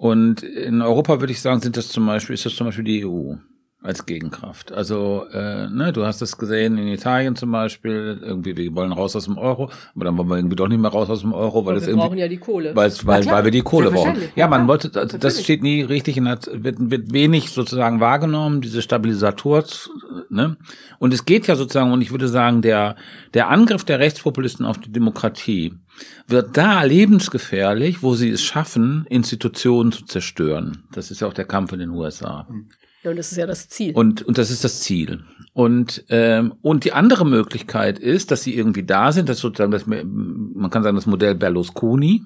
[0.02, 3.06] Und in Europa würde ich sagen, sind das zum Beispiel, ist das zum Beispiel die
[3.06, 3.34] EU.
[3.82, 4.72] Als Gegenkraft.
[4.72, 9.16] Also, äh, ne, du hast es gesehen in Italien zum Beispiel, irgendwie, wir wollen raus
[9.16, 11.66] aus dem Euro, aber dann wollen wir irgendwie doch nicht mehr raus aus dem Euro,
[11.66, 12.04] weil es irgendwie.
[12.04, 12.76] Wir brauchen ja die Kohle.
[12.76, 14.16] Weil, weil, weil wir die Kohle brauchen.
[14.36, 18.60] Ja, man wollte, also das steht nie richtig in der, wird, wird wenig sozusagen wahrgenommen,
[18.60, 19.64] diese Stabilisator,
[20.30, 20.56] ne?
[21.00, 22.94] Und es geht ja sozusagen, und ich würde sagen, der,
[23.34, 25.74] der Angriff der Rechtspopulisten auf die Demokratie
[26.28, 30.84] wird da lebensgefährlich, wo sie es schaffen, Institutionen zu zerstören.
[30.92, 32.46] Das ist ja auch der Kampf in den USA.
[33.02, 33.92] Ja, und das ist ja das Ziel.
[33.94, 35.24] Und, und das ist das Ziel.
[35.54, 39.86] Und, ähm, und die andere Möglichkeit ist, dass sie irgendwie da sind, das sozusagen das,
[39.86, 42.22] man kann sagen, das Modell Berlusconi,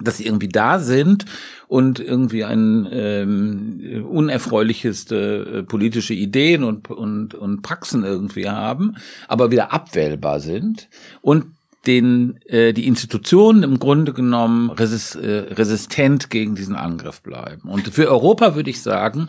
[0.00, 1.26] dass sie irgendwie da sind
[1.68, 8.96] und irgendwie ein ähm, unerfreuliches äh, politische Ideen und, und, und Praxen irgendwie haben,
[9.28, 10.88] aber wieder abwählbar sind
[11.20, 11.46] und
[11.86, 17.68] den äh, die Institutionen im Grunde genommen resist, äh, resistent gegen diesen Angriff bleiben.
[17.68, 19.28] Und für Europa würde ich sagen,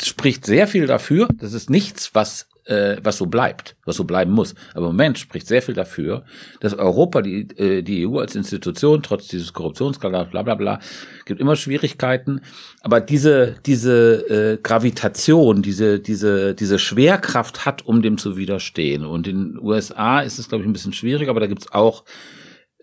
[0.00, 1.28] spricht sehr viel dafür.
[1.34, 4.54] Das ist nichts, was äh, was so bleibt, was so bleiben muss.
[4.72, 6.24] Aber im Moment spricht sehr viel dafür,
[6.60, 10.80] dass Europa, die, äh, die EU als Institution, trotz dieses Korruptionsskandals, bla bla bla,
[11.24, 12.40] gibt immer Schwierigkeiten.
[12.82, 19.04] Aber diese, diese äh, Gravitation, diese, diese, diese Schwerkraft hat, um dem zu widerstehen.
[19.04, 21.72] Und in den USA ist es, glaube ich, ein bisschen schwierig, aber da gibt es
[21.72, 22.04] auch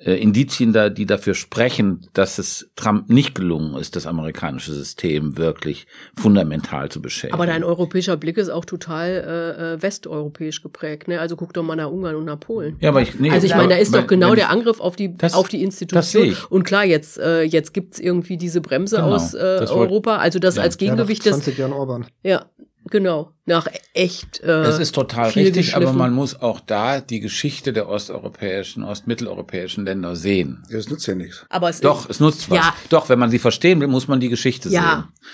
[0.03, 5.37] äh, Indizien da, die dafür sprechen, dass es Trump nicht gelungen ist, das amerikanische System
[5.37, 7.33] wirklich fundamental zu beschädigen.
[7.33, 11.07] Aber dein europäischer Blick ist auch total äh, äh, westeuropäisch geprägt.
[11.07, 11.19] Ne?
[11.19, 12.77] Also guck doch mal nach Ungarn und nach Polen.
[12.79, 15.15] Ja, aber ich, nee, also ich meine, da ist doch genau der Angriff auf die
[15.17, 16.35] das, auf die Institution.
[16.49, 20.17] Und klar, jetzt äh, jetzt gibt's irgendwie diese Bremse genau, aus äh, Europa.
[20.17, 20.63] Also das ja.
[20.63, 22.05] als Gegengewicht ja, 20 Jahren Orban.
[22.23, 22.45] Ja,
[22.89, 24.39] Genau, nach echt.
[24.41, 29.85] Äh, das ist total richtig, aber man muss auch da die Geschichte der osteuropäischen, ostmitteleuropäischen
[29.85, 30.63] Länder sehen.
[30.69, 31.45] Ja, es nutzt ja nichts.
[31.49, 32.57] Aber es Doch, es nutzt was.
[32.57, 32.73] Ja.
[32.89, 34.81] Doch, wenn man sie verstehen will, muss man die Geschichte ja.
[34.81, 35.29] sehen.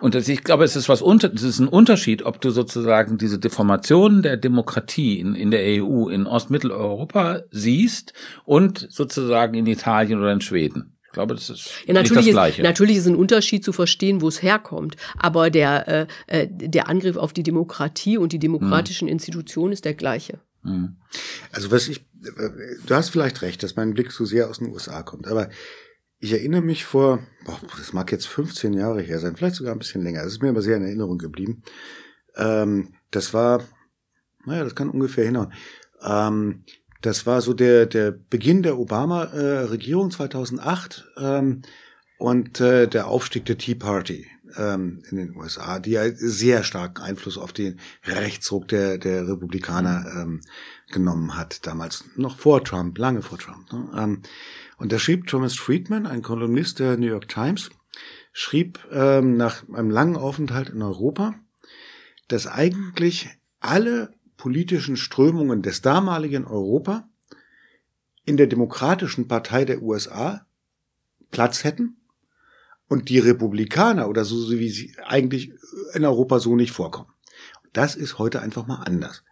[0.00, 3.18] Und das, ich glaube, es ist was unter, es ist ein Unterschied, ob du sozusagen
[3.18, 8.12] diese Deformation der Demokratie in, in der EU in Ostmitteleuropa siehst
[8.44, 10.97] und sozusagen in Italien oder in Schweden.
[11.08, 12.62] Ich glaube, das ist ja, natürlich nicht das Gleiche.
[12.62, 14.96] Ist, natürlich ist ein Unterschied zu verstehen, wo es herkommt.
[15.16, 19.12] Aber der, äh, äh, der Angriff auf die Demokratie und die demokratischen mhm.
[19.12, 20.40] Institutionen ist der gleiche.
[20.62, 20.96] Mhm.
[21.50, 22.04] Also was ich,
[22.86, 25.26] du hast vielleicht recht, dass mein Blick so sehr aus den USA kommt.
[25.28, 25.48] Aber
[26.18, 29.78] ich erinnere mich vor, boah, das mag jetzt 15 Jahre her sein, vielleicht sogar ein
[29.78, 30.22] bisschen länger.
[30.22, 31.62] Das ist mir aber sehr in Erinnerung geblieben.
[32.36, 33.64] Ähm, das war,
[34.44, 35.54] naja, das kann ungefähr hinhauen.
[36.02, 36.64] Ähm,
[37.02, 41.62] das war so der, der Beginn der Obama-Regierung äh, 2008 ähm,
[42.18, 44.26] und äh, der Aufstieg der Tea Party
[44.56, 50.06] ähm, in den USA, die ja sehr starken Einfluss auf den Rechtsruck der, der Republikaner
[50.16, 50.40] ähm,
[50.90, 53.72] genommen hat, damals noch vor Trump, lange vor Trump.
[53.72, 53.90] Ne?
[53.96, 54.22] Ähm,
[54.78, 57.70] und da schrieb Thomas Friedman, ein Kolumnist der New York Times,
[58.32, 61.34] schrieb ähm, nach einem langen Aufenthalt in Europa,
[62.28, 63.28] dass eigentlich
[63.60, 67.06] alle politischen Strömungen des damaligen Europa
[68.24, 70.46] in der Demokratischen Partei der USA
[71.30, 71.96] Platz hätten
[72.88, 75.52] und die Republikaner oder so wie sie eigentlich
[75.92, 77.10] in Europa so nicht vorkommen.
[77.74, 79.24] Das ist heute einfach mal anders.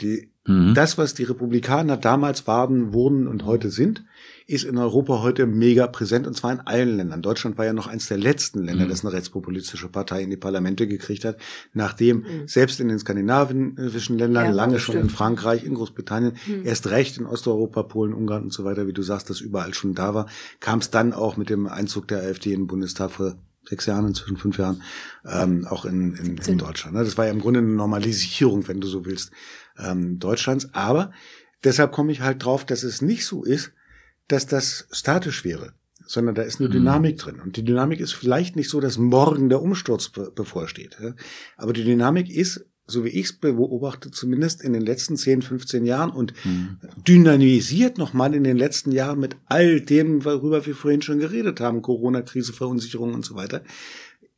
[0.00, 0.74] Die, mhm.
[0.74, 4.04] Das, was die Republikaner damals waren, wurden und heute sind,
[4.48, 7.20] ist in Europa heute mega präsent und zwar in allen Ländern.
[7.20, 8.90] Deutschland war ja noch eins der letzten Länder, mhm.
[8.90, 11.36] das eine rechtspopulistische Partei in die Parlamente gekriegt hat,
[11.72, 12.46] nachdem mhm.
[12.46, 16.64] selbst in den skandinavischen Ländern, ja, lange schon in Frankreich, in Großbritannien, mhm.
[16.64, 19.94] erst recht in Osteuropa, Polen, Ungarn und so weiter, wie du sagst, das überall schon
[19.94, 20.26] da war,
[20.60, 23.34] kam es dann auch mit dem Einzug der AfD in den Bundestag vor
[23.68, 24.82] sechs Jahren, inzwischen fünf Jahren,
[25.24, 26.96] ähm, auch in, in, in Deutschland.
[26.96, 27.02] Ne?
[27.02, 29.32] Das war ja im Grunde eine Normalisierung, wenn du so willst,
[29.76, 30.68] ähm, Deutschlands.
[30.72, 31.10] Aber
[31.64, 33.72] deshalb komme ich halt drauf, dass es nicht so ist,
[34.28, 35.72] dass das statisch wäre,
[36.06, 36.74] sondern da ist eine mhm.
[36.74, 37.40] Dynamik drin.
[37.40, 40.96] Und die Dynamik ist vielleicht nicht so, dass morgen der Umsturz bevorsteht.
[41.56, 45.84] Aber die Dynamik ist, so wie ich es beobachte, zumindest in den letzten 10, 15
[45.84, 46.78] Jahren und mhm.
[47.06, 51.82] dynamisiert nochmal in den letzten Jahren mit all dem, worüber wir vorhin schon geredet haben,
[51.82, 53.62] Corona-Krise, Verunsicherung und so weiter,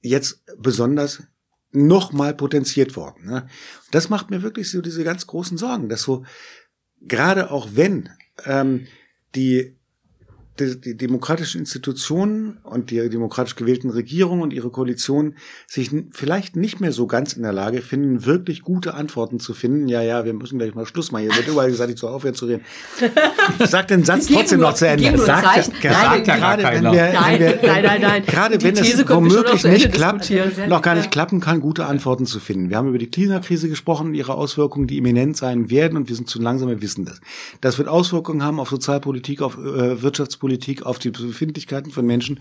[0.01, 1.23] jetzt besonders
[1.71, 3.43] nochmal potenziert worden.
[3.91, 6.25] Das macht mir wirklich so diese ganz großen Sorgen, dass so
[7.03, 8.09] gerade auch wenn
[8.47, 8.87] ähm,
[9.35, 9.78] die
[10.61, 15.37] die, die demokratischen Institutionen und die demokratisch gewählten Regierungen und ihre Koalitionen
[15.67, 19.89] sich vielleicht nicht mehr so ganz in der Lage finden, wirklich gute Antworten zu finden.
[19.89, 21.25] Ja, ja, wir müssen gleich mal Schluss machen.
[21.25, 22.65] Hier wird überall gesagt, ich soll aufhören zu reden.
[23.67, 25.17] Sag den Satz trotzdem noch zu Ende.
[25.19, 28.23] Sagt, gerade, gerade wenn wir, nein, wir, nein, nein, nein.
[28.27, 30.33] gerade wenn es womöglich nicht klappt,
[30.69, 32.71] noch gar nicht klappen kann, gute Antworten zu finden.
[32.71, 36.29] Wir haben über die Klimakrise gesprochen, ihre Auswirkungen, die imminent sein werden und wir sind
[36.29, 37.21] zu langsam, wir wissen das.
[37.61, 42.41] Das wird Auswirkungen haben auf Sozialpolitik, auf äh, Wirtschaftspolitik, Politik auf die Befindlichkeiten von Menschen.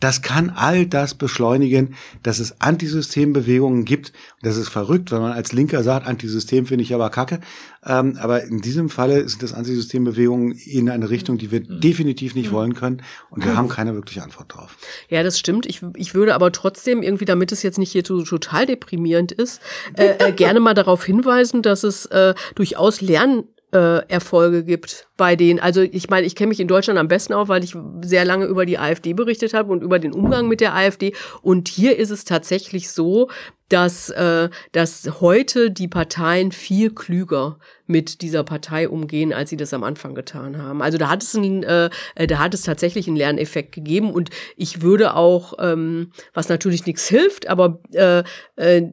[0.00, 4.12] Das kann all das beschleunigen, dass es Antisystembewegungen gibt.
[4.42, 7.40] Das ist verrückt, wenn man als Linker sagt, Antisystem finde ich aber kacke.
[7.86, 11.80] Ähm, aber in diesem Falle sind das Antisystembewegungen in eine Richtung, die wir mhm.
[11.80, 12.54] definitiv nicht mhm.
[12.54, 13.02] wollen können.
[13.30, 14.76] Und wir haben keine wirkliche Antwort drauf.
[15.08, 15.64] Ja, das stimmt.
[15.64, 19.62] Ich, ich würde aber trotzdem irgendwie, damit es jetzt nicht hier so total deprimierend ist,
[19.94, 25.36] äh, äh, gerne mal darauf hinweisen, dass es äh, durchaus Lern äh, Erfolge gibt bei
[25.36, 25.58] denen.
[25.60, 28.46] Also ich meine, ich kenne mich in Deutschland am besten auf, weil ich sehr lange
[28.46, 31.14] über die AfD berichtet habe und über den Umgang mit der AfD.
[31.42, 33.28] Und hier ist es tatsächlich so,
[33.68, 39.74] dass, äh, dass heute die Parteien viel klüger mit dieser Partei umgehen, als sie das
[39.74, 40.80] am Anfang getan haben.
[40.80, 44.80] Also da hat es einen, äh, da hat es tatsächlich einen Lerneffekt gegeben und ich
[44.80, 48.22] würde auch, ähm, was natürlich nichts hilft, aber äh,
[48.56, 48.90] äh,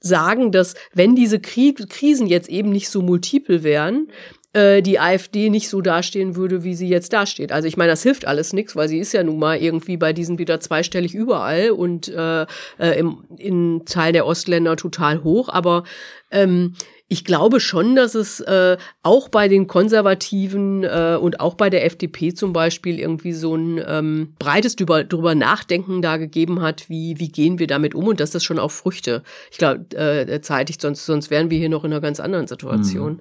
[0.00, 4.08] sagen, dass wenn diese Krisen jetzt eben nicht so multiple wären,
[4.52, 7.52] äh, die AfD nicht so dastehen würde, wie sie jetzt dasteht.
[7.52, 10.12] Also ich meine, das hilft alles nichts, weil sie ist ja nun mal irgendwie bei
[10.12, 12.42] diesen wieder zweistellig überall und äh,
[12.78, 15.48] äh, im, in Teil der Ostländer total hoch.
[15.50, 15.84] Aber
[16.32, 16.74] ähm,
[17.12, 21.84] ich glaube schon, dass es äh, auch bei den Konservativen äh, und auch bei der
[21.84, 27.18] FDP zum Beispiel irgendwie so ein ähm, breites drüber, drüber Nachdenken da gegeben hat, wie,
[27.18, 30.80] wie gehen wir damit um und dass das schon auch Früchte, ich glaube, äh, zeitigt,
[30.80, 33.14] sonst, sonst wären wir hier noch in einer ganz anderen Situation.
[33.14, 33.20] Mhm.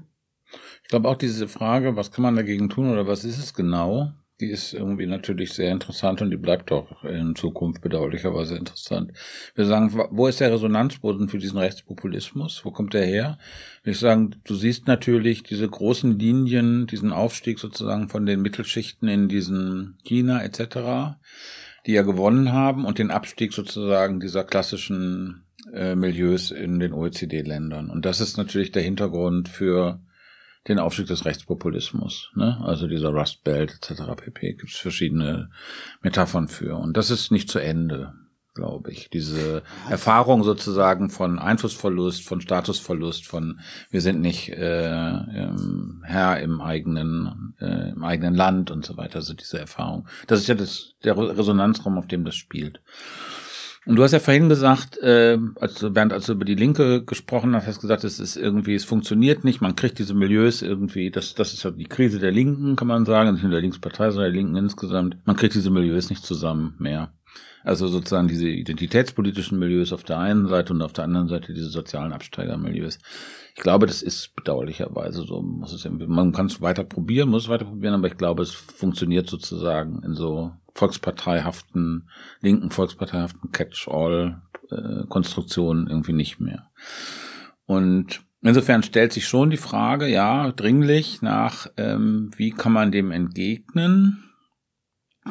[0.83, 4.11] Ich glaube auch diese Frage, was kann man dagegen tun oder was ist es genau,
[4.39, 9.11] die ist irgendwie natürlich sehr interessant und die bleibt auch in Zukunft bedauerlicherweise interessant.
[9.55, 12.63] Wir sagen, wo ist der Resonanzboden für diesen Rechtspopulismus?
[12.63, 13.37] Wo kommt der her?
[13.83, 19.27] Ich sagen, du siehst natürlich diese großen Linien, diesen Aufstieg sozusagen von den Mittelschichten in
[19.27, 21.17] diesen China etc.,
[21.85, 25.43] die ja gewonnen haben und den Abstieg sozusagen dieser klassischen
[25.73, 27.89] äh, Milieus in den OECD-Ländern.
[27.89, 29.99] Und das ist natürlich der Hintergrund für
[30.69, 32.61] den Aufstieg des Rechtspopulismus, ne?
[32.63, 34.03] also dieser Rust Belt etc.
[34.15, 34.53] pp.
[34.53, 35.49] Gibt es verschiedene
[36.01, 36.77] Metaphern für.
[36.77, 38.13] Und das ist nicht zu Ende,
[38.53, 39.09] glaube ich.
[39.09, 43.59] Diese Erfahrung sozusagen von Einflussverlust, von Statusverlust, von
[43.89, 49.17] wir sind nicht äh, ähm, Herr im eigenen äh, im eigenen Land und so weiter.
[49.17, 50.07] Also diese Erfahrung.
[50.27, 52.79] Das ist ja das, der Resonanzraum, auf dem das spielt.
[53.89, 57.55] Und du hast ja vorhin gesagt, äh, als Bernd, als du über die Linke gesprochen
[57.55, 61.33] hast, hast gesagt, es ist irgendwie, es funktioniert nicht, man kriegt diese Milieus irgendwie, das,
[61.33, 64.31] das ist ja die Krise der Linken, kann man sagen, nicht nur der Linkspartei, sondern
[64.31, 65.17] der Linken insgesamt.
[65.25, 67.11] Man kriegt diese Milieus nicht zusammen mehr.
[67.63, 71.69] Also sozusagen diese identitätspolitischen Milieus auf der einen Seite und auf der anderen Seite diese
[71.69, 72.99] sozialen Absteigermilieus.
[73.55, 75.41] Ich glaube, das ist bedauerlicherweise so.
[75.41, 78.51] Muss es, man kann es weiter probieren, muss es weiter probieren, aber ich glaube, es
[78.51, 82.07] funktioniert sozusagen in so volksparteihaften,
[82.41, 86.71] linken volksparteihaften Catch-all-Konstruktionen irgendwie nicht mehr.
[87.65, 93.11] Und insofern stellt sich schon die Frage, ja, dringlich nach, ähm, wie kann man dem
[93.11, 94.28] entgegnen?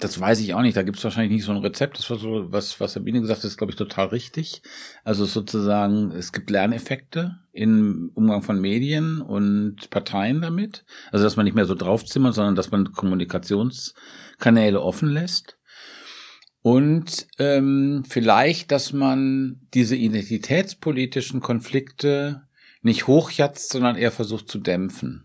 [0.01, 0.77] Das weiß ich auch nicht.
[0.77, 1.99] Da gibt es wahrscheinlich nicht so ein Rezept.
[1.99, 4.63] Das war so, was, was Sabine gesagt hat, ist, glaube ich, total richtig.
[5.05, 10.85] Also sozusagen, es gibt Lerneffekte im Umgang von Medien und Parteien damit.
[11.11, 15.59] Also dass man nicht mehr so draufzimmert, sondern dass man Kommunikationskanäle offen lässt.
[16.63, 22.49] Und ähm, vielleicht, dass man diese identitätspolitischen Konflikte
[22.83, 25.25] nicht hochjatzt, sondern eher versucht zu dämpfen.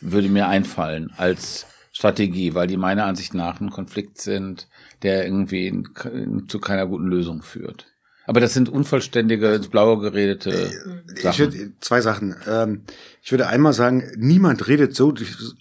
[0.00, 4.68] Würde mir einfallen als Strategie, weil die meiner Ansicht nach ein Konflikt sind,
[5.02, 7.86] der irgendwie in, in, zu keiner guten Lösung führt.
[8.26, 11.30] Aber das sind unvollständige, ins Blaue geredete äh, Sachen.
[11.30, 12.36] Ich würde, zwei Sachen.
[12.46, 12.82] Ähm,
[13.22, 15.14] ich würde einmal sagen, niemand redet so,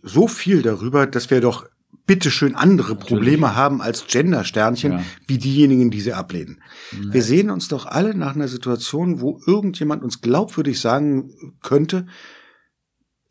[0.04, 1.70] so viel darüber, dass wir doch
[2.06, 3.08] bitteschön andere Natürlich.
[3.08, 5.04] Probleme haben als Gender-Sternchen, ja.
[5.28, 6.62] wie diejenigen, die sie ablehnen.
[6.92, 7.14] Nein.
[7.14, 11.32] Wir sehen uns doch alle nach einer Situation, wo irgendjemand uns glaubwürdig sagen
[11.62, 12.08] könnte,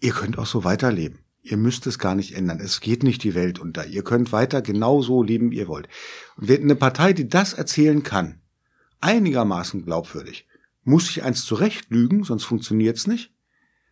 [0.00, 1.23] ihr könnt auch so weiterleben.
[1.46, 2.58] Ihr müsst es gar nicht ändern.
[2.58, 3.86] Es geht nicht die Welt unter.
[3.86, 5.88] Ihr könnt weiter genauso leben, wie ihr wollt.
[6.38, 8.40] Und eine Partei, die das erzählen kann,
[9.02, 10.46] einigermaßen glaubwürdig,
[10.84, 13.30] muss sich eins zurechtlügen, sonst funktioniert's nicht.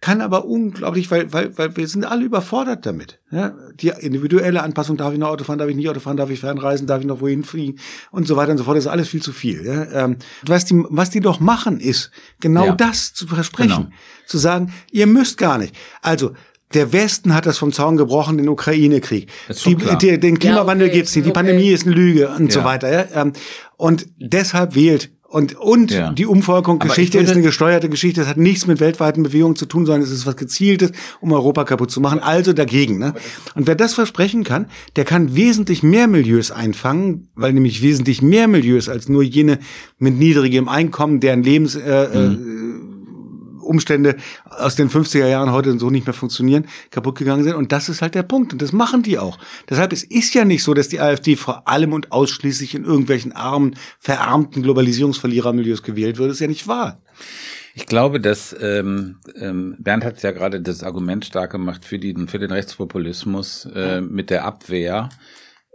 [0.01, 3.20] Kann aber unglaublich, weil, weil, weil wir sind alle überfordert damit.
[3.31, 3.55] Ja?
[3.74, 6.41] Die individuelle Anpassung, darf ich noch Auto fahren, darf ich nicht Auto fahren, darf ich
[6.41, 7.79] fernreisen, darf ich noch wohin fliegen
[8.11, 9.65] und so weiter und so fort, das ist alles viel zu viel.
[9.65, 9.85] Ja?
[9.93, 12.11] Ähm, was, die, was die doch machen, ist
[12.41, 12.74] genau ja.
[12.74, 13.85] das zu versprechen.
[13.85, 13.97] Genau.
[14.27, 15.77] Zu sagen, ihr müsst gar nicht.
[16.01, 16.33] Also
[16.74, 19.28] der Westen hat das vom Zaun gebrochen, den Ukraine-Krieg.
[19.65, 21.39] Die, den Klimawandel ja, okay, gibt's nicht, die okay.
[21.39, 22.61] Pandemie ist eine Lüge und ja.
[22.61, 22.93] so weiter.
[22.93, 23.23] Ja?
[23.23, 23.32] Ähm,
[23.77, 26.12] und deshalb wählt und, und ja.
[26.12, 28.20] die Umvolkung Geschichte ist eine gesteuerte Geschichte.
[28.20, 30.93] Das hat nichts mit weltweiten Bewegungen zu tun, sondern es ist was Gezieltes,
[31.23, 32.19] um Europa kaputt zu machen.
[32.19, 32.99] Also dagegen.
[32.99, 33.15] Ne?
[33.55, 34.66] Und wer das versprechen kann,
[34.97, 39.59] der kann wesentlich mehr Milieus einfangen, weil nämlich wesentlich mehr Milieus als nur jene
[39.99, 42.72] mit niedrigem Einkommen, deren Lebens, äh, mhm.
[43.62, 47.55] Umstände aus den 50er Jahren heute so nicht mehr funktionieren, kaputt gegangen sind.
[47.55, 48.52] Und das ist halt der Punkt.
[48.52, 49.39] Und das machen die auch.
[49.68, 53.32] Deshalb, es ist ja nicht so, dass die AfD vor allem und ausschließlich in irgendwelchen
[53.32, 56.30] armen, verarmten Globalisierungsverlierermilieus gewählt wird.
[56.30, 57.01] Das ist ja nicht wahr.
[57.74, 62.14] Ich glaube, dass ähm, ähm, Bernd hat ja gerade das Argument stark gemacht für, die,
[62.26, 65.09] für den Rechtspopulismus äh, mit der Abwehr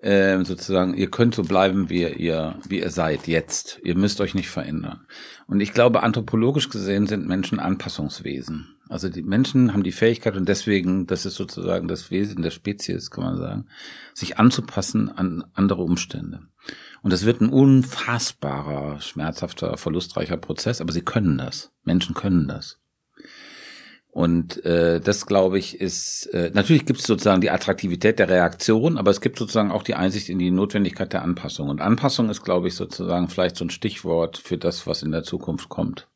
[0.01, 3.79] äh, sozusagen, ihr könnt so bleiben, wie ihr, wie ihr seid jetzt.
[3.83, 5.07] Ihr müsst euch nicht verändern.
[5.47, 8.75] Und ich glaube, anthropologisch gesehen sind Menschen Anpassungswesen.
[8.89, 13.11] Also die Menschen haben die Fähigkeit und deswegen, das ist sozusagen das Wesen der Spezies,
[13.11, 13.65] kann man sagen,
[14.13, 16.41] sich anzupassen an andere Umstände.
[17.01, 21.71] Und das wird ein unfassbarer, schmerzhafter, verlustreicher Prozess, aber sie können das.
[21.83, 22.79] Menschen können das.
[24.17, 28.97] Und äh, das, glaube ich, ist äh, natürlich gibt es sozusagen die Attraktivität der Reaktion,
[28.97, 31.69] aber es gibt sozusagen auch die Einsicht in die Notwendigkeit der Anpassung.
[31.69, 35.21] Und Anpassung ist, glaube ich, sozusagen vielleicht so ein Stichwort für das, was in der
[35.21, 36.07] Zukunft kommt.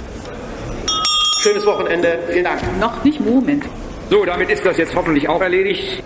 [1.40, 2.18] Schönes Wochenende.
[2.30, 2.60] Vielen Dank.
[2.78, 3.64] Noch nicht Moment.
[4.10, 6.04] So, damit ist das jetzt hoffentlich auch erledigt.